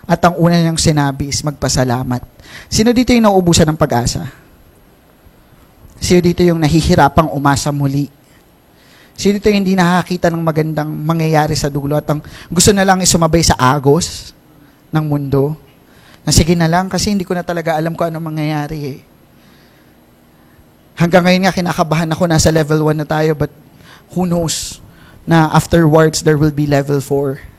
At 0.04 0.20
ang 0.28 0.36
una 0.36 0.60
niyang 0.60 0.80
sinabi 0.80 1.32
is 1.32 1.40
magpasalamat. 1.48 2.22
Sino 2.68 2.92
dito 2.92 3.16
yung 3.16 3.24
nauubusan 3.24 3.68
ng 3.72 3.80
pag-asa? 3.80 4.28
Sino 6.04 6.20
dito 6.20 6.44
yung 6.44 6.60
nahihirapang 6.60 7.32
umasa 7.32 7.72
muli? 7.72 8.12
Sino 9.16 9.40
dito 9.40 9.48
yung 9.48 9.64
hindi 9.64 9.80
nakakita 9.80 10.28
ng 10.28 10.44
magandang 10.44 10.92
mangyayari 10.92 11.56
sa 11.56 11.72
dulo 11.72 11.96
at 11.96 12.04
ang 12.12 12.20
gusto 12.52 12.76
na 12.76 12.84
lang 12.84 13.00
is 13.00 13.08
sumabay 13.08 13.40
sa 13.40 13.56
agos 13.56 14.36
ng 14.92 15.06
mundo? 15.08 15.56
Na 16.28 16.36
sige 16.36 16.52
na 16.60 16.68
lang 16.68 16.92
kasi 16.92 17.16
hindi 17.16 17.24
ko 17.24 17.32
na 17.32 17.48
talaga 17.48 17.80
alam 17.80 17.96
kung 17.96 18.12
ano 18.12 18.20
mangyayari 18.20 18.80
eh. 18.84 19.00
Hanggang 21.00 21.24
ngayon 21.24 21.48
nga 21.48 21.56
kinakabahan 21.56 22.12
ako 22.12 22.28
nasa 22.28 22.52
level 22.52 22.92
1 22.92 23.00
na 23.00 23.08
tayo 23.08 23.32
but 23.40 23.52
who 24.12 24.28
knows 24.28 24.84
na 25.24 25.48
afterwards 25.56 26.20
there 26.28 26.36
will 26.36 26.54
be 26.54 26.68
level 26.68 27.00
4. 27.00 27.53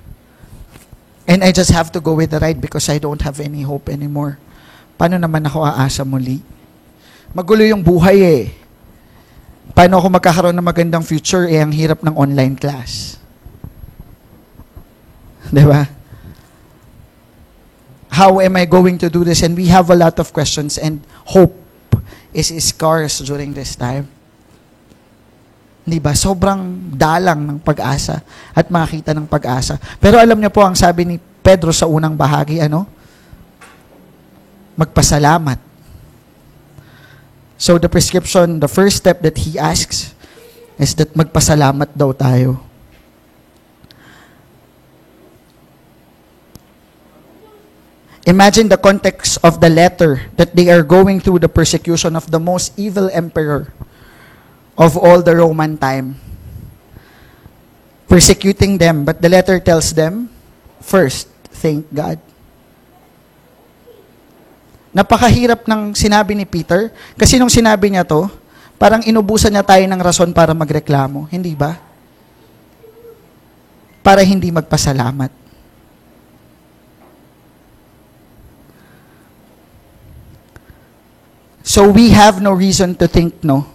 And 1.25 1.41
I 1.41 1.53
just 1.53 1.73
have 1.73 1.89
to 1.97 2.01
go 2.01 2.13
with 2.13 2.37
the 2.37 2.41
ride 2.41 2.61
because 2.61 2.89
I 2.93 3.01
don't 3.01 3.21
have 3.25 3.41
any 3.41 3.65
hope 3.65 3.89
anymore. 3.89 4.37
Paano 5.01 5.17
naman 5.17 5.49
ako 5.49 5.65
aasa 5.65 6.05
muli? 6.05 6.45
Magulo 7.33 7.65
yung 7.65 7.81
buhay 7.81 8.19
eh. 8.21 8.45
Paano 9.73 9.99
ako 9.99 10.21
magkakaroon 10.21 10.55
ng 10.55 10.69
magandang 10.69 11.03
future 11.03 11.49
eh 11.51 11.59
ang 11.59 11.73
hirap 11.75 12.05
ng 12.05 12.15
online 12.15 12.55
class? 12.55 13.19
'Di 15.51 15.65
ba? 15.67 15.91
How 18.15 18.39
am 18.39 18.55
I 18.55 18.71
going 18.71 18.95
to 19.03 19.11
do 19.11 19.27
this? 19.27 19.43
And 19.43 19.59
we 19.59 19.67
have 19.75 19.91
a 19.91 19.99
lot 19.99 20.23
of 20.23 20.31
questions 20.31 20.79
and 20.79 21.03
hope 21.35 21.59
is 22.31 22.55
scarce 22.63 23.19
during 23.19 23.59
this 23.59 23.75
time. 23.75 24.14
Di 25.85 26.01
ba? 26.01 26.17
Sobrang 26.17 26.93
dalang 26.97 27.45
ng 27.45 27.59
pag-asa 27.61 28.25
at 28.57 28.73
makakita 28.73 29.13
ng 29.13 29.29
pag-asa. 29.29 29.77
Pero 30.01 30.17
alam 30.17 30.41
niyo 30.41 30.49
po, 30.49 30.65
ang 30.65 30.73
sabi 30.73 31.05
ni 31.05 31.17
Pedro 31.45 31.77
sa 31.77 31.85
unang 31.85 32.17
bahagi, 32.17 32.57
ano? 32.65 32.89
Magpasalamat. 34.81 35.61
So 37.61 37.77
the 37.77 37.93
prescription, 37.93 38.65
the 38.65 38.69
first 38.69 38.97
step 39.05 39.21
that 39.21 39.37
he 39.45 39.61
asks 39.61 40.17
is 40.81 40.97
that 40.97 41.13
magpasalamat 41.13 41.93
daw 41.93 42.17
tayo. 42.17 42.65
Imagine 48.25 48.73
the 48.73 48.81
context 48.81 49.37
of 49.45 49.61
the 49.61 49.69
letter 49.69 50.33
that 50.41 50.57
they 50.57 50.73
are 50.73 50.81
going 50.81 51.21
through 51.21 51.45
the 51.45 51.53
persecution 51.53 52.17
of 52.17 52.33
the 52.33 52.41
most 52.41 52.73
evil 52.81 53.13
emperor 53.13 53.69
of 54.75 54.99
all 54.99 55.23
the 55.23 55.35
Roman 55.35 55.79
time. 55.79 56.19
Persecuting 58.11 58.79
them, 58.79 59.03
but 59.03 59.19
the 59.19 59.31
letter 59.31 59.59
tells 59.59 59.95
them, 59.95 60.31
first, 60.83 61.31
thank 61.51 61.87
God. 61.91 62.21
Napakahirap 64.95 65.67
ng 65.67 65.97
sinabi 65.99 66.39
ni 66.39 66.47
Peter, 66.47 66.95
kasi 67.19 67.35
nung 67.35 67.51
sinabi 67.51 67.91
niya 67.91 68.07
to, 68.07 68.31
parang 68.79 69.03
inubusan 69.03 69.51
niya 69.51 69.67
tayo 69.67 69.83
ng 69.83 69.99
rason 69.99 70.31
para 70.31 70.55
magreklamo, 70.55 71.27
hindi 71.31 71.59
ba? 71.59 71.75
Para 74.05 74.23
hindi 74.23 74.55
magpasalamat. 74.55 75.43
So 81.65 81.91
we 81.91 82.15
have 82.15 82.39
no 82.39 82.53
reason 82.55 82.95
to 83.01 83.09
think 83.09 83.43
no. 83.43 83.74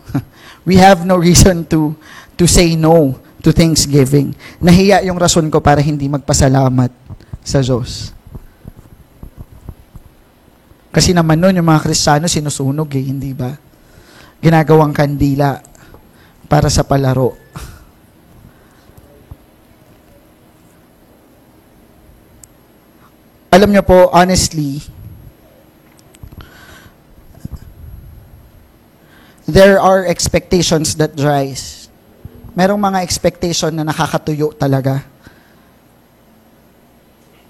We 0.63 0.79
have 0.79 1.03
no 1.07 1.19
reason 1.19 1.63
to 1.67 1.95
to 2.35 2.47
say 2.47 2.75
no 2.75 3.19
to 3.43 3.55
Thanksgiving. 3.55 4.35
Nahiya 4.59 5.03
yung 5.07 5.19
rason 5.19 5.47
ko 5.47 5.63
para 5.63 5.79
hindi 5.79 6.11
magpasalamat 6.11 6.91
sa 7.43 7.63
Diyos. 7.63 8.11
Kasi 10.89 11.13
naman 11.13 11.37
noon, 11.37 11.61
yung 11.61 11.69
mga 11.69 11.85
Kristiyano 11.85 12.25
sinusunog 12.25 12.89
eh, 12.97 13.03
hindi 13.05 13.31
ba? 13.37 13.53
Ginagawang 14.41 14.91
kandila 14.91 15.61
para 16.49 16.67
sa 16.67 16.81
palaro. 16.81 17.37
Alam 23.53 23.69
niyo 23.69 23.83
po, 23.85 24.09
honestly, 24.09 24.81
there 29.51 29.81
are 29.81 30.05
expectations 30.05 30.95
that 30.97 31.13
rise. 31.19 31.87
Merong 32.57 32.79
mga 32.79 32.99
expectation 33.05 33.71
na 33.71 33.87
nakakatuyo 33.87 34.51
talaga. 34.53 35.05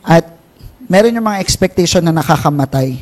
At 0.04 0.28
meron 0.90 1.16
yung 1.16 1.28
mga 1.28 1.42
expectation 1.42 2.04
na 2.04 2.14
nakakamatay. 2.14 3.00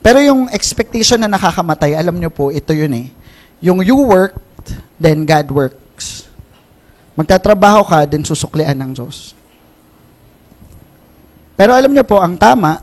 Pero 0.00 0.18
yung 0.24 0.48
expectation 0.48 1.20
na 1.20 1.28
nakakamatay, 1.28 1.92
alam 1.92 2.16
nyo 2.16 2.32
po, 2.32 2.48
ito 2.48 2.72
yun 2.72 2.92
eh. 2.96 3.06
Yung 3.60 3.84
you 3.84 4.00
worked, 4.00 4.40
then 4.96 5.28
God 5.28 5.46
works. 5.52 6.24
Magtatrabaho 7.12 7.84
ka, 7.84 8.08
then 8.08 8.24
susuklian 8.24 8.80
ng 8.80 8.96
Diyos. 8.96 9.36
Pero 11.60 11.76
alam 11.76 11.92
nyo 11.92 12.00
po, 12.08 12.16
ang 12.16 12.40
tama, 12.40 12.80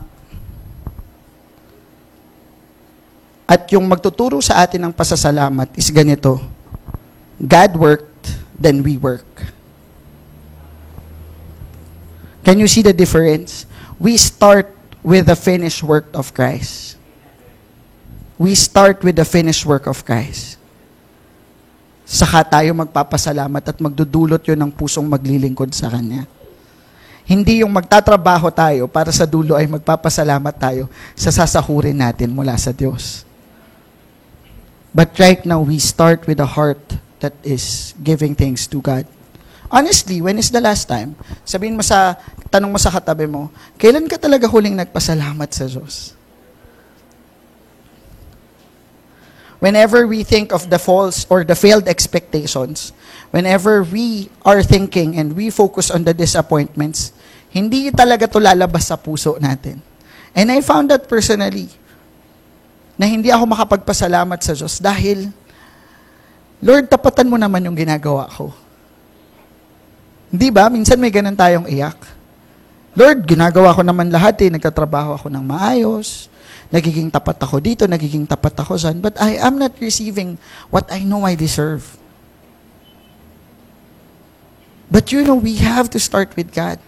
At 3.48 3.64
yung 3.72 3.88
magtuturo 3.88 4.44
sa 4.44 4.60
atin 4.60 4.84
ng 4.84 4.92
pasasalamat 4.92 5.72
is 5.72 5.88
ganito. 5.88 6.36
God 7.40 7.72
worked, 7.80 8.36
then 8.60 8.84
we 8.84 9.00
work. 9.00 9.24
Can 12.44 12.60
you 12.60 12.68
see 12.68 12.84
the 12.84 12.92
difference? 12.92 13.64
We 13.96 14.20
start 14.20 14.68
with 15.00 15.32
the 15.32 15.36
finished 15.36 15.80
work 15.80 16.12
of 16.12 16.36
Christ. 16.36 17.00
We 18.36 18.52
start 18.52 19.00
with 19.00 19.16
the 19.16 19.24
finished 19.24 19.64
work 19.64 19.88
of 19.88 20.04
Christ. 20.04 20.60
Saka 22.08 22.40
tayo 22.44 22.72
magpapasalamat 22.72 23.64
at 23.64 23.76
magdudulot 23.80 24.40
yun 24.44 24.60
ng 24.60 24.72
pusong 24.72 25.04
maglilingkod 25.04 25.72
sa 25.76 25.92
Kanya. 25.92 26.24
Hindi 27.28 27.60
yung 27.60 27.72
magtatrabaho 27.72 28.48
tayo 28.48 28.88
para 28.88 29.12
sa 29.12 29.28
dulo 29.28 29.52
ay 29.52 29.68
magpapasalamat 29.68 30.54
tayo 30.56 30.88
sa 31.12 31.28
sasahurin 31.28 31.96
natin 31.96 32.32
mula 32.32 32.56
sa 32.56 32.72
Diyos. 32.72 33.27
But 34.98 35.14
right 35.22 35.38
now, 35.46 35.62
we 35.62 35.78
start 35.78 36.26
with 36.26 36.42
a 36.42 36.58
heart 36.58 36.82
that 37.22 37.30
is 37.46 37.94
giving 38.02 38.34
thanks 38.34 38.66
to 38.66 38.82
God. 38.82 39.06
Honestly, 39.70 40.18
when 40.18 40.42
is 40.42 40.50
the 40.50 40.58
last 40.58 40.90
time? 40.90 41.14
Sabihin 41.46 41.78
mo 41.78 41.86
sa, 41.86 42.18
tanong 42.50 42.74
mo 42.74 42.82
sa 42.82 42.90
katabi 42.90 43.30
mo, 43.30 43.46
kailan 43.78 44.10
ka 44.10 44.18
talaga 44.18 44.50
huling 44.50 44.74
nagpasalamat 44.74 45.54
sa 45.54 45.70
Diyos? 45.70 46.18
Whenever 49.62 50.02
we 50.02 50.26
think 50.26 50.50
of 50.50 50.66
the 50.66 50.82
false 50.82 51.30
or 51.30 51.46
the 51.46 51.54
failed 51.54 51.86
expectations, 51.86 52.90
whenever 53.30 53.86
we 53.86 54.26
are 54.42 54.66
thinking 54.66 55.14
and 55.14 55.38
we 55.38 55.46
focus 55.46 55.94
on 55.94 56.02
the 56.02 56.14
disappointments, 56.14 57.14
hindi 57.54 57.94
talaga 57.94 58.26
to 58.26 58.42
lalabas 58.42 58.90
sa 58.90 58.98
puso 58.98 59.38
natin. 59.38 59.78
And 60.34 60.50
I 60.50 60.58
found 60.58 60.90
that 60.90 61.06
personally 61.06 61.70
na 62.98 63.06
hindi 63.06 63.30
ako 63.30 63.46
makapagpasalamat 63.46 64.42
sa 64.42 64.52
Diyos 64.58 64.82
dahil, 64.82 65.30
Lord, 66.58 66.90
tapatan 66.90 67.30
mo 67.30 67.38
naman 67.38 67.62
yung 67.62 67.78
ginagawa 67.78 68.26
ko. 68.26 68.50
Hindi 70.28 70.50
ba? 70.50 70.66
Minsan 70.66 70.98
may 70.98 71.14
ganun 71.14 71.38
tayong 71.38 71.70
iyak. 71.70 71.96
Lord, 72.98 73.22
ginagawa 73.22 73.70
ko 73.72 73.86
naman 73.86 74.10
lahat 74.10 74.42
eh. 74.42 74.50
Nagtatrabaho 74.50 75.14
ako 75.14 75.30
ng 75.30 75.44
maayos. 75.46 76.26
Nagiging 76.68 77.08
tapat 77.08 77.38
ako 77.38 77.62
dito, 77.62 77.86
nagiging 77.86 78.26
tapat 78.26 78.52
ako 78.58 78.74
saan. 78.76 78.98
But 78.98 79.16
I 79.22 79.38
am 79.38 79.56
not 79.56 79.78
receiving 79.78 80.36
what 80.68 80.90
I 80.90 81.06
know 81.06 81.22
I 81.22 81.38
deserve. 81.38 81.96
But 84.90 85.14
you 85.14 85.22
know, 85.22 85.38
we 85.38 85.62
have 85.62 85.88
to 85.94 86.00
start 86.02 86.34
with 86.34 86.50
God. 86.50 86.82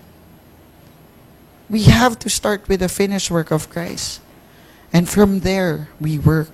We 1.70 1.86
have 1.86 2.18
to 2.26 2.28
start 2.28 2.66
with 2.66 2.82
the 2.82 2.90
finished 2.90 3.30
work 3.30 3.54
of 3.54 3.70
Christ. 3.70 4.18
And 4.92 5.08
from 5.08 5.40
there, 5.40 5.88
we 6.00 6.18
work. 6.18 6.50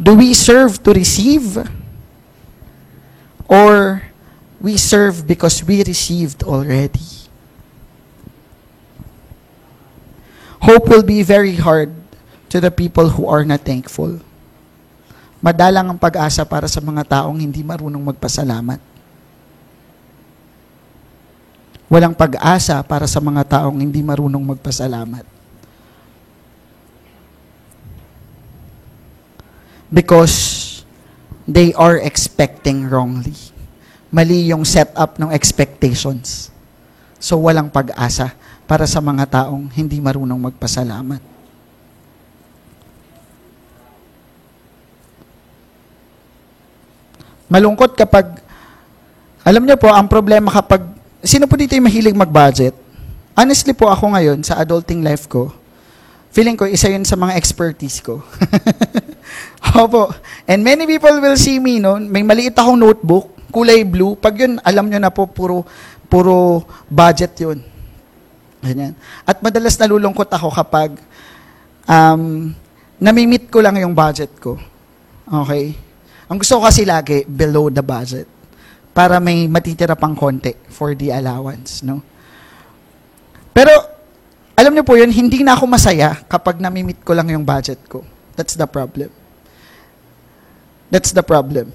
Do 0.00 0.16
we 0.16 0.32
serve 0.32 0.80
to 0.84 0.92
receive? 0.92 1.60
Or 3.48 4.02
we 4.60 4.76
serve 4.76 5.26
because 5.26 5.64
we 5.64 5.84
received 5.84 6.44
already? 6.44 7.28
Hope 10.60 10.88
will 10.88 11.02
be 11.02 11.24
very 11.24 11.56
hard 11.56 11.92
to 12.52 12.60
the 12.60 12.70
people 12.70 13.08
who 13.08 13.24
are 13.24 13.44
not 13.44 13.64
thankful. 13.64 14.20
Madalang 15.40 15.88
ang 15.88 15.98
pag-asa 16.00 16.44
para 16.44 16.68
sa 16.68 16.84
mga 16.84 17.04
taong 17.08 17.40
hindi 17.40 17.64
marunong 17.64 18.12
magpasalamat. 18.12 18.89
Walang 21.90 22.14
pag-asa 22.14 22.78
para 22.86 23.10
sa 23.10 23.18
mga 23.18 23.42
taong 23.42 23.82
hindi 23.82 23.98
marunong 23.98 24.54
magpasalamat. 24.54 25.26
Because 29.90 30.36
they 31.50 31.74
are 31.74 31.98
expecting 31.98 32.86
wrongly. 32.86 33.34
Mali 34.14 34.54
yung 34.54 34.62
setup 34.62 35.18
ng 35.18 35.34
expectations. 35.34 36.54
So 37.18 37.42
walang 37.42 37.74
pag-asa 37.74 38.38
para 38.70 38.86
sa 38.86 39.02
mga 39.02 39.26
taong 39.26 39.66
hindi 39.74 39.98
marunong 39.98 40.38
magpasalamat. 40.46 41.18
Malungkot 47.50 47.98
kapag, 47.98 48.38
alam 49.42 49.66
niyo 49.66 49.74
po, 49.74 49.90
ang 49.90 50.06
problema 50.06 50.54
kapag, 50.54 50.86
sino 51.24 51.44
po 51.46 51.56
dito 51.56 51.76
yung 51.76 51.86
mahilig 51.86 52.16
mag-budget? 52.16 52.72
Honestly 53.36 53.72
po 53.72 53.88
ako 53.88 54.12
ngayon, 54.16 54.44
sa 54.44 54.60
adulting 54.60 55.04
life 55.04 55.28
ko, 55.28 55.52
feeling 56.30 56.56
ko, 56.56 56.66
isa 56.66 56.88
yun 56.90 57.04
sa 57.04 57.16
mga 57.16 57.36
expertise 57.36 58.00
ko. 58.00 58.22
Opo. 59.80 60.10
And 60.46 60.62
many 60.64 60.86
people 60.86 61.14
will 61.22 61.38
see 61.38 61.58
me, 61.62 61.78
no? 61.78 61.98
May 61.98 62.22
maliit 62.22 62.56
akong 62.56 62.78
notebook, 62.78 63.50
kulay 63.50 63.86
blue. 63.86 64.18
Pag 64.18 64.34
yun, 64.46 64.52
alam 64.62 64.86
nyo 64.90 64.98
na 64.98 65.12
po, 65.12 65.26
puro, 65.26 65.66
puro 66.10 66.64
budget 66.90 67.34
yun. 67.38 67.58
Ganyan. 68.60 68.92
At 69.24 69.40
madalas 69.40 69.78
nalulungkot 69.80 70.28
ako 70.28 70.52
kapag 70.52 71.00
um, 71.88 72.52
namimit 73.00 73.48
ko 73.48 73.64
lang 73.64 73.80
yung 73.80 73.96
budget 73.96 74.36
ko. 74.36 74.60
Okay? 75.24 75.72
Ang 76.30 76.38
gusto 76.38 76.60
ko 76.60 76.62
kasi 76.68 76.84
lagi, 76.86 77.24
below 77.26 77.72
the 77.72 77.82
budget. 77.82 78.39
Para 79.00 79.16
may 79.16 79.48
matitira 79.48 79.96
pang 79.96 80.12
konti 80.12 80.52
for 80.68 80.92
the 80.92 81.08
allowance, 81.08 81.80
no? 81.80 82.04
Pero, 83.56 83.72
alam 84.52 84.76
niyo 84.76 84.84
po 84.84 84.92
yun, 84.92 85.08
hindi 85.08 85.40
na 85.40 85.56
ako 85.56 85.64
masaya 85.64 86.20
kapag 86.28 86.60
namimit 86.60 87.00
ko 87.00 87.16
lang 87.16 87.32
yung 87.32 87.40
budget 87.40 87.80
ko. 87.88 88.04
That's 88.36 88.60
the 88.60 88.68
problem. 88.68 89.08
That's 90.92 91.16
the 91.16 91.24
problem. 91.24 91.72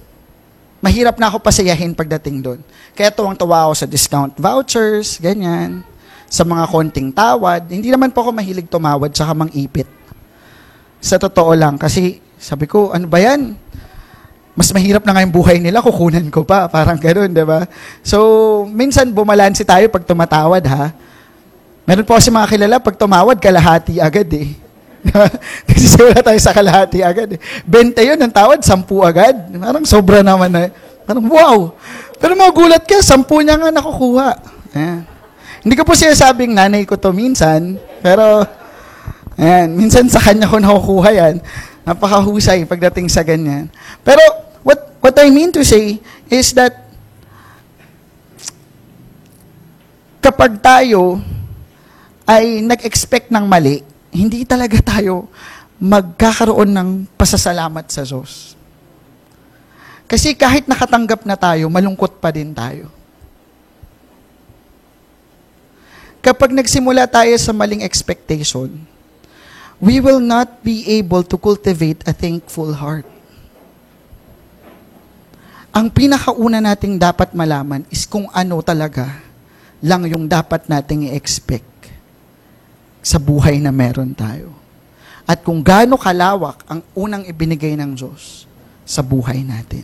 Mahirap 0.86 1.18
na 1.18 1.34
ako 1.34 1.42
pasayahin 1.42 1.98
pagdating 1.98 2.46
doon. 2.46 2.62
Kaya 2.94 3.10
tuwang-tuwa 3.10 3.66
ako 3.66 3.74
sa 3.74 3.88
discount 3.90 4.38
vouchers, 4.38 5.18
ganyan. 5.18 5.82
Sa 6.30 6.46
mga 6.46 6.70
konting 6.70 7.10
tawad. 7.10 7.66
Hindi 7.74 7.90
naman 7.90 8.14
po 8.14 8.22
ako 8.22 8.38
mahilig 8.38 8.70
tumawad 8.70 9.10
sa 9.18 9.34
mang 9.34 9.50
ipit. 9.50 9.90
Sa 11.02 11.18
totoo 11.18 11.58
lang. 11.58 11.82
Kasi 11.82 12.22
sabi 12.38 12.70
ko, 12.70 12.94
ano 12.94 13.10
ba 13.10 13.18
yan? 13.18 13.58
Mas 14.56 14.72
mahirap 14.72 15.04
na 15.04 15.12
nga 15.12 15.24
yung 15.28 15.36
buhay 15.36 15.60
nila, 15.60 15.84
kukunan 15.84 16.24
ko 16.32 16.48
pa. 16.48 16.72
Parang 16.72 16.96
ganoon, 16.96 17.28
di 17.28 17.44
ba? 17.44 17.68
So, 18.00 18.64
minsan 18.72 19.12
bumalansi 19.12 19.68
tayo 19.68 19.92
pag 19.92 20.08
tumatawad, 20.08 20.64
ha? 20.64 20.96
Meron 21.84 22.08
po 22.08 22.16
kasi 22.16 22.32
mga 22.32 22.48
kilala, 22.48 22.76
pag 22.80 22.96
tumawad, 22.96 23.38
kalahati 23.38 24.00
agad 24.00 24.26
eh. 24.32 24.56
kasi 25.70 26.02
wala 26.02 26.24
tayo 26.24 26.40
sa 26.40 26.56
kalahati 26.56 27.04
agad 27.04 27.36
eh. 27.36 27.40
20 27.68 27.94
yun, 28.00 28.18
ang 28.18 28.32
tawad, 28.32 28.64
10 28.64 28.88
agad. 29.06 29.36
Parang 29.54 29.86
sobra 29.86 30.24
naman 30.24 30.50
na. 30.50 30.72
Parang 31.04 31.28
wow. 31.28 31.76
Pero 32.18 32.34
magulat 32.34 32.88
ka, 32.88 33.04
10 33.04 33.28
niya 33.44 33.60
nga 33.60 33.70
nakukuha. 33.76 34.30
Ayan. 34.74 35.04
Hindi 35.66 35.76
ko 35.76 35.84
po 35.84 35.98
siya 35.98 36.14
sabing 36.14 36.54
nanay 36.54 36.86
ko 36.86 36.94
to 36.94 37.10
minsan, 37.10 37.82
pero 37.98 38.46
ayan, 39.34 39.74
minsan 39.74 40.06
sa 40.06 40.22
kanya 40.22 40.46
ko 40.46 40.62
nakukuha 40.62 41.10
yan. 41.10 41.36
Napakahusay 41.86 42.66
pagdating 42.70 43.10
sa 43.10 43.26
ganyan. 43.26 43.70
Pero 44.06 44.22
what 44.66 44.98
what 44.98 45.16
I 45.22 45.30
mean 45.30 45.54
to 45.54 45.62
say 45.62 46.02
is 46.26 46.50
that 46.58 46.74
kapag 50.26 50.58
tayo 50.58 51.22
ay 52.26 52.66
nag-expect 52.66 53.30
ng 53.30 53.46
mali, 53.46 53.86
hindi 54.10 54.42
talaga 54.42 54.82
tayo 54.98 55.30
magkakaroon 55.78 56.74
ng 56.74 56.90
pasasalamat 57.14 57.86
sa 57.94 58.02
Diyos. 58.02 58.58
Kasi 60.10 60.34
kahit 60.34 60.66
nakatanggap 60.66 61.22
na 61.30 61.38
tayo, 61.38 61.70
malungkot 61.70 62.18
pa 62.18 62.34
din 62.34 62.50
tayo. 62.54 62.90
Kapag 66.26 66.58
nagsimula 66.58 67.06
tayo 67.06 67.38
sa 67.38 67.54
maling 67.54 67.86
expectation, 67.86 68.82
we 69.78 70.02
will 70.02 70.22
not 70.22 70.66
be 70.66 70.82
able 70.98 71.22
to 71.22 71.38
cultivate 71.38 72.02
a 72.10 72.14
thankful 72.14 72.74
heart. 72.74 73.06
Ang 75.76 75.92
pinakauna 75.92 76.64
nating 76.64 76.96
dapat 76.96 77.36
malaman 77.36 77.84
is 77.92 78.08
kung 78.08 78.32
ano 78.32 78.64
talaga 78.64 79.12
lang 79.84 80.08
yung 80.08 80.24
dapat 80.24 80.72
nating 80.72 81.12
i-expect 81.12 81.92
sa 83.04 83.20
buhay 83.20 83.60
na 83.60 83.76
meron 83.76 84.16
tayo. 84.16 84.56
At 85.28 85.44
kung 85.44 85.60
gaano 85.60 86.00
kalawak 86.00 86.64
ang 86.72 86.80
unang 86.96 87.28
ibinigay 87.28 87.76
ng 87.76 87.92
Diyos 87.92 88.48
sa 88.88 89.04
buhay 89.04 89.44
natin. 89.44 89.84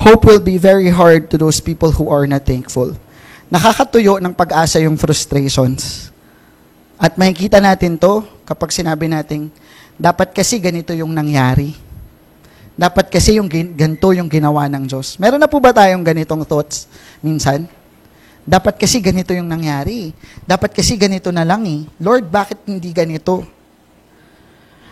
Hope 0.00 0.24
will 0.24 0.40
be 0.40 0.56
very 0.56 0.88
hard 0.88 1.28
to 1.28 1.36
those 1.36 1.60
people 1.60 1.92
who 1.92 2.08
are 2.08 2.24
not 2.24 2.48
thankful. 2.48 2.96
Nakakatuyo 3.46 4.18
ng 4.18 4.34
pag-asa 4.34 4.82
yung 4.82 4.98
frustrations. 4.98 6.10
At 6.98 7.14
makikita 7.14 7.62
natin 7.62 7.94
to 7.94 8.26
kapag 8.42 8.74
sinabi 8.74 9.06
nating, 9.06 9.52
dapat 9.94 10.34
kasi 10.34 10.58
ganito 10.58 10.90
yung 10.90 11.14
nangyari. 11.14 11.76
Dapat 12.76 13.08
kasi 13.08 13.40
yung 13.40 13.48
ganito 13.48 14.12
yung 14.12 14.28
ginawa 14.28 14.68
ng 14.68 14.84
Diyos. 14.84 15.16
Meron 15.16 15.40
na 15.40 15.48
po 15.48 15.56
ba 15.62 15.72
tayong 15.72 16.04
ganitong 16.04 16.44
thoughts 16.44 16.90
minsan? 17.24 17.64
Dapat 18.44 18.76
kasi 18.76 19.00
ganito 19.00 19.32
yung 19.32 19.48
nangyari. 19.48 20.12
Dapat 20.44 20.76
kasi 20.76 20.98
ganito 20.98 21.32
na 21.32 21.46
lang 21.46 21.64
eh. 21.64 21.88
Lord, 21.96 22.28
bakit 22.28 22.60
hindi 22.68 22.92
ganito? 22.92 23.46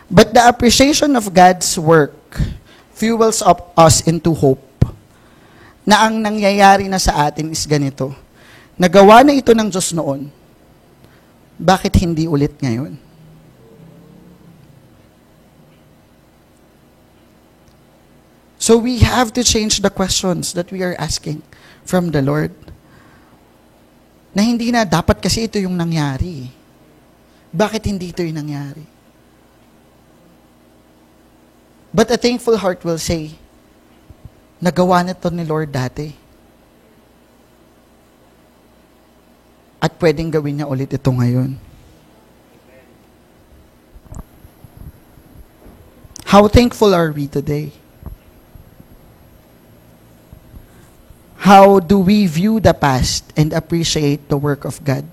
But 0.09 0.33
the 0.33 0.43
appreciation 0.47 1.13
of 1.19 1.29
God's 1.29 1.75
work 1.77 2.17
fuels 2.95 3.43
up 3.43 3.75
us 3.75 4.01
into 4.07 4.31
hope 4.31 4.63
na 5.85 6.09
ang 6.09 6.23
nangyayari 6.23 6.89
na 6.89 7.03
sa 7.03 7.29
atin 7.29 7.53
is 7.53 7.69
ganito. 7.69 8.24
Nagawa 8.75 9.23
na 9.23 9.39
ito 9.39 9.55
ng 9.55 9.71
Diyos 9.71 9.95
noon. 9.95 10.31
Bakit 11.55 11.95
hindi 12.03 12.27
ulit 12.27 12.59
ngayon? 12.59 12.99
So 18.59 18.81
we 18.81 19.05
have 19.05 19.31
to 19.37 19.45
change 19.45 19.85
the 19.85 19.93
questions 19.93 20.57
that 20.57 20.73
we 20.73 20.81
are 20.81 20.97
asking 20.97 21.45
from 21.85 22.11
the 22.11 22.25
Lord. 22.25 22.51
Na 24.35 24.43
hindi 24.43 24.73
na 24.73 24.89
dapat 24.89 25.21
kasi 25.21 25.47
ito 25.47 25.61
yung 25.61 25.77
nangyari. 25.77 26.51
Bakit 27.55 27.83
hindi 27.87 28.11
ito 28.11 28.25
yung 28.25 28.41
nangyari? 28.41 28.83
But 31.95 32.11
a 32.11 32.19
thankful 32.19 32.59
heart 32.59 32.83
will 32.83 32.99
say, 32.99 33.39
nagawa 34.59 35.07
na 35.07 35.15
to 35.15 35.31
ni 35.31 35.47
Lord 35.47 35.71
dati. 35.71 36.24
At 39.85 40.01
pwedeng 40.01 40.33
gawin 40.33 40.57
niya 40.57 40.65
ulit 40.65 40.89
ito 40.97 41.11
ngayon. 41.13 41.61
How 46.25 46.49
thankful 46.49 46.97
are 46.97 47.13
we 47.13 47.29
today? 47.29 47.69
How 51.45 51.85
do 51.85 52.01
we 52.01 52.25
view 52.25 52.65
the 52.65 52.73
past 52.73 53.29
and 53.37 53.53
appreciate 53.53 54.33
the 54.33 54.41
work 54.41 54.65
of 54.65 54.81
God 54.81 55.05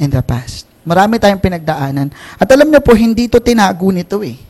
in 0.00 0.08
the 0.08 0.24
past? 0.24 0.64
Marami 0.80 1.20
tayong 1.20 1.44
pinagdaanan. 1.44 2.08
At 2.40 2.48
alam 2.48 2.72
niyo 2.72 2.80
po, 2.80 2.96
hindi 2.96 3.28
to 3.28 3.36
tinago 3.36 3.92
nito 3.92 4.24
eh. 4.24 4.40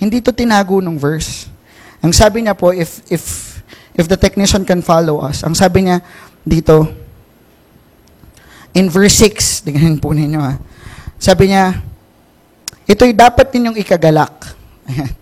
Hindi 0.00 0.24
to 0.24 0.32
tinago 0.32 0.80
ng 0.80 0.96
verse. 0.96 1.44
Ang 2.00 2.16
sabi 2.16 2.48
niya 2.48 2.56
po, 2.56 2.72
if, 2.72 3.04
if, 3.12 3.60
if 3.92 4.08
the 4.08 4.16
technician 4.16 4.64
can 4.64 4.80
follow 4.80 5.20
us, 5.20 5.44
ang 5.44 5.52
sabi 5.52 5.92
niya 5.92 6.00
dito, 6.40 7.01
In 8.72 8.88
verse 8.88 9.14
6, 9.20 9.68
tingnan 9.68 10.00
po 10.00 10.16
ninyo 10.16 10.40
ha. 10.40 10.56
Sabi 11.20 11.52
niya, 11.52 11.76
ito'y 12.88 13.12
dapat 13.12 13.52
ninyong 13.52 13.76
ikagalak. 13.76 14.56
Ayan. 14.88 15.12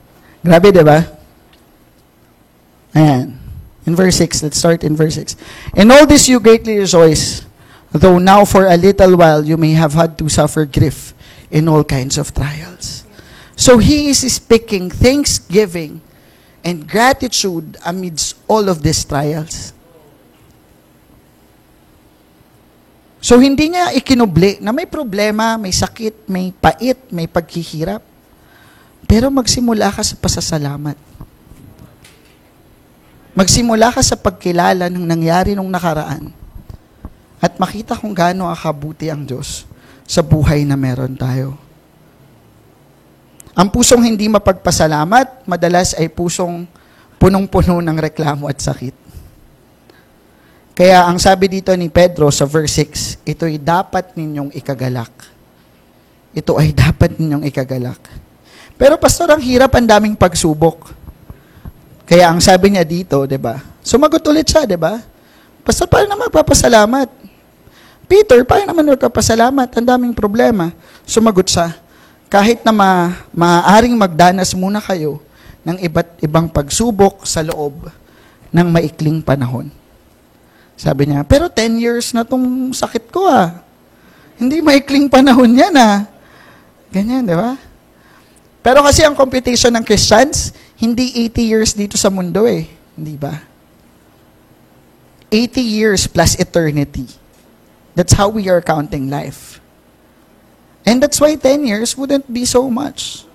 Grabe, 0.41 0.69
di 0.71 0.83
ba? 0.87 0.99
Ayan. 2.95 3.35
In 3.87 3.93
verse 3.99 4.23
6, 4.23 4.47
let's 4.47 4.59
start 4.59 4.87
in 4.87 4.95
verse 4.95 5.19
6. 5.19 5.35
In 5.75 5.91
all 5.91 6.07
this 6.07 6.29
you 6.31 6.39
greatly 6.39 6.79
rejoice, 6.79 7.43
though 7.91 8.23
now 8.23 8.47
for 8.47 8.71
a 8.71 8.77
little 8.79 9.19
while 9.19 9.43
you 9.43 9.57
may 9.57 9.75
have 9.75 9.93
had 9.99 10.17
to 10.19 10.29
suffer 10.31 10.65
grief 10.65 11.13
in 11.51 11.67
all 11.67 11.83
kinds 11.83 12.19
of 12.19 12.33
trials. 12.33 13.05
So 13.57 13.79
he 13.79 14.09
is 14.09 14.23
speaking 14.33 14.89
thanksgiving 14.89 16.01
and 16.65 16.89
gratitude 16.89 17.77
amidst 17.85 18.37
all 18.49 18.69
of 18.69 18.83
these 18.83 19.05
trials. 19.05 19.73
So 23.21 23.37
hindi 23.37 23.69
niya 23.69 23.93
ikinubli 23.93 24.65
na 24.65 24.73
may 24.73 24.89
problema, 24.89 25.61
may 25.61 25.77
sakit, 25.77 26.25
may 26.25 26.57
pait, 26.57 26.97
may 27.13 27.29
paghihirap. 27.29 28.01
Pero 29.05 29.29
magsimula 29.29 29.93
ka 29.93 30.01
sa 30.01 30.17
pasasalamat. 30.17 30.97
Magsimula 33.37 33.93
ka 33.93 34.01
sa 34.01 34.17
pagkilala 34.17 34.89
ng 34.89 35.05
nangyari 35.05 35.53
nung 35.53 35.69
nakaraan. 35.69 36.33
At 37.41 37.57
makita 37.61 37.97
kung 37.97 38.17
gaano 38.17 38.49
akabuti 38.49 39.09
ang 39.13 39.25
Diyos 39.25 39.69
sa 40.09 40.21
buhay 40.25 40.65
na 40.65 40.77
meron 40.77 41.17
tayo. 41.17 41.57
Ang 43.57 43.69
pusong 43.69 44.05
hindi 44.05 44.29
mapagpasalamat, 44.29 45.45
madalas 45.45 45.93
ay 45.97 46.09
pusong 46.09 46.65
punong-puno 47.21 47.85
ng 47.85 47.97
reklamo 48.01 48.49
at 48.49 48.61
sakit. 48.61 49.00
Kaya 50.81 51.05
ang 51.05 51.21
sabi 51.21 51.45
dito 51.53 51.77
ni 51.77 51.93
Pedro 51.93 52.33
sa 52.33 52.49
verse 52.49 52.89
6, 52.89 53.29
ito'y 53.29 53.61
dapat 53.61 54.17
ninyong 54.17 54.49
ikagalak. 54.57 55.13
Ito 56.33 56.57
ay 56.57 56.73
dapat 56.73 57.21
ninyong 57.21 57.45
ikagalak. 57.45 58.01
Pero 58.81 58.97
pastor, 58.97 59.29
ang 59.29 59.45
hirap, 59.45 59.77
ang 59.77 59.85
daming 59.85 60.17
pagsubok. 60.17 60.89
Kaya 62.09 62.33
ang 62.33 62.41
sabi 62.41 62.73
niya 62.73 62.81
dito, 62.89 63.29
'di 63.29 63.37
ba? 63.37 63.61
Sumagot 63.85 64.25
ulit 64.25 64.49
siya, 64.49 64.65
'di 64.65 64.81
ba? 64.81 65.05
Pastor, 65.61 65.85
paano 65.85 66.17
naman 66.17 66.33
magpapasalamat? 66.33 67.09
Peter, 68.09 68.41
paano 68.49 68.73
naman 68.73 68.97
magpapasalamat? 68.97 69.69
Ang 69.77 69.85
daming 69.85 70.15
problema. 70.17 70.73
Sumagot 71.05 71.45
siya, 71.45 71.77
kahit 72.33 72.65
na 72.65 72.73
ma 72.73 73.21
maaaring 73.37 74.01
magdanas 74.01 74.57
muna 74.57 74.81
kayo 74.81 75.21
ng 75.61 75.77
iba't 75.77 76.25
ibang 76.25 76.49
pagsubok 76.49 77.29
sa 77.29 77.45
loob 77.45 77.93
ng 78.49 78.69
maikling 78.73 79.21
panahon. 79.21 79.80
Sabi 80.81 81.13
niya, 81.13 81.29
pero 81.29 81.53
10 81.53 81.77
years 81.77 82.17
na 82.17 82.25
tong 82.25 82.73
sakit 82.73 83.13
ko 83.13 83.29
ah. 83.29 83.61
Hindi 84.41 84.65
maikling 84.65 85.13
panahon 85.13 85.53
yan 85.53 85.77
ah. 85.77 86.09
Ganyan, 86.89 87.29
di 87.29 87.37
ba? 87.37 87.61
Pero 88.65 88.81
kasi 88.81 89.05
ang 89.05 89.13
computation 89.13 89.69
ng 89.77 89.85
Christians, 89.85 90.57
hindi 90.81 91.29
80 91.29 91.53
years 91.53 91.71
dito 91.77 92.01
sa 92.01 92.09
mundo 92.09 92.49
eh. 92.49 92.65
Hindi 92.97 93.21
ba? 93.21 93.45
80 95.29 95.61
years 95.61 96.09
plus 96.09 96.41
eternity. 96.41 97.05
That's 97.93 98.17
how 98.17 98.33
we 98.33 98.49
are 98.49 98.65
counting 98.65 99.13
life. 99.13 99.61
And 100.89 101.05
that's 101.05 101.21
why 101.21 101.37
10 101.37 101.69
years 101.69 101.93
wouldn't 101.93 102.25
be 102.33 102.49
so 102.49 102.73
much 102.73 103.29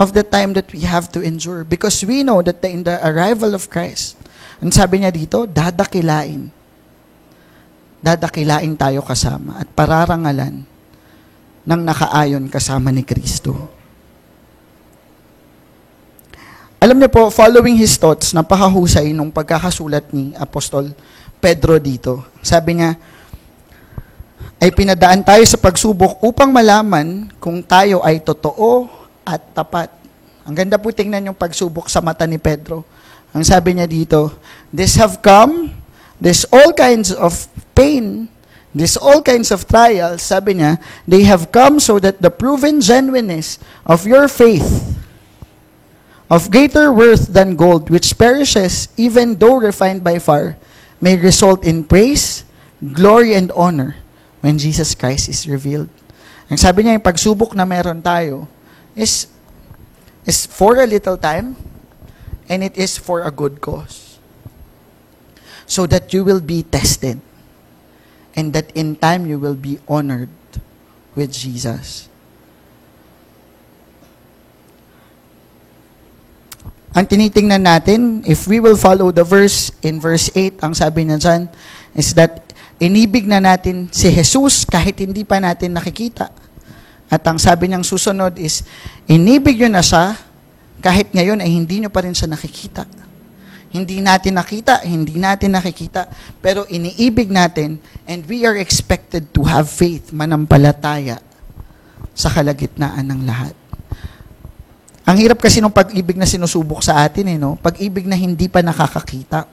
of 0.00 0.16
the 0.16 0.24
time 0.24 0.56
that 0.56 0.72
we 0.72 0.88
have 0.88 1.12
to 1.12 1.20
endure 1.20 1.60
because 1.60 2.00
we 2.00 2.24
know 2.24 2.40
that 2.40 2.64
in 2.64 2.88
the 2.88 2.96
arrival 3.04 3.52
of 3.52 3.68
Christ, 3.68 4.16
ang 4.64 4.72
sabi 4.72 5.04
niya 5.04 5.12
dito, 5.12 5.44
dadakilain. 5.44 6.48
Dadakilain 8.00 8.72
tayo 8.80 9.04
kasama 9.04 9.60
at 9.60 9.68
pararangalan 9.68 10.64
ng 11.68 11.80
nakaayon 11.84 12.48
kasama 12.48 12.88
ni 12.88 13.04
Kristo. 13.04 13.52
Alam 16.80 16.96
niyo 16.96 17.12
po, 17.12 17.28
following 17.28 17.76
his 17.76 17.96
thoughts, 18.00 18.32
napakahusay 18.32 19.12
nung 19.12 19.28
pagkakasulat 19.28 20.08
ni 20.16 20.32
Apostol 20.36 20.92
Pedro 21.44 21.76
dito. 21.76 22.24
Sabi 22.40 22.80
niya, 22.80 22.96
ay 24.60 24.72
pinadaan 24.72 25.20
tayo 25.20 25.44
sa 25.44 25.60
pagsubok 25.60 26.24
upang 26.24 26.48
malaman 26.48 27.28
kung 27.36 27.60
tayo 27.60 28.00
ay 28.00 28.20
totoo 28.20 28.88
at 29.28 29.44
tapat. 29.52 29.92
Ang 30.48 30.56
ganda 30.56 30.80
po 30.80 30.88
tingnan 30.88 31.32
yung 31.32 31.36
pagsubok 31.36 31.88
sa 31.88 32.00
mata 32.00 32.24
ni 32.24 32.40
Pedro. 32.40 32.84
Ang 33.34 33.42
sabi 33.42 33.74
niya 33.74 33.90
dito, 33.90 34.30
This 34.70 34.94
have 34.94 35.18
come, 35.18 35.74
this 36.22 36.46
all 36.54 36.70
kinds 36.70 37.10
of 37.10 37.50
pain, 37.74 38.30
this 38.70 38.94
all 38.94 39.26
kinds 39.26 39.50
of 39.50 39.66
trials, 39.66 40.22
sabi 40.22 40.62
niya, 40.62 40.78
they 41.02 41.26
have 41.26 41.50
come 41.50 41.82
so 41.82 41.98
that 41.98 42.22
the 42.22 42.30
proven 42.30 42.78
genuineness 42.78 43.58
of 43.82 44.06
your 44.06 44.30
faith, 44.30 44.94
of 46.30 46.46
greater 46.50 46.94
worth 46.94 47.34
than 47.34 47.58
gold, 47.58 47.90
which 47.90 48.14
perishes 48.14 48.86
even 48.94 49.34
though 49.34 49.58
refined 49.58 50.06
by 50.06 50.22
fire, 50.22 50.54
may 51.02 51.18
result 51.18 51.66
in 51.66 51.82
praise, 51.82 52.46
glory, 52.80 53.34
and 53.34 53.50
honor 53.58 53.98
when 54.42 54.58
Jesus 54.58 54.94
Christ 54.94 55.28
is 55.28 55.50
revealed. 55.50 55.90
Ang 56.50 56.58
sabi 56.62 56.86
niya, 56.86 57.02
yung 57.02 57.06
pagsubok 57.06 57.50
na 57.58 57.66
meron 57.66 57.98
tayo 57.98 58.46
is, 58.94 59.26
is 60.22 60.46
for 60.46 60.78
a 60.78 60.86
little 60.86 61.18
time 61.18 61.58
and 62.48 62.62
it 62.62 62.76
is 62.76 62.98
for 62.98 63.22
a 63.22 63.30
good 63.30 63.60
cause. 63.60 64.18
So 65.66 65.86
that 65.88 66.12
you 66.12 66.24
will 66.24 66.44
be 66.44 66.62
tested 66.62 67.20
and 68.36 68.52
that 68.52 68.68
in 68.76 68.96
time 68.96 69.26
you 69.26 69.38
will 69.38 69.56
be 69.56 69.80
honored 69.88 70.28
with 71.14 71.32
Jesus. 71.32 72.08
Ang 76.94 77.10
tinitingnan 77.10 77.66
natin, 77.66 78.22
if 78.22 78.46
we 78.46 78.62
will 78.62 78.78
follow 78.78 79.10
the 79.10 79.26
verse 79.26 79.74
in 79.82 79.98
verse 79.98 80.30
8, 80.30 80.62
ang 80.62 80.78
sabi 80.78 81.02
niya 81.02 81.18
dyan, 81.18 81.42
is 81.90 82.14
that 82.14 82.54
inibig 82.78 83.26
na 83.26 83.42
natin 83.42 83.90
si 83.90 84.14
Jesus 84.14 84.62
kahit 84.62 85.02
hindi 85.02 85.26
pa 85.26 85.42
natin 85.42 85.74
nakikita. 85.74 86.30
At 87.10 87.26
ang 87.26 87.38
sabi 87.38 87.66
niyang 87.66 87.82
susunod 87.82 88.38
is, 88.38 88.62
inibig 89.10 89.58
nyo 89.58 89.74
na 89.74 89.82
siya 89.82 90.14
kahit 90.84 91.08
ngayon 91.16 91.40
ay 91.40 91.48
hindi 91.48 91.80
nyo 91.80 91.88
pa 91.88 92.04
rin 92.04 92.12
siya 92.12 92.28
nakikita. 92.28 92.84
Hindi 93.72 94.04
natin 94.04 94.36
nakita, 94.36 94.84
hindi 94.84 95.16
natin 95.16 95.56
nakikita, 95.56 96.06
pero 96.44 96.68
iniibig 96.68 97.32
natin 97.32 97.80
and 98.04 98.22
we 98.28 98.44
are 98.44 98.54
expected 98.54 99.32
to 99.32 99.42
have 99.48 99.66
faith, 99.66 100.12
manampalataya 100.12 101.18
sa 102.12 102.28
kalagitnaan 102.28 103.02
ng 103.02 103.20
lahat. 103.24 103.56
Ang 105.08 105.16
hirap 105.20 105.40
kasi 105.40 105.58
ng 105.58 105.72
pag-ibig 105.72 106.20
na 106.20 106.28
sinusubok 106.28 106.84
sa 106.84 107.02
atin 107.02 107.32
eh, 107.32 107.38
no? 107.40 107.56
Pag-ibig 107.58 108.04
na 108.04 108.14
hindi 108.14 108.46
pa 108.46 108.60
nakakakita. 108.60 109.48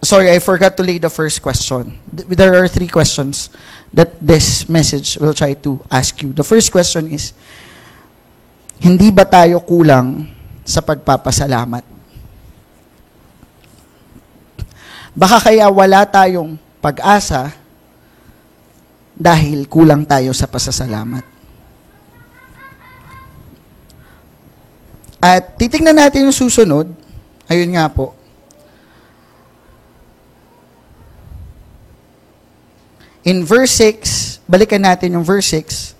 Sorry, 0.00 0.32
I 0.32 0.40
forgot 0.40 0.76
to 0.80 0.82
lay 0.82 0.96
the 0.96 1.12
first 1.12 1.44
question. 1.44 2.00
Th- 2.08 2.24
There 2.24 2.56
are 2.56 2.64
three 2.70 2.88
questions 2.88 3.52
that 3.90 4.14
this 4.22 4.70
message 4.70 5.18
will 5.18 5.34
try 5.34 5.54
to 5.54 5.82
ask 5.90 6.14
you. 6.22 6.30
The 6.30 6.46
first 6.46 6.70
question 6.70 7.10
is, 7.10 7.34
hindi 8.80 9.10
ba 9.10 9.26
tayo 9.26 9.60
kulang 9.60 10.30
sa 10.62 10.80
pagpapasalamat? 10.80 11.84
Baka 15.10 15.50
kaya 15.50 15.66
wala 15.66 16.06
tayong 16.06 16.54
pag-asa 16.78 17.50
dahil 19.18 19.66
kulang 19.66 20.06
tayo 20.06 20.30
sa 20.32 20.46
pasasalamat. 20.46 21.26
At 25.20 25.60
titingnan 25.60 25.98
natin 26.00 26.30
yung 26.30 26.32
susunod. 26.32 26.88
Ayun 27.44 27.76
nga 27.76 27.90
po. 27.92 28.16
In 33.20 33.44
verse 33.44 33.76
6, 33.76 34.40
balikan 34.48 34.80
natin 34.80 35.12
yung 35.12 35.26
verse 35.26 35.52
6. 35.52 35.92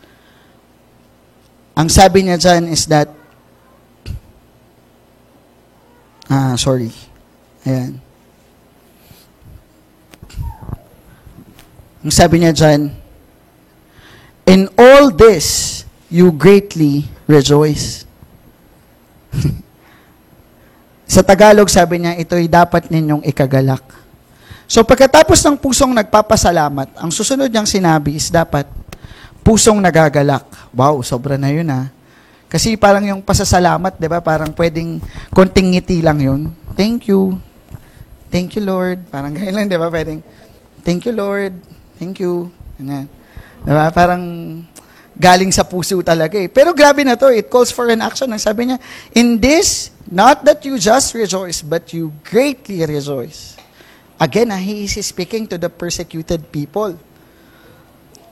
Ang 1.76 1.88
sabi 1.92 2.24
niya 2.24 2.40
dyan 2.40 2.64
is 2.72 2.88
that, 2.88 3.08
ah, 6.32 6.56
sorry. 6.56 6.92
Ayan. 7.68 8.00
Ang 12.00 12.12
sabi 12.12 12.40
niya 12.40 12.56
dyan, 12.56 12.96
In 14.48 14.66
all 14.74 15.12
this, 15.12 15.84
you 16.08 16.32
greatly 16.32 17.06
rejoice. 17.28 18.02
Sa 21.06 21.22
Tagalog, 21.22 21.70
sabi 21.70 22.02
niya, 22.02 22.18
ito'y 22.18 22.50
dapat 22.50 22.90
ninyong 22.90 23.22
ikagalak. 23.22 23.99
So 24.70 24.86
pagkatapos 24.86 25.42
ng 25.42 25.58
pusong 25.58 25.90
nagpapasalamat, 25.90 26.94
ang 26.94 27.10
susunod 27.10 27.50
niyang 27.50 27.66
sinabi 27.66 28.14
is 28.14 28.30
dapat 28.30 28.70
pusong 29.42 29.82
nagagalak. 29.82 30.46
Wow, 30.70 31.02
sobra 31.02 31.34
na 31.34 31.50
yun 31.50 31.66
ah. 31.74 31.90
Kasi 32.46 32.78
parang 32.78 33.02
yung 33.02 33.18
pasasalamat, 33.18 33.98
di 33.98 34.06
ba, 34.06 34.22
parang 34.22 34.54
pwedeng 34.54 35.02
konting 35.34 35.74
ngiti 35.74 35.98
lang 36.06 36.22
yun. 36.22 36.54
thank 36.78 37.10
you. 37.10 37.34
Thank 38.30 38.54
you, 38.54 38.62
Lord. 38.62 39.10
Parang 39.10 39.34
ganyan 39.36 39.58
lang, 39.58 39.66
di 39.66 39.74
ba? 39.74 39.90
Pwedeng, 39.90 40.22
thank 40.86 41.02
you, 41.02 41.18
Lord. 41.18 41.50
Thank 41.98 42.22
you. 42.22 42.54
Ganyan. 42.78 43.10
Di 43.66 43.74
ba? 43.74 43.90
Parang 43.90 44.22
galing 45.18 45.50
sa 45.50 45.66
puso 45.66 45.98
talaga 45.98 46.38
eh. 46.38 46.46
Pero 46.46 46.70
grabe 46.70 47.02
na 47.02 47.18
to, 47.18 47.26
it 47.34 47.50
calls 47.50 47.74
for 47.74 47.90
an 47.90 48.06
action. 48.06 48.30
Ang 48.30 48.38
sabi 48.38 48.70
niya, 48.70 48.78
in 49.18 49.34
this, 49.42 49.90
not 50.06 50.46
that 50.46 50.62
you 50.62 50.78
just 50.78 51.10
rejoice, 51.18 51.58
but 51.58 51.90
you 51.90 52.14
greatly 52.22 52.86
rejoice. 52.86 53.59
Again, 54.20 54.52
ah, 54.52 54.60
he 54.60 54.84
is 54.84 55.00
speaking 55.00 55.48
to 55.48 55.56
the 55.56 55.72
persecuted 55.72 56.52
people 56.52 57.00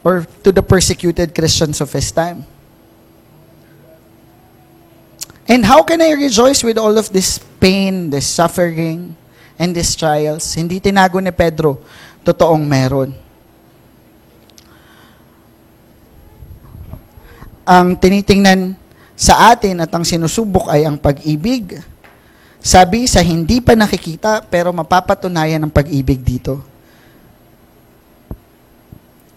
or 0.05 0.29
to 0.45 0.53
the 0.53 0.61
persecuted 0.61 1.33
Christians 1.33 1.81
of 1.81 1.89
his 1.89 2.13
time. 2.13 2.45
And 5.49 5.65
how 5.65 5.81
can 5.81 6.05
I 6.05 6.13
rejoice 6.13 6.61
with 6.61 6.77
all 6.77 6.93
of 7.01 7.09
this 7.09 7.41
pain, 7.57 8.13
this 8.13 8.29
suffering, 8.29 9.17
and 9.57 9.73
these 9.73 9.97
trials? 9.97 10.45
Hindi 10.53 10.77
tinago 10.77 11.25
ni 11.25 11.33
Pedro, 11.33 11.81
totoong 12.21 12.69
meron. 12.69 13.17
Ang 17.65 17.97
tinitingnan 17.97 18.77
sa 19.17 19.57
atin 19.57 19.81
at 19.81 19.89
ang 19.89 20.05
sinusubok 20.05 20.69
ay 20.69 20.85
ang 20.85 21.01
pag-ibig. 21.01 21.81
Sabi 22.69 23.09
sa 23.09 23.25
hindi 23.25 23.65
pa 23.65 23.73
nakikita 23.73 24.45
pero 24.45 24.69
mapapatunayan 24.77 25.65
ang 25.65 25.73
pag-ibig 25.73 26.21
dito. 26.21 26.61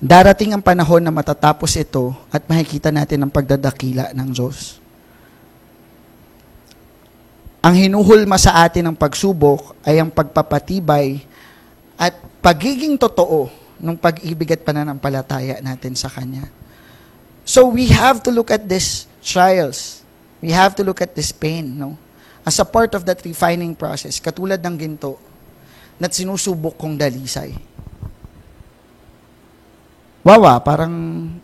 Darating 0.03 0.51
ang 0.51 0.59
panahon 0.59 0.99
na 0.99 1.15
matatapos 1.15 1.79
ito 1.79 2.11
at 2.27 2.43
makikita 2.43 2.91
natin 2.91 3.23
ang 3.23 3.32
pagdadakila 3.32 4.11
ng 4.11 4.29
Diyos. 4.36 4.84
Ang 7.63 7.88
hinuhulma 7.88 8.36
sa 8.36 8.67
atin 8.67 8.91
ng 8.91 8.99
pagsubok 8.99 9.79
ay 9.88 10.03
ang 10.03 10.11
pagpapatibay 10.11 11.23
at 11.95 12.11
pagiging 12.43 12.99
totoo 12.99 13.47
ng 13.79 13.95
pag-ibig 13.95 14.59
at 14.59 14.65
pananampalataya 14.67 15.63
natin 15.63 15.95
sa 15.95 16.11
Kanya. 16.11 16.51
So 17.47 17.71
we 17.71 17.88
have 17.95 18.19
to 18.27 18.29
look 18.34 18.51
at 18.51 18.67
these 18.67 19.07
trials. 19.23 20.03
We 20.43 20.51
have 20.51 20.75
to 20.75 20.84
look 20.84 20.99
at 20.99 21.15
this 21.15 21.32
pain, 21.32 21.79
no? 21.79 22.11
As 22.41 22.57
a 22.57 22.65
part 22.65 22.97
of 22.97 23.05
that 23.05 23.21
refining 23.21 23.77
process, 23.77 24.17
katulad 24.17 24.57
ng 24.61 24.75
ginto 24.77 25.21
na 26.01 26.09
sinusubok 26.09 26.73
kong 26.77 26.97
dalisay. 26.97 27.53
Wawa, 30.21 30.61
parang 30.61 30.93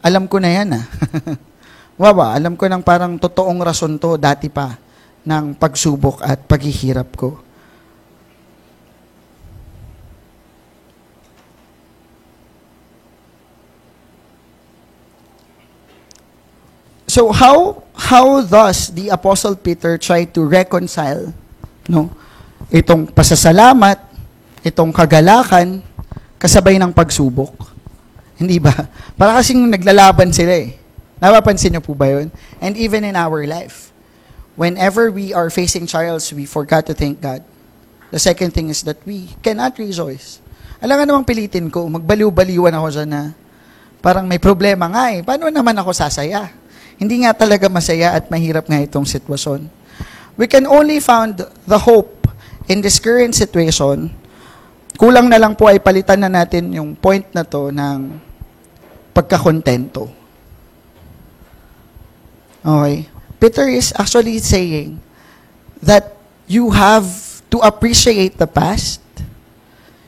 alam 0.06 0.26
ko 0.30 0.38
na 0.38 0.50
yan 0.54 0.78
ah. 0.78 0.86
Wawa, 2.02 2.38
alam 2.38 2.54
ko 2.54 2.70
nang 2.70 2.86
parang 2.86 3.18
totoong 3.18 3.62
rason 3.62 3.98
to 3.98 4.22
dati 4.22 4.54
pa 4.54 4.78
ng 5.26 5.58
pagsubok 5.58 6.22
at 6.22 6.46
paghihirap 6.46 7.10
ko. 7.18 7.42
So 17.08 17.32
how 17.32 17.88
how 17.96 18.44
thus 18.44 18.92
the 18.92 19.10
apostle 19.10 19.56
Peter 19.56 19.96
tried 19.98 20.36
to 20.36 20.44
reconcile 20.44 21.32
no 21.88 22.12
itong 22.68 23.08
pasasalamat, 23.16 23.98
itong 24.68 24.92
kagalakan 24.92 25.80
kasabay 26.36 26.76
ng 26.78 26.92
pagsubok. 26.92 27.56
Hindi 28.38 28.60
ba? 28.60 28.76
Para 29.18 29.40
kasing 29.40 29.72
naglalaban 29.72 30.30
sila 30.36 30.54
eh. 30.54 30.78
Napapansin 31.18 31.74
niyo 31.74 31.82
po 31.82 31.98
ba 31.98 32.12
yun? 32.12 32.30
And 32.62 32.78
even 32.78 33.02
in 33.02 33.18
our 33.18 33.42
life 33.50 33.88
whenever 34.58 35.14
we 35.14 35.32
are 35.32 35.48
facing 35.54 35.86
trials, 35.86 36.34
we 36.34 36.44
forgot 36.44 36.90
to 36.90 36.94
thank 36.98 37.22
God. 37.22 37.46
The 38.12 38.20
second 38.20 38.52
thing 38.52 38.68
is 38.74 38.84
that 38.84 38.98
we 39.06 39.32
cannot 39.46 39.78
rejoice. 39.78 40.42
Alam 40.82 40.98
nga 41.00 41.06
namang 41.06 41.30
pilitin 41.30 41.70
ko, 41.70 41.86
magbaliw-baliwan 41.88 42.74
ako 42.74 42.88
dyan 42.90 43.10
na 43.14 43.22
parang 44.02 44.26
may 44.26 44.42
problema 44.42 44.90
nga 44.90 45.14
eh. 45.14 45.22
Paano 45.22 45.48
naman 45.48 45.78
ako 45.78 45.94
sasaya? 45.94 46.50
Hindi 46.98 47.26
nga 47.26 47.34
talaga 47.34 47.70
masaya 47.70 48.18
at 48.18 48.30
mahirap 48.34 48.66
nga 48.66 48.82
itong 48.82 49.06
sitwasyon. 49.06 49.70
We 50.38 50.46
can 50.46 50.66
only 50.66 51.02
found 51.02 51.42
the 51.66 51.80
hope 51.82 52.30
in 52.70 52.82
this 52.82 52.98
current 53.02 53.34
situation. 53.34 54.14
Kulang 54.98 55.30
na 55.30 55.38
lang 55.38 55.54
po 55.54 55.70
ay 55.70 55.78
palitan 55.78 56.26
na 56.26 56.30
natin 56.30 56.74
yung 56.74 56.98
point 56.98 57.26
na 57.34 57.46
to 57.46 57.70
ng 57.70 58.18
pagkakontento. 59.14 60.10
Okay? 62.66 63.10
Peter 63.38 63.70
is 63.70 63.94
actually 63.98 64.42
saying 64.42 64.98
that 65.82 66.18
you 66.50 66.74
have 66.74 67.06
to 67.54 67.62
appreciate 67.62 68.38
the 68.38 68.50
past. 68.50 69.02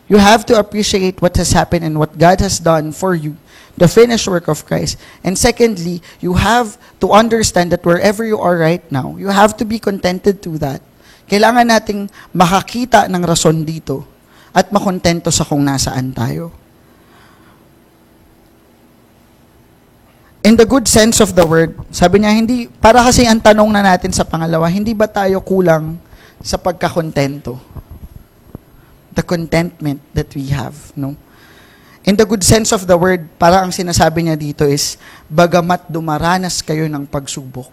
You 0.09 0.17
have 0.17 0.45
to 0.49 0.57
appreciate 0.57 1.21
what 1.21 1.37
has 1.37 1.53
happened 1.53 1.85
and 1.85 2.01
what 2.01 2.17
God 2.17 2.41
has 2.41 2.57
done 2.57 2.89
for 2.91 3.13
you, 3.13 3.37
the 3.79 3.87
finished 3.87 4.27
work 4.27 4.51
of 4.51 4.67
Christ. 4.67 4.99
And 5.23 5.39
secondly, 5.39 6.03
you 6.19 6.35
have 6.35 6.75
to 6.99 7.15
understand 7.15 7.71
that 7.71 7.87
wherever 7.87 8.27
you 8.27 8.35
are 8.37 8.59
right 8.59 8.83
now, 8.91 9.15
you 9.15 9.31
have 9.31 9.55
to 9.57 9.65
be 9.65 9.79
contented 9.79 10.43
to 10.43 10.59
that. 10.59 10.83
Kailangan 11.31 11.71
nating 11.71 12.11
makakita 12.35 13.07
ng 13.07 13.23
rason 13.23 13.63
dito 13.63 14.03
at 14.51 14.67
makontento 14.75 15.31
sa 15.31 15.47
kung 15.47 15.63
nasaan 15.63 16.11
tayo. 16.11 16.51
In 20.43 20.59
the 20.59 20.67
good 20.67 20.87
sense 20.87 21.23
of 21.23 21.35
the 21.35 21.45
word, 21.45 21.75
sabi 21.91 22.23
niya, 22.23 22.35
hindi, 22.35 22.67
para 22.67 23.03
kasi 23.03 23.27
ang 23.27 23.39
tanong 23.39 23.69
na 23.71 23.83
natin 23.83 24.11
sa 24.11 24.27
pangalawa, 24.27 24.67
hindi 24.67 24.95
ba 24.95 25.07
tayo 25.07 25.39
kulang 25.43 25.99
sa 26.43 26.55
pagkakontento? 26.59 27.59
The 29.13 29.23
contentment 29.23 29.99
that 30.15 30.31
we 30.33 30.49
have, 30.49 30.75
no? 30.95 31.13
In 32.07 32.15
the 32.15 32.23
good 32.23 32.43
sense 32.43 32.71
of 32.71 32.87
the 32.87 32.95
word, 32.95 33.27
para 33.35 33.59
ang 33.59 33.75
sinasabi 33.75 34.27
niya 34.27 34.37
dito 34.39 34.63
is, 34.63 34.95
bagamat 35.27 35.91
dumaranas 35.91 36.63
kayo 36.63 36.87
ng 36.87 37.03
pagsubok, 37.07 37.71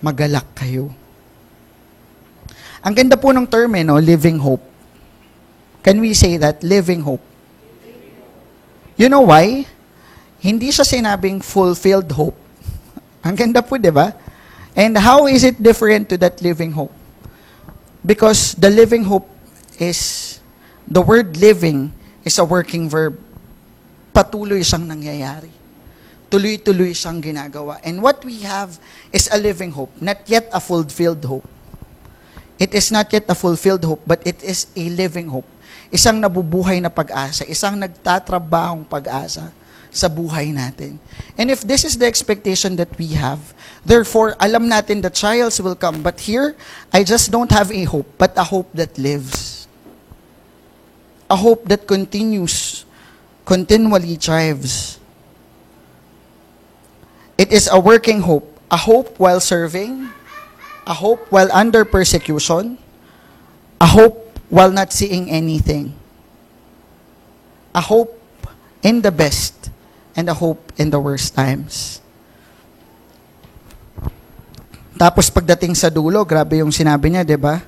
magalak 0.00 0.48
kayo. 0.56 0.88
Ang 2.80 2.96
ganda 2.96 3.20
po 3.20 3.30
ng 3.30 3.44
term 3.44 3.76
eh, 3.76 3.84
no? 3.84 4.00
living 4.00 4.40
hope. 4.40 4.64
Can 5.84 6.00
we 6.00 6.16
say 6.16 6.40
that? 6.40 6.64
Living 6.64 7.04
hope. 7.04 7.24
You 8.96 9.12
know 9.12 9.28
why? 9.28 9.68
hindi 10.40 10.72
siya 10.72 10.88
sinabing 10.88 11.44
fulfilled 11.44 12.08
hope. 12.16 12.36
Ang 13.26 13.36
ganda 13.36 13.60
po, 13.60 13.76
di 13.76 13.92
ba? 13.92 14.16
And 14.72 14.96
how 14.96 15.28
is 15.28 15.44
it 15.44 15.60
different 15.60 16.08
to 16.08 16.16
that 16.24 16.40
living 16.40 16.72
hope? 16.72 16.92
Because 18.00 18.56
the 18.56 18.72
living 18.72 19.04
hope 19.04 19.28
is, 19.76 20.40
the 20.88 21.04
word 21.04 21.36
living 21.36 21.92
is 22.24 22.40
a 22.40 22.44
working 22.44 22.88
verb. 22.88 23.20
Patuloy 24.10 24.62
siyang 24.62 24.86
nangyayari. 24.86 25.50
Tuloy-tuloy 26.30 26.94
siyang 26.94 27.18
ginagawa. 27.18 27.82
And 27.82 27.98
what 27.98 28.22
we 28.22 28.42
have 28.46 28.78
is 29.10 29.26
a 29.30 29.38
living 29.38 29.74
hope, 29.74 29.90
not 29.98 30.22
yet 30.30 30.46
a 30.54 30.62
fulfilled 30.62 31.26
hope. 31.26 31.46
It 32.60 32.76
is 32.76 32.92
not 32.92 33.08
yet 33.08 33.24
a 33.26 33.34
fulfilled 33.34 33.82
hope, 33.88 34.04
but 34.04 34.20
it 34.22 34.44
is 34.44 34.68
a 34.76 34.84
living 34.92 35.32
hope. 35.32 35.48
Isang 35.90 36.20
nabubuhay 36.20 36.78
na 36.78 36.92
pag-asa, 36.92 37.42
isang 37.48 37.74
nagtatrabahong 37.74 38.84
pag-asa 38.84 39.50
sa 39.90 40.06
buhay 40.06 40.54
natin. 40.54 41.02
And 41.34 41.50
if 41.50 41.66
this 41.66 41.82
is 41.82 41.98
the 41.98 42.06
expectation 42.06 42.78
that 42.78 42.94
we 42.94 43.18
have, 43.18 43.40
therefore, 43.82 44.38
alam 44.38 44.70
natin 44.70 45.02
the 45.02 45.10
trials 45.10 45.58
will 45.58 45.74
come. 45.74 45.98
But 46.04 46.22
here, 46.22 46.54
I 46.94 47.02
just 47.02 47.34
don't 47.34 47.50
have 47.50 47.74
a 47.74 47.82
hope, 47.90 48.06
but 48.14 48.38
a 48.38 48.46
hope 48.46 48.70
that 48.78 48.94
lives. 48.94 49.66
A 51.26 51.34
hope 51.34 51.66
that 51.66 51.90
continues, 51.90 52.69
continually 53.44 54.16
thrives. 54.16 54.98
It 57.38 57.52
is 57.52 57.68
a 57.72 57.80
working 57.80 58.20
hope, 58.20 58.46
a 58.70 58.76
hope 58.76 59.16
while 59.18 59.40
serving, 59.40 60.12
a 60.86 60.94
hope 60.94 61.24
while 61.32 61.48
under 61.52 61.84
persecution, 61.84 62.76
a 63.80 63.86
hope 63.86 64.38
while 64.50 64.70
not 64.70 64.92
seeing 64.92 65.30
anything, 65.30 65.94
a 67.74 67.80
hope 67.80 68.12
in 68.82 69.00
the 69.00 69.10
best, 69.10 69.70
and 70.16 70.28
a 70.28 70.34
hope 70.34 70.60
in 70.76 70.90
the 70.90 71.00
worst 71.00 71.34
times. 71.34 72.02
Tapos 75.00 75.32
pagdating 75.32 75.72
sa 75.72 75.88
dulo, 75.88 76.28
grabe 76.28 76.60
yung 76.60 76.68
sinabi 76.68 77.08
niya, 77.08 77.24
'di 77.24 77.40
ba? 77.40 77.64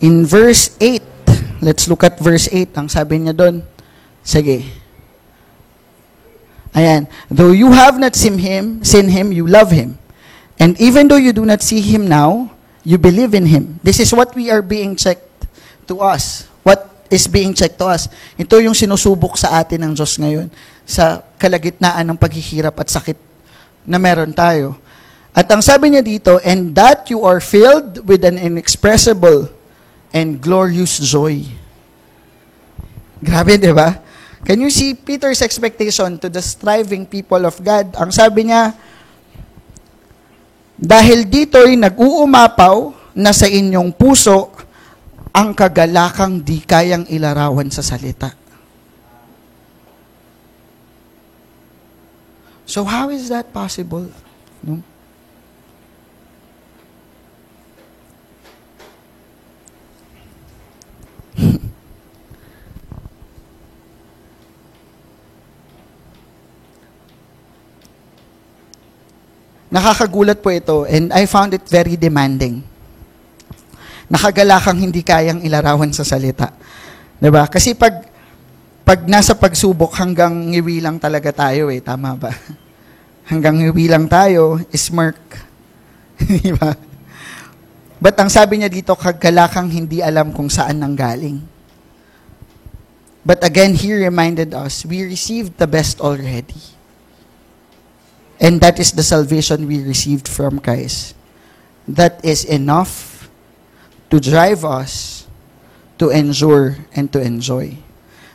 In 0.00 0.24
verse 0.24 0.72
8, 0.80 1.60
let's 1.60 1.86
look 1.86 2.02
at 2.02 2.16
verse 2.18 2.48
8. 2.48 2.72
Ang 2.74 2.88
sabi 2.88 3.20
niya 3.20 3.36
doon, 3.36 3.60
sige. 4.22 4.66
Ayan, 6.72 7.04
though 7.28 7.52
you 7.52 7.68
have 7.70 8.00
not 8.00 8.16
seen 8.16 8.40
him, 8.40 8.80
seen 8.80 9.12
him, 9.12 9.28
you 9.30 9.44
love 9.44 9.68
him. 9.70 10.00
And 10.56 10.78
even 10.80 11.06
though 11.06 11.20
you 11.20 11.36
do 11.36 11.44
not 11.44 11.60
see 11.60 11.84
him 11.84 12.08
now, 12.08 12.54
you 12.80 12.96
believe 12.96 13.34
in 13.36 13.46
him. 13.46 13.78
This 13.84 14.00
is 14.00 14.08
what 14.14 14.32
we 14.34 14.48
are 14.48 14.64
being 14.64 14.96
checked 14.96 15.28
to 15.86 16.00
us. 16.00 16.48
What 16.64 16.92
is 17.12 17.28
being 17.28 17.52
checked 17.52 17.76
to 17.76 17.92
us. 17.92 18.08
Ito 18.40 18.56
yung 18.64 18.72
sinusubok 18.72 19.36
sa 19.36 19.60
atin 19.60 19.84
ng 19.84 19.92
Diyos 19.92 20.16
ngayon 20.16 20.48
sa 20.88 21.20
kalagitnaan 21.36 22.08
ng 22.08 22.16
paghihirap 22.16 22.72
at 22.80 22.88
sakit 22.88 23.20
na 23.84 24.00
meron 24.00 24.32
tayo. 24.32 24.80
At 25.36 25.48
ang 25.52 25.60
sabi 25.60 25.92
niya 25.92 26.04
dito, 26.04 26.40
and 26.44 26.72
that 26.76 27.08
you 27.08 27.24
are 27.24 27.40
filled 27.40 28.04
with 28.04 28.24
an 28.24 28.36
inexpressible 28.36 29.48
and 30.12 30.40
glorious 30.40 31.00
joy. 31.00 31.44
Grabe, 33.20 33.56
di 33.56 33.72
ba? 33.72 34.01
Can 34.42 34.58
you 34.58 34.70
see 34.74 34.98
Peter's 34.98 35.38
expectation 35.38 36.18
to 36.18 36.26
the 36.26 36.42
striving 36.42 37.06
people 37.06 37.46
of 37.46 37.54
God? 37.62 37.94
Ang 37.94 38.10
sabi 38.10 38.50
niya, 38.50 38.74
dahil 40.74 41.30
dito'y 41.30 41.78
nag-uumapaw 41.78 42.90
na 43.14 43.30
sa 43.30 43.46
inyong 43.46 43.94
puso 43.94 44.50
ang 45.30 45.54
kagalakang 45.54 46.42
di 46.42 46.58
kayang 46.58 47.06
ilarawan 47.06 47.70
sa 47.70 47.86
salita. 47.86 48.34
So 52.66 52.82
how 52.82 53.14
is 53.14 53.30
that 53.30 53.54
possible? 53.54 54.10
No? 54.64 54.82
Nakakagulat 69.72 70.44
po 70.44 70.52
ito 70.52 70.84
and 70.84 71.08
I 71.16 71.24
found 71.24 71.56
it 71.56 71.64
very 71.64 71.96
demanding. 71.96 72.60
Nakagalakang 74.12 74.76
hindi 74.76 75.00
kayang 75.00 75.40
ilarawan 75.40 75.88
sa 75.96 76.04
salita. 76.04 76.52
'Di 77.16 77.32
ba? 77.32 77.48
Kasi 77.48 77.72
pag 77.72 78.04
pag 78.84 79.08
nasa 79.08 79.32
pagsubok 79.32 79.96
hanggang 79.96 80.52
ngiwi 80.52 80.84
lang 80.84 81.00
talaga 81.00 81.32
tayo 81.32 81.72
eh, 81.72 81.80
tama 81.80 82.18
ba? 82.18 82.28
Hanggang 83.30 83.54
ngiwi 83.54 83.86
lang 83.86 84.10
tayo, 84.10 84.58
smirk. 84.74 85.22
Di 86.42 86.50
ba? 86.50 86.74
But 88.02 88.18
ang 88.18 88.26
sabi 88.26 88.58
niya 88.58 88.66
dito, 88.66 88.98
kagalakang 88.98 89.70
hindi 89.70 90.02
alam 90.02 90.34
kung 90.34 90.50
saan 90.50 90.82
nanggaling. 90.82 91.38
But 93.22 93.46
again, 93.46 93.78
he 93.78 93.94
reminded 93.94 94.50
us, 94.58 94.82
we 94.82 95.06
received 95.06 95.62
the 95.62 95.70
best 95.70 96.02
already. 96.02 96.58
And 98.42 98.58
that 98.58 98.82
is 98.82 98.90
the 98.90 99.06
salvation 99.06 99.70
we 99.70 99.86
received 99.86 100.26
from 100.26 100.58
Christ. 100.58 101.14
That 101.86 102.18
is 102.26 102.42
enough 102.42 103.30
to 104.10 104.18
drive 104.18 104.66
us 104.66 105.24
to 106.02 106.10
endure 106.10 106.74
and 106.90 107.06
to 107.14 107.22
enjoy. 107.22 107.78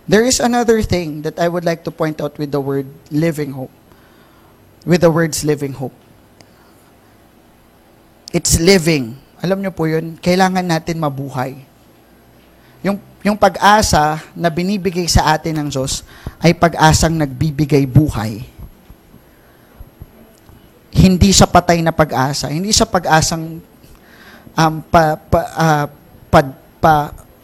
There 0.08 0.24
is 0.24 0.40
another 0.40 0.80
thing 0.80 1.28
that 1.28 1.36
I 1.36 1.52
would 1.52 1.68
like 1.68 1.84
to 1.84 1.92
point 1.92 2.24
out 2.24 2.40
with 2.40 2.56
the 2.56 2.64
word 2.64 2.88
living 3.12 3.52
hope. 3.52 3.76
With 4.88 5.04
the 5.04 5.12
words 5.12 5.44
living 5.44 5.76
hope. 5.76 5.92
It's 8.32 8.64
living. 8.64 9.20
Alam 9.44 9.60
niyo 9.60 9.76
po 9.76 9.92
yun, 9.92 10.16
kailangan 10.24 10.64
natin 10.64 11.04
mabuhay. 11.04 11.60
Yung, 12.80 12.96
yung 13.28 13.36
pag-asa 13.36 14.24
na 14.32 14.48
binibigay 14.48 15.12
sa 15.12 15.36
atin 15.36 15.60
ng 15.60 15.68
Diyos 15.68 16.08
ay 16.40 16.56
pag-asang 16.56 17.12
nagbibigay 17.12 17.84
buhay 17.84 18.56
hindi 20.92 21.30
siya 21.36 21.48
patay 21.48 21.84
na 21.84 21.92
pag-asa. 21.92 22.48
Hindi 22.52 22.72
siya 22.72 22.88
pag-asang 22.88 23.60
um, 24.58 24.76
pa, 24.88 25.16
pa, 25.18 25.42
uh, 25.54 25.86
pa, 26.32 26.40
pa, 26.82 26.96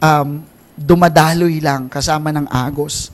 um, 0.02 0.42
dumadaloy 0.74 1.62
lang 1.62 1.86
kasama 1.88 2.34
ng 2.34 2.50
agos. 2.50 3.14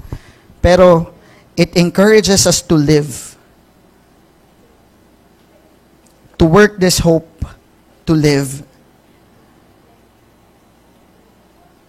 Pero 0.64 1.12
it 1.60 1.76
encourages 1.76 2.48
us 2.48 2.64
to 2.64 2.76
live. 2.80 3.36
To 6.40 6.48
work 6.48 6.80
this 6.80 7.04
hope 7.04 7.28
to 8.08 8.16
live. 8.16 8.64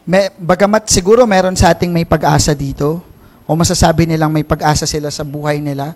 May, 0.03 0.27
bagamat 0.35 0.91
siguro 0.91 1.23
meron 1.23 1.55
sa 1.55 1.71
ating 1.71 1.95
may 1.95 2.03
pag-asa 2.03 2.51
dito, 2.51 2.99
o 3.47 3.55
masasabi 3.55 4.07
nilang 4.07 4.31
may 4.31 4.47
pag-asa 4.47 4.87
sila 4.87 5.11
sa 5.11 5.27
buhay 5.27 5.59
nila, 5.63 5.95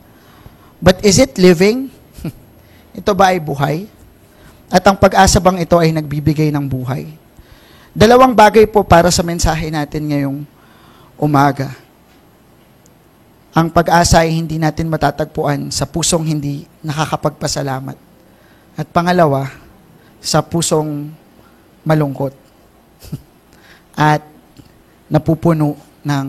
but 0.78 0.98
is 1.06 1.18
it 1.18 1.34
living? 1.38 1.90
Ito 2.94 3.10
ba 3.10 3.34
ay 3.34 3.42
buhay? 3.42 3.90
At 4.70 4.86
ang 4.86 4.94
pag-asa 4.94 5.42
bang 5.42 5.66
ito 5.66 5.74
ay 5.74 5.90
nagbibigay 5.90 6.54
ng 6.54 6.62
buhay? 6.62 7.10
Dalawang 7.90 8.34
bagay 8.34 8.70
po 8.70 8.86
para 8.86 9.10
sa 9.10 9.26
mensahe 9.26 9.70
natin 9.70 10.10
ngayong 10.10 10.46
umaga. 11.18 11.74
Ang 13.54 13.70
pag-asa 13.70 14.22
ay 14.22 14.34
hindi 14.34 14.58
natin 14.58 14.90
matatagpuan 14.90 15.70
sa 15.70 15.86
pusong 15.86 16.26
hindi 16.26 16.66
nakakapagpasalamat. 16.82 17.98
At 18.74 18.86
pangalawa, 18.90 19.46
sa 20.18 20.42
pusong 20.42 21.10
malungkot. 21.86 22.34
At 23.94 24.22
napupuno 25.06 25.78
ng 26.02 26.28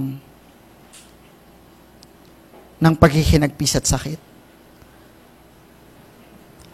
ng 2.75 2.93
paghihinagpis 2.99 3.79
at 3.79 3.87
sakit 3.87 4.24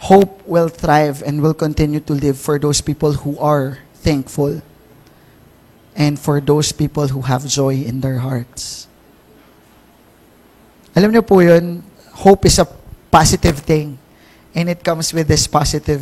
hope 0.01 0.41
will 0.49 0.67
thrive 0.69 1.21
and 1.21 1.41
will 1.45 1.53
continue 1.53 1.99
to 2.01 2.13
live 2.13 2.37
for 2.37 2.57
those 2.57 2.81
people 2.81 3.13
who 3.21 3.37
are 3.37 3.77
thankful 4.01 4.61
and 5.95 6.17
for 6.17 6.41
those 6.41 6.71
people 6.71 7.07
who 7.07 7.21
have 7.21 7.45
joy 7.45 7.77
in 7.85 8.01
their 8.01 8.17
hearts. 8.17 8.89
Alam 10.97 11.13
niyo 11.13 11.21
po 11.21 11.39
yun, 11.39 11.85
hope 12.17 12.49
is 12.49 12.57
a 12.57 12.65
positive 13.13 13.61
thing 13.61 14.01
and 14.57 14.73
it 14.73 14.81
comes 14.81 15.13
with 15.13 15.29
this 15.29 15.45
positive 15.45 16.01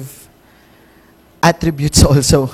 attributes 1.43 2.00
also. 2.08 2.47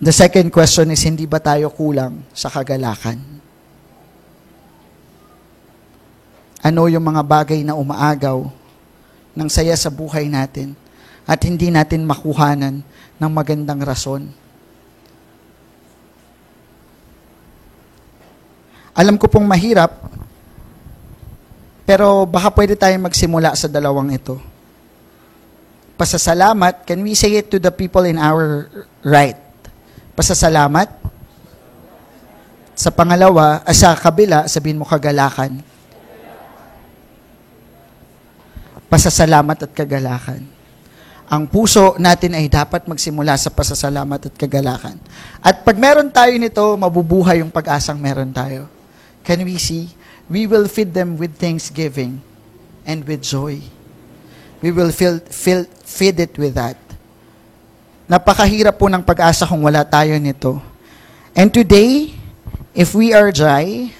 The 0.00 0.14
second 0.14 0.48
question 0.48 0.94
is, 0.94 1.02
hindi 1.04 1.26
ba 1.28 1.42
tayo 1.42 1.68
kulang 1.74 2.24
sa 2.32 2.48
kagalakan? 2.48 3.39
Ano 6.60 6.82
yung 6.92 7.04
mga 7.04 7.22
bagay 7.24 7.60
na 7.64 7.72
umaagaw 7.72 8.44
ng 9.32 9.48
saya 9.48 9.72
sa 9.80 9.88
buhay 9.88 10.28
natin 10.28 10.76
at 11.24 11.40
hindi 11.48 11.72
natin 11.72 12.04
makuhanan 12.04 12.84
ng 13.16 13.30
magandang 13.32 13.80
rason. 13.80 14.28
Alam 18.92 19.16
ko 19.16 19.30
pong 19.30 19.48
mahirap, 19.48 19.96
pero 21.88 22.28
baka 22.28 22.52
pwede 22.52 22.76
tayong 22.76 23.08
magsimula 23.08 23.56
sa 23.56 23.64
dalawang 23.64 24.12
ito. 24.12 24.36
Pasasalamat, 25.96 26.84
can 26.84 27.00
we 27.00 27.16
say 27.16 27.40
it 27.40 27.48
to 27.48 27.56
the 27.56 27.72
people 27.72 28.04
in 28.04 28.20
our 28.20 28.68
right? 29.00 29.36
Pasasalamat. 30.12 31.00
Sa 32.76 32.88
pangalawa, 32.88 33.60
ah, 33.60 33.76
sa 33.76 33.92
kabila, 33.92 34.48
sabihin 34.48 34.80
mo 34.80 34.88
kagalakan 34.88 35.69
pasasalamat 38.90 39.70
at 39.70 39.72
kagalakan. 39.72 40.42
Ang 41.30 41.46
puso 41.46 41.94
natin 42.02 42.34
ay 42.34 42.50
dapat 42.50 42.90
magsimula 42.90 43.38
sa 43.38 43.54
pasasalamat 43.54 44.26
at 44.26 44.34
kagalakan. 44.34 44.98
At 45.38 45.62
pag 45.62 45.78
meron 45.78 46.10
tayo 46.10 46.34
nito, 46.34 46.74
mabubuhay 46.74 47.38
yung 47.38 47.54
pag-asang 47.54 48.02
meron 48.02 48.34
tayo. 48.34 48.66
Can 49.22 49.46
we 49.46 49.54
see? 49.62 49.94
We 50.26 50.50
will 50.50 50.66
feed 50.66 50.90
them 50.90 51.14
with 51.14 51.38
thanksgiving 51.38 52.18
and 52.82 53.06
with 53.06 53.22
joy. 53.22 53.62
We 54.58 54.74
will 54.74 54.90
fill, 54.90 55.22
fill, 55.30 55.70
feed 55.86 56.18
it 56.18 56.34
with 56.34 56.58
that. 56.58 56.74
Napakahirap 58.10 58.74
po 58.74 58.90
ng 58.90 59.06
pag-asa 59.06 59.46
kung 59.46 59.62
wala 59.62 59.86
tayo 59.86 60.18
nito. 60.18 60.58
And 61.30 61.54
today, 61.54 62.10
if 62.74 62.90
we 62.90 63.14
are 63.14 63.30
dry, 63.30 63.94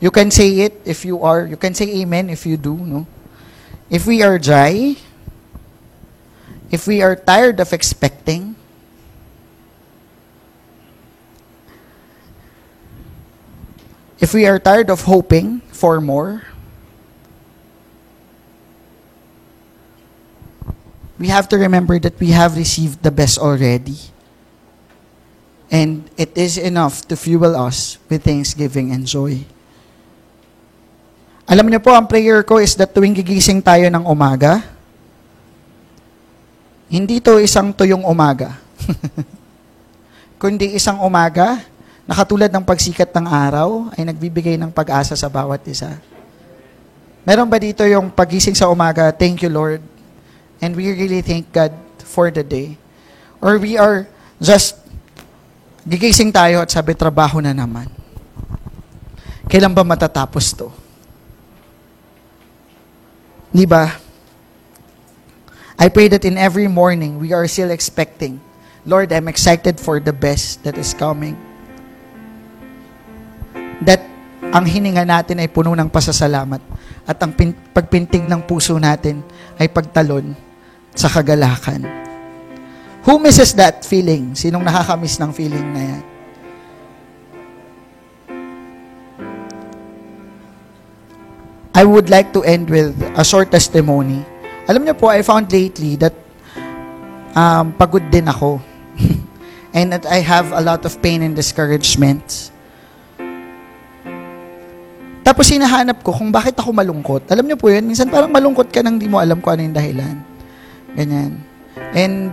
You 0.00 0.10
can 0.10 0.30
say 0.30 0.60
it 0.60 0.80
if 0.84 1.04
you 1.04 1.22
are. 1.22 1.46
You 1.46 1.56
can 1.56 1.74
say 1.74 1.90
amen 2.02 2.30
if 2.30 2.46
you 2.46 2.56
do, 2.56 2.76
no? 2.76 3.06
If 3.90 4.06
we 4.06 4.22
are 4.22 4.38
dry, 4.38 4.96
if 6.70 6.86
we 6.86 7.02
are 7.02 7.16
tired 7.16 7.58
of 7.58 7.72
expecting, 7.72 8.54
if 14.20 14.34
we 14.34 14.46
are 14.46 14.58
tired 14.58 14.90
of 14.90 15.02
hoping 15.02 15.60
for 15.72 16.00
more, 16.00 16.42
we 21.18 21.26
have 21.28 21.48
to 21.48 21.58
remember 21.58 21.98
that 21.98 22.20
we 22.20 22.30
have 22.30 22.56
received 22.56 23.02
the 23.02 23.10
best 23.10 23.38
already. 23.38 23.98
And 25.70 26.08
it 26.16 26.36
is 26.38 26.56
enough 26.56 27.08
to 27.08 27.16
fuel 27.16 27.56
us 27.56 27.98
with 28.08 28.24
thanksgiving 28.24 28.92
and 28.92 29.06
joy. 29.06 29.44
Alam 31.48 31.72
niyo 31.72 31.80
po, 31.80 31.96
ang 31.96 32.04
prayer 32.04 32.44
ko 32.44 32.60
is 32.60 32.76
that 32.76 32.92
tuwing 32.92 33.16
gigising 33.16 33.64
tayo 33.64 33.88
ng 33.88 34.04
umaga, 34.04 34.60
hindi 36.92 37.24
to 37.24 37.40
isang 37.40 37.72
tuyong 37.72 38.04
umaga. 38.04 38.60
Kundi 40.40 40.76
isang 40.76 41.00
umaga 41.00 41.64
na 42.04 42.12
katulad 42.12 42.52
ng 42.52 42.60
pagsikat 42.68 43.16
ng 43.16 43.24
araw 43.24 43.88
ay 43.96 44.04
nagbibigay 44.04 44.60
ng 44.60 44.68
pag-asa 44.68 45.16
sa 45.16 45.32
bawat 45.32 45.64
isa. 45.64 45.96
Meron 47.24 47.48
ba 47.48 47.56
dito 47.56 47.80
yung 47.80 48.12
pagising 48.12 48.52
sa 48.52 48.68
umaga, 48.68 49.08
thank 49.08 49.40
you 49.40 49.48
Lord, 49.48 49.80
and 50.60 50.76
we 50.76 50.92
really 50.92 51.24
thank 51.24 51.48
God 51.48 51.72
for 52.04 52.28
the 52.28 52.44
day. 52.44 52.76
Or 53.40 53.56
we 53.56 53.80
are 53.80 54.04
just 54.36 54.76
gigising 55.88 56.28
tayo 56.28 56.60
at 56.60 56.68
sabi, 56.68 56.92
trabaho 56.92 57.40
na 57.40 57.56
naman. 57.56 57.88
Kailan 59.48 59.72
ba 59.72 59.80
matatapos 59.80 60.52
to? 60.52 60.87
Di 63.48 63.64
ba? 63.64 63.88
I 65.78 65.86
pray 65.88 66.10
that 66.10 66.26
in 66.26 66.36
every 66.36 66.66
morning, 66.66 67.22
we 67.22 67.30
are 67.30 67.46
still 67.46 67.70
expecting, 67.70 68.42
Lord, 68.82 69.14
I'm 69.14 69.30
excited 69.30 69.78
for 69.78 70.02
the 70.02 70.12
best 70.12 70.66
that 70.66 70.74
is 70.74 70.90
coming. 70.92 71.38
That 73.86 74.02
ang 74.50 74.66
hininga 74.66 75.06
natin 75.06 75.38
ay 75.38 75.48
puno 75.48 75.76
ng 75.78 75.86
pasasalamat 75.86 76.60
at 77.06 77.18
ang 77.22 77.30
pin- 77.30 77.56
pagpintig 77.70 78.26
ng 78.26 78.42
puso 78.42 78.74
natin 78.76 79.22
ay 79.54 79.70
pagtalon 79.70 80.34
sa 80.96 81.06
kagalakan. 81.06 81.86
Who 83.06 83.22
misses 83.22 83.54
that 83.54 83.86
feeling? 83.86 84.34
Sinong 84.34 84.66
nakakamiss 84.66 85.16
ng 85.22 85.30
feeling 85.30 85.68
na 85.72 85.82
yan? 85.94 86.17
I 91.74 91.84
would 91.84 92.08
like 92.08 92.32
to 92.32 92.42
end 92.42 92.70
with 92.72 92.96
a 93.16 93.24
short 93.24 93.52
testimony. 93.52 94.24
Alam 94.68 94.84
niyo 94.84 94.96
po, 94.96 95.08
I 95.08 95.24
found 95.24 95.52
lately 95.52 95.96
that 96.00 96.16
um, 97.36 97.72
pagod 97.76 98.08
din 98.12 98.28
ako. 98.28 98.60
and 99.76 99.92
that 99.92 100.04
I 100.08 100.24
have 100.24 100.52
a 100.52 100.60
lot 100.60 100.84
of 100.84 100.96
pain 101.04 101.22
and 101.22 101.36
discouragement. 101.36 102.50
Tapos 105.22 105.52
hinahanap 105.52 106.00
ko 106.00 106.16
kung 106.16 106.32
bakit 106.32 106.56
ako 106.56 106.72
malungkot. 106.72 107.28
Alam 107.28 107.52
niyo 107.52 107.60
po 107.60 107.68
yun, 107.68 107.84
minsan 107.84 108.08
parang 108.08 108.32
malungkot 108.32 108.72
ka 108.72 108.80
nang 108.80 108.96
di 108.96 109.04
mo 109.06 109.20
alam 109.20 109.44
kung 109.44 109.54
ano 109.54 109.62
yung 109.68 109.76
dahilan. 109.76 110.16
Ganyan. 110.96 111.36
And 111.92 112.32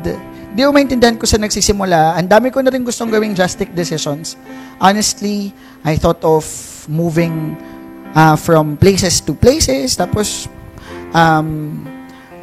di 0.56 0.64
ko 0.64 0.72
maintindihan 0.72 1.20
ko 1.20 1.28
sa 1.28 1.36
nagsisimula. 1.36 2.16
Ang 2.16 2.32
dami 2.32 2.56
ko 2.56 2.64
na 2.64 2.72
rin 2.72 2.88
gustong 2.88 3.12
gawing 3.12 3.36
drastic 3.36 3.76
decisions. 3.76 4.40
Honestly, 4.80 5.52
I 5.84 6.00
thought 6.00 6.24
of 6.24 6.48
moving 6.88 7.60
uh, 8.16 8.40
from 8.40 8.80
places 8.80 9.20
to 9.20 9.36
places. 9.36 10.00
Tapos, 10.00 10.48
um, 11.12 11.84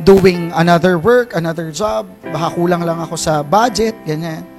doing 0.04 0.52
another 0.54 1.00
work, 1.00 1.32
another 1.32 1.72
job. 1.72 2.06
Baka 2.20 2.52
kulang 2.52 2.84
lang 2.84 3.00
ako 3.00 3.16
sa 3.16 3.40
budget, 3.40 3.96
ganyan. 4.04 4.44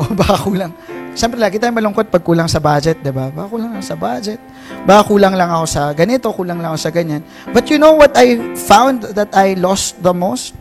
O 0.00 0.08
baka 0.16 0.40
kulang. 0.40 0.72
Siyempre, 1.12 1.36
lagi 1.36 1.60
tayo 1.60 1.76
malungkot 1.76 2.08
pag 2.08 2.24
kulang 2.24 2.48
sa 2.48 2.56
budget, 2.56 3.02
di 3.04 3.12
ba? 3.12 3.28
Baka 3.28 3.52
kulang 3.52 3.74
lang 3.74 3.84
sa 3.84 3.98
budget. 3.98 4.40
Baka 4.88 5.02
kulang 5.04 5.34
lang 5.36 5.50
ako 5.52 5.66
sa 5.68 5.92
ganito, 5.92 6.32
kulang 6.32 6.56
lang 6.62 6.72
ako 6.72 6.80
sa 6.80 6.92
ganyan. 6.94 7.20
But 7.52 7.68
you 7.68 7.76
know 7.76 7.92
what 7.98 8.16
I 8.16 8.56
found 8.56 9.12
that 9.12 9.28
I 9.36 9.58
lost 9.60 10.00
the 10.00 10.14
most? 10.16 10.56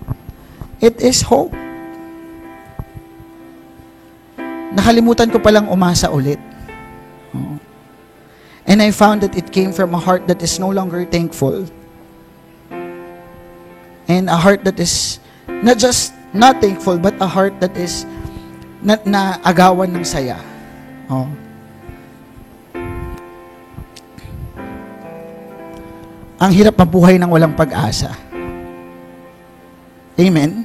It 0.84 1.00
is 1.00 1.24
hope. 1.24 1.56
Nakalimutan 4.76 5.32
ko 5.32 5.40
palang 5.40 5.72
umasa 5.72 6.12
ulit. 6.12 6.49
And 8.70 8.86
I 8.86 8.94
found 8.94 9.26
that 9.26 9.34
it 9.34 9.50
came 9.50 9.74
from 9.74 9.98
a 9.98 10.00
heart 10.00 10.30
that 10.30 10.46
is 10.46 10.62
no 10.62 10.70
longer 10.70 11.02
thankful. 11.02 11.66
And 14.06 14.30
a 14.30 14.38
heart 14.38 14.62
that 14.70 14.78
is 14.78 15.18
not 15.50 15.82
just 15.82 16.14
not 16.38 16.62
thankful, 16.62 17.02
but 17.02 17.18
a 17.18 17.26
heart 17.26 17.58
that 17.66 17.74
is 17.74 18.06
na, 18.86 19.02
na 19.10 19.42
agawan 19.42 19.90
ng 19.98 20.06
saya. 20.06 20.38
Oh. 21.10 21.26
Ang 26.40 26.52
hirap 26.54 26.78
mabuhay 26.78 27.18
ng 27.18 27.28
walang 27.28 27.58
pag-asa. 27.58 28.14
Amen? 30.16 30.62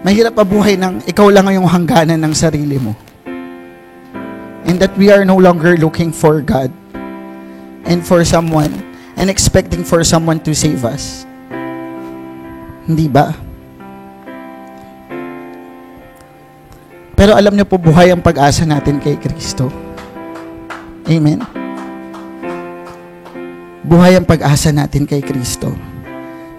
Mahirap 0.00 0.32
mabuhay 0.32 0.80
ng 0.80 1.04
ikaw 1.04 1.28
lang 1.28 1.44
ang 1.44 1.60
yung 1.60 1.68
hangganan 1.68 2.16
ng 2.16 2.32
sarili 2.32 2.80
mo. 2.80 3.09
And 4.70 4.78
that 4.78 4.94
we 4.94 5.10
are 5.10 5.26
no 5.26 5.34
longer 5.34 5.74
looking 5.74 6.14
for 6.14 6.38
God 6.38 6.70
and 7.82 8.06
for 8.06 8.22
someone 8.22 8.70
and 9.18 9.26
expecting 9.26 9.82
for 9.82 10.06
someone 10.06 10.38
to 10.46 10.54
save 10.54 10.86
us. 10.86 11.26
Hindi 12.86 13.10
ba? 13.10 13.34
Pero 17.18 17.34
alam 17.34 17.58
niyo 17.58 17.66
po, 17.66 17.82
buhay 17.82 18.14
ang 18.14 18.22
pag-asa 18.22 18.62
natin 18.62 19.02
kay 19.02 19.18
Kristo. 19.18 19.66
Amen? 21.10 21.42
Buhay 23.82 24.22
ang 24.22 24.24
pag-asa 24.24 24.70
natin 24.70 25.02
kay 25.02 25.18
Kristo. 25.18 25.74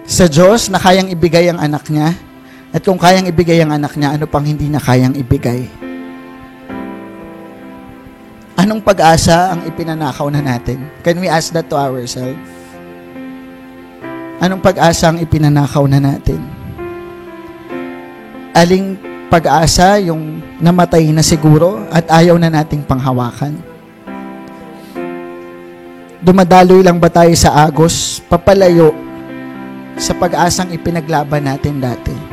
Sa 0.04 0.28
Diyos 0.28 0.68
na 0.68 0.76
kayang 0.76 1.08
ibigay 1.08 1.48
ang 1.48 1.58
anak 1.58 1.88
niya, 1.88 2.12
at 2.76 2.84
kung 2.84 3.00
kayang 3.00 3.24
ibigay 3.24 3.64
ang 3.64 3.72
anak 3.72 3.96
niya, 3.96 4.20
ano 4.20 4.28
pang 4.28 4.44
hindi 4.44 4.68
na 4.68 4.78
kayang 4.78 5.16
ibigay? 5.16 5.91
Anong 8.62 8.78
pag-asa 8.78 9.50
ang 9.50 9.66
ipinanakaw 9.66 10.30
na 10.30 10.38
natin? 10.38 10.86
Can 11.02 11.18
we 11.18 11.26
ask 11.26 11.50
that 11.50 11.66
to 11.66 11.74
ourselves? 11.74 12.38
Anong 14.38 14.62
pag-asa 14.62 15.10
ang 15.10 15.18
ipinanakaw 15.18 15.82
na 15.90 15.98
natin? 15.98 16.38
Aling 18.54 18.94
pag-asa 19.26 19.98
yung 19.98 20.38
namatay 20.62 21.10
na 21.10 21.26
siguro 21.26 21.82
at 21.90 22.06
ayaw 22.06 22.38
na 22.38 22.54
nating 22.54 22.86
panghawakan? 22.86 23.58
Dumadaloy 26.22 26.86
lang 26.86 27.02
ba 27.02 27.10
tayo 27.10 27.34
sa 27.34 27.66
agos, 27.66 28.22
papalayo 28.30 28.94
sa 29.98 30.14
pag-asang 30.14 30.70
ipinaglaban 30.70 31.50
natin 31.50 31.82
dati? 31.82 32.31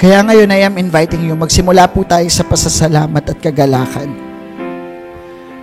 Kaya 0.00 0.24
ngayon 0.24 0.48
I 0.48 0.64
am 0.64 0.80
inviting 0.80 1.28
you, 1.28 1.36
magsimula 1.36 1.84
po 1.92 2.00
tayo 2.08 2.24
sa 2.32 2.40
pasasalamat 2.40 3.20
at 3.20 3.36
kagalakan. 3.36 4.08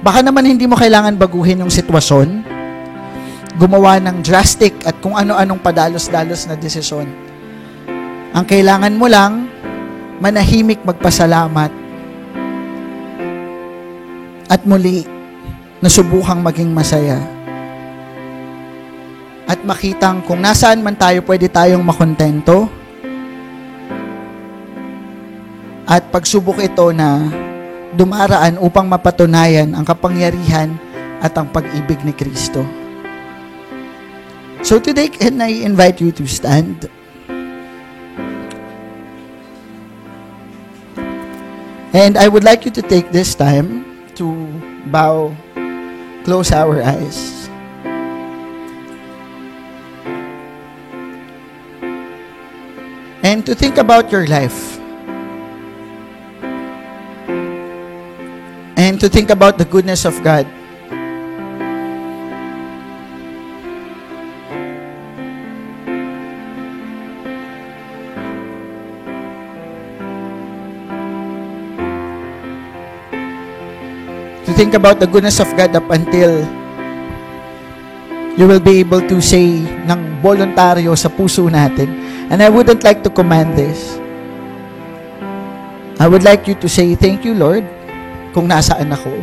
Baka 0.06 0.22
naman 0.22 0.46
hindi 0.46 0.70
mo 0.70 0.78
kailangan 0.78 1.18
baguhin 1.18 1.66
yung 1.66 1.74
sitwasyon, 1.74 2.46
gumawa 3.58 3.98
ng 3.98 4.22
drastic 4.22 4.78
at 4.86 4.94
kung 5.02 5.18
ano-anong 5.18 5.58
padalos-dalos 5.58 6.46
na 6.46 6.54
desisyon. 6.54 7.10
Ang 8.38 8.46
kailangan 8.46 8.94
mo 8.94 9.10
lang, 9.10 9.50
manahimik 10.22 10.86
magpasalamat 10.86 11.74
at 14.54 14.62
muli, 14.70 15.02
nasubukang 15.82 16.46
maging 16.46 16.78
masaya. 16.78 17.18
At 19.50 19.66
makitang 19.66 20.22
kung 20.30 20.46
nasaan 20.46 20.86
man 20.86 20.94
tayo, 20.94 21.26
pwede 21.26 21.50
tayong 21.50 21.82
makontento, 21.82 22.77
at 25.88 26.12
pagsubok 26.12 26.60
ito 26.60 26.92
na 26.92 27.32
dumaraan 27.96 28.60
upang 28.60 28.92
mapatunayan 28.92 29.72
ang 29.72 29.88
kapangyarihan 29.88 30.76
at 31.24 31.32
ang 31.40 31.48
pag-ibig 31.50 31.98
ni 32.04 32.12
Kristo. 32.12 32.62
So 34.68 34.84
today, 34.84 35.08
can 35.08 35.40
I 35.40 35.64
invite 35.64 36.04
you 36.04 36.12
to 36.20 36.28
stand? 36.28 36.92
And 41.96 42.20
I 42.20 42.28
would 42.28 42.44
like 42.44 42.68
you 42.68 42.72
to 42.76 42.84
take 42.84 43.16
this 43.16 43.34
time 43.34 43.88
to 44.20 44.28
bow, 44.92 45.32
close 46.28 46.52
our 46.52 46.84
eyes. 46.84 47.48
And 53.24 53.42
to 53.48 53.56
think 53.56 53.80
about 53.80 54.12
your 54.12 54.28
life. 54.28 54.77
And 58.78 59.02
to 59.02 59.10
think 59.10 59.34
about 59.34 59.58
the 59.58 59.66
goodness 59.66 60.06
of 60.06 60.14
God. 60.22 60.46
To 74.46 74.54
think 74.54 74.78
about 74.78 75.02
the 75.02 75.10
goodness 75.10 75.42
of 75.42 75.50
God 75.58 75.76
up 75.76 75.90
until 75.90 76.46
you 78.38 78.46
will 78.46 78.62
be 78.62 78.78
able 78.86 79.02
to 79.02 79.18
say 79.18 79.66
ng 79.66 80.22
voluntaryo 80.22 80.94
sa 80.94 81.10
puso 81.10 81.50
natin. 81.50 81.90
And 82.30 82.46
I 82.46 82.54
wouldn't 82.54 82.86
like 82.86 83.02
to 83.02 83.10
command 83.10 83.58
this. 83.58 83.98
I 85.98 86.06
would 86.06 86.22
like 86.22 86.46
you 86.46 86.54
to 86.62 86.70
say, 86.70 86.94
Thank 86.94 87.26
you, 87.26 87.34
Lord, 87.34 87.66
kung 88.32 88.48
nasaan 88.50 88.92
ako. 88.92 89.14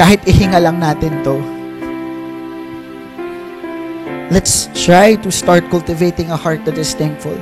Kahit 0.00 0.24
ihinga 0.24 0.58
lang 0.58 0.80
natin 0.80 1.12
to. 1.22 1.36
Let's 4.30 4.72
try 4.72 5.18
to 5.20 5.28
start 5.28 5.68
cultivating 5.68 6.30
a 6.32 6.38
heart 6.38 6.64
that 6.64 6.78
is 6.78 6.94
thankful. 6.96 7.36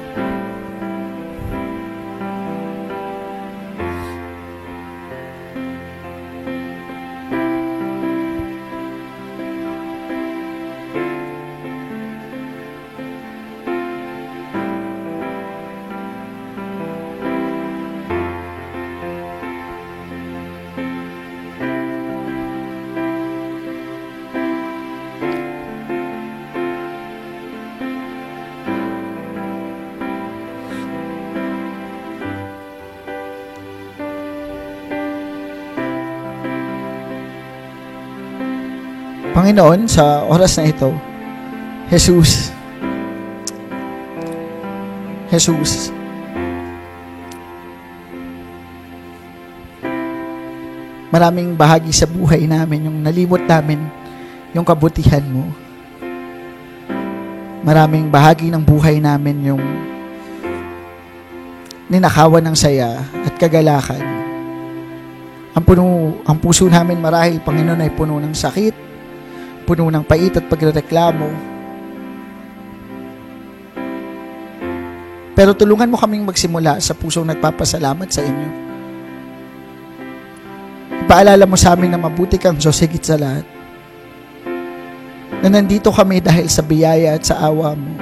Panginoon, 39.48 39.88
sa 39.88 40.28
oras 40.28 40.60
na 40.60 40.68
ito, 40.68 40.92
Jesus, 41.88 42.52
Jesus, 45.32 45.88
maraming 51.08 51.56
bahagi 51.56 51.96
sa 51.96 52.04
buhay 52.04 52.44
namin, 52.44 52.92
yung 52.92 53.00
nalimot 53.00 53.40
namin, 53.48 53.80
yung 54.52 54.68
kabutihan 54.68 55.24
mo. 55.24 55.48
Maraming 57.64 58.12
bahagi 58.12 58.52
ng 58.52 58.60
buhay 58.60 59.00
namin 59.00 59.48
yung 59.48 59.64
ninakawan 61.88 62.44
ng 62.52 62.52
saya 62.52 63.00
at 63.00 63.32
kagalakan. 63.40 64.04
Ang 65.56 65.64
puno, 65.64 65.84
ang 66.28 66.36
puso 66.36 66.68
namin 66.68 67.00
marahil, 67.00 67.40
Panginoon, 67.40 67.80
ay 67.80 67.96
puno 67.96 68.20
ng 68.20 68.36
sakit, 68.36 68.88
puno 69.68 69.92
ng 69.92 70.00
pait 70.00 70.32
at 70.32 70.48
pagrereklamo. 70.48 71.28
Pero 75.36 75.52
tulungan 75.52 75.92
mo 75.92 76.00
kaming 76.00 76.24
magsimula 76.24 76.80
sa 76.80 76.96
pusong 76.96 77.28
nagpapasalamat 77.28 78.08
sa 78.08 78.24
inyo. 78.24 78.50
Ipaalala 81.04 81.44
mo 81.44 81.54
sa 81.60 81.76
amin 81.76 81.92
na 81.92 82.00
mabuti 82.00 82.40
kang 82.40 82.56
Diyos 82.56 82.80
higit 82.80 83.04
sa 83.04 83.20
lahat. 83.20 83.44
Na 85.44 85.52
nandito 85.52 85.92
kami 85.92 86.24
dahil 86.24 86.48
sa 86.48 86.64
biyaya 86.64 87.20
at 87.20 87.28
sa 87.28 87.38
awa 87.44 87.76
mo. 87.76 87.92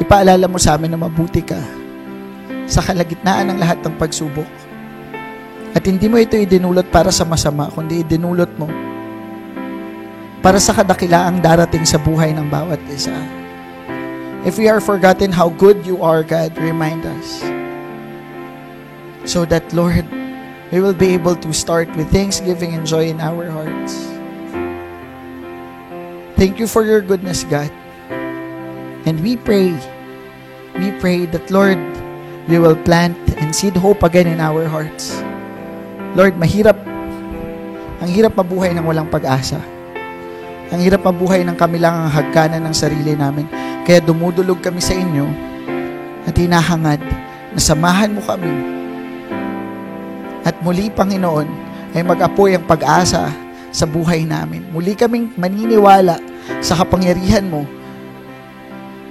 Ipaalala 0.00 0.48
mo 0.48 0.56
sa 0.56 0.74
amin 0.74 0.90
na 0.90 0.98
mabuti 0.98 1.44
ka 1.44 1.60
sa 2.64 2.80
kalagitnaan 2.80 3.52
ng 3.52 3.58
lahat 3.60 3.78
ng 3.84 3.94
pagsubok. 4.00 4.63
At 5.74 5.82
hindi 5.82 6.06
mo 6.06 6.22
ito 6.22 6.38
idinulot 6.38 6.88
para 6.94 7.10
sa 7.10 7.26
masama, 7.26 7.66
kundi 7.74 8.06
idinulot 8.06 8.50
mo 8.56 8.70
para 10.44 10.60
sa 10.60 10.76
kadakilaang 10.76 11.40
darating 11.40 11.88
sa 11.88 11.96
buhay 11.96 12.36
ng 12.36 12.52
bawat 12.52 12.76
isa. 12.92 13.16
If 14.44 14.60
we 14.60 14.68
are 14.68 14.76
forgotten 14.76 15.32
how 15.32 15.48
good 15.48 15.88
you 15.88 16.04
are, 16.04 16.20
God, 16.20 16.52
remind 16.60 17.08
us. 17.08 17.40
So 19.24 19.48
that, 19.48 19.64
Lord, 19.72 20.04
we 20.68 20.84
will 20.84 20.92
be 20.92 21.16
able 21.16 21.32
to 21.40 21.48
start 21.56 21.88
with 21.96 22.12
thanksgiving 22.12 22.76
and 22.76 22.84
joy 22.84 23.08
in 23.08 23.24
our 23.24 23.48
hearts. 23.48 23.96
Thank 26.36 26.60
you 26.60 26.68
for 26.68 26.84
your 26.84 27.00
goodness, 27.00 27.48
God. 27.48 27.72
And 29.08 29.16
we 29.24 29.40
pray, 29.40 29.72
we 30.76 30.92
pray 31.00 31.24
that, 31.32 31.48
Lord, 31.48 31.80
you 32.52 32.60
will 32.60 32.76
plant 32.76 33.16
and 33.40 33.56
seed 33.56 33.80
hope 33.80 34.04
again 34.04 34.28
in 34.28 34.44
our 34.44 34.68
hearts. 34.68 35.24
Lord, 36.14 36.38
mahirap, 36.38 36.78
ang 37.98 38.06
hirap 38.06 38.38
mabuhay 38.38 38.70
ng 38.70 38.86
walang 38.86 39.10
pag-asa. 39.10 39.58
Ang 40.70 40.78
hirap 40.78 41.02
mabuhay 41.02 41.42
ng 41.42 41.58
kami 41.58 41.82
lang 41.82 41.90
ang 41.90 42.10
hagkanan 42.10 42.62
ng 42.62 42.74
sarili 42.74 43.18
namin. 43.18 43.50
Kaya 43.82 43.98
dumudulog 43.98 44.62
kami 44.62 44.78
sa 44.78 44.94
inyo 44.94 45.26
at 46.22 46.34
hinahangad 46.38 47.02
na 47.50 47.58
samahan 47.58 48.14
mo 48.14 48.22
kami. 48.22 48.46
At 50.46 50.54
muli, 50.62 50.86
Panginoon, 50.86 51.50
ay 51.98 52.06
mag-apoy 52.06 52.54
ang 52.54 52.62
pag-asa 52.62 53.34
sa 53.74 53.84
buhay 53.84 54.22
namin. 54.22 54.70
Muli 54.70 54.94
kaming 54.94 55.34
maniniwala 55.34 56.22
sa 56.62 56.78
kapangyarihan 56.78 57.50
mo 57.50 57.66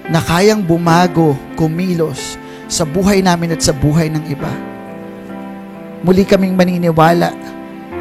na 0.08 0.24
kayang 0.24 0.64
bumago, 0.64 1.36
kumilos 1.60 2.40
sa 2.72 2.88
buhay 2.88 3.20
namin 3.20 3.60
at 3.60 3.62
sa 3.64 3.76
buhay 3.76 4.08
ng 4.08 4.24
iba. 4.32 4.73
Muli 6.04 6.28
kaming 6.28 6.60
maniniwala, 6.60 7.32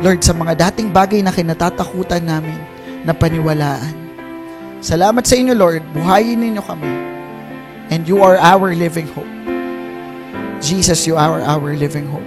Lord, 0.03 0.27
sa 0.27 0.35
mga 0.35 0.59
dating 0.59 0.91
bagay 0.91 1.23
na 1.23 1.31
kinatatakutan 1.31 2.27
namin 2.27 2.59
na 3.07 3.15
paniwalaan. 3.15 3.95
Salamat 4.83 5.23
sa 5.23 5.39
inyo, 5.39 5.55
Lord. 5.55 5.87
Buhayin 5.95 6.43
ninyo 6.43 6.63
kami. 6.67 6.91
And 7.95 8.03
you 8.11 8.19
are 8.19 8.35
our 8.35 8.75
living 8.75 9.07
hope. 9.15 9.31
Jesus, 10.59 11.07
you 11.07 11.15
are 11.15 11.39
our 11.43 11.79
living 11.79 12.11
hope. 12.11 12.27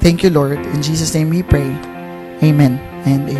Thank 0.00 0.24
you, 0.24 0.32
Lord. 0.32 0.56
In 0.72 0.80
Jesus' 0.80 1.12
name 1.12 1.28
we 1.28 1.44
pray. 1.44 1.68
Amen 2.40 2.80
and 3.04 3.28
amen. 3.28 3.32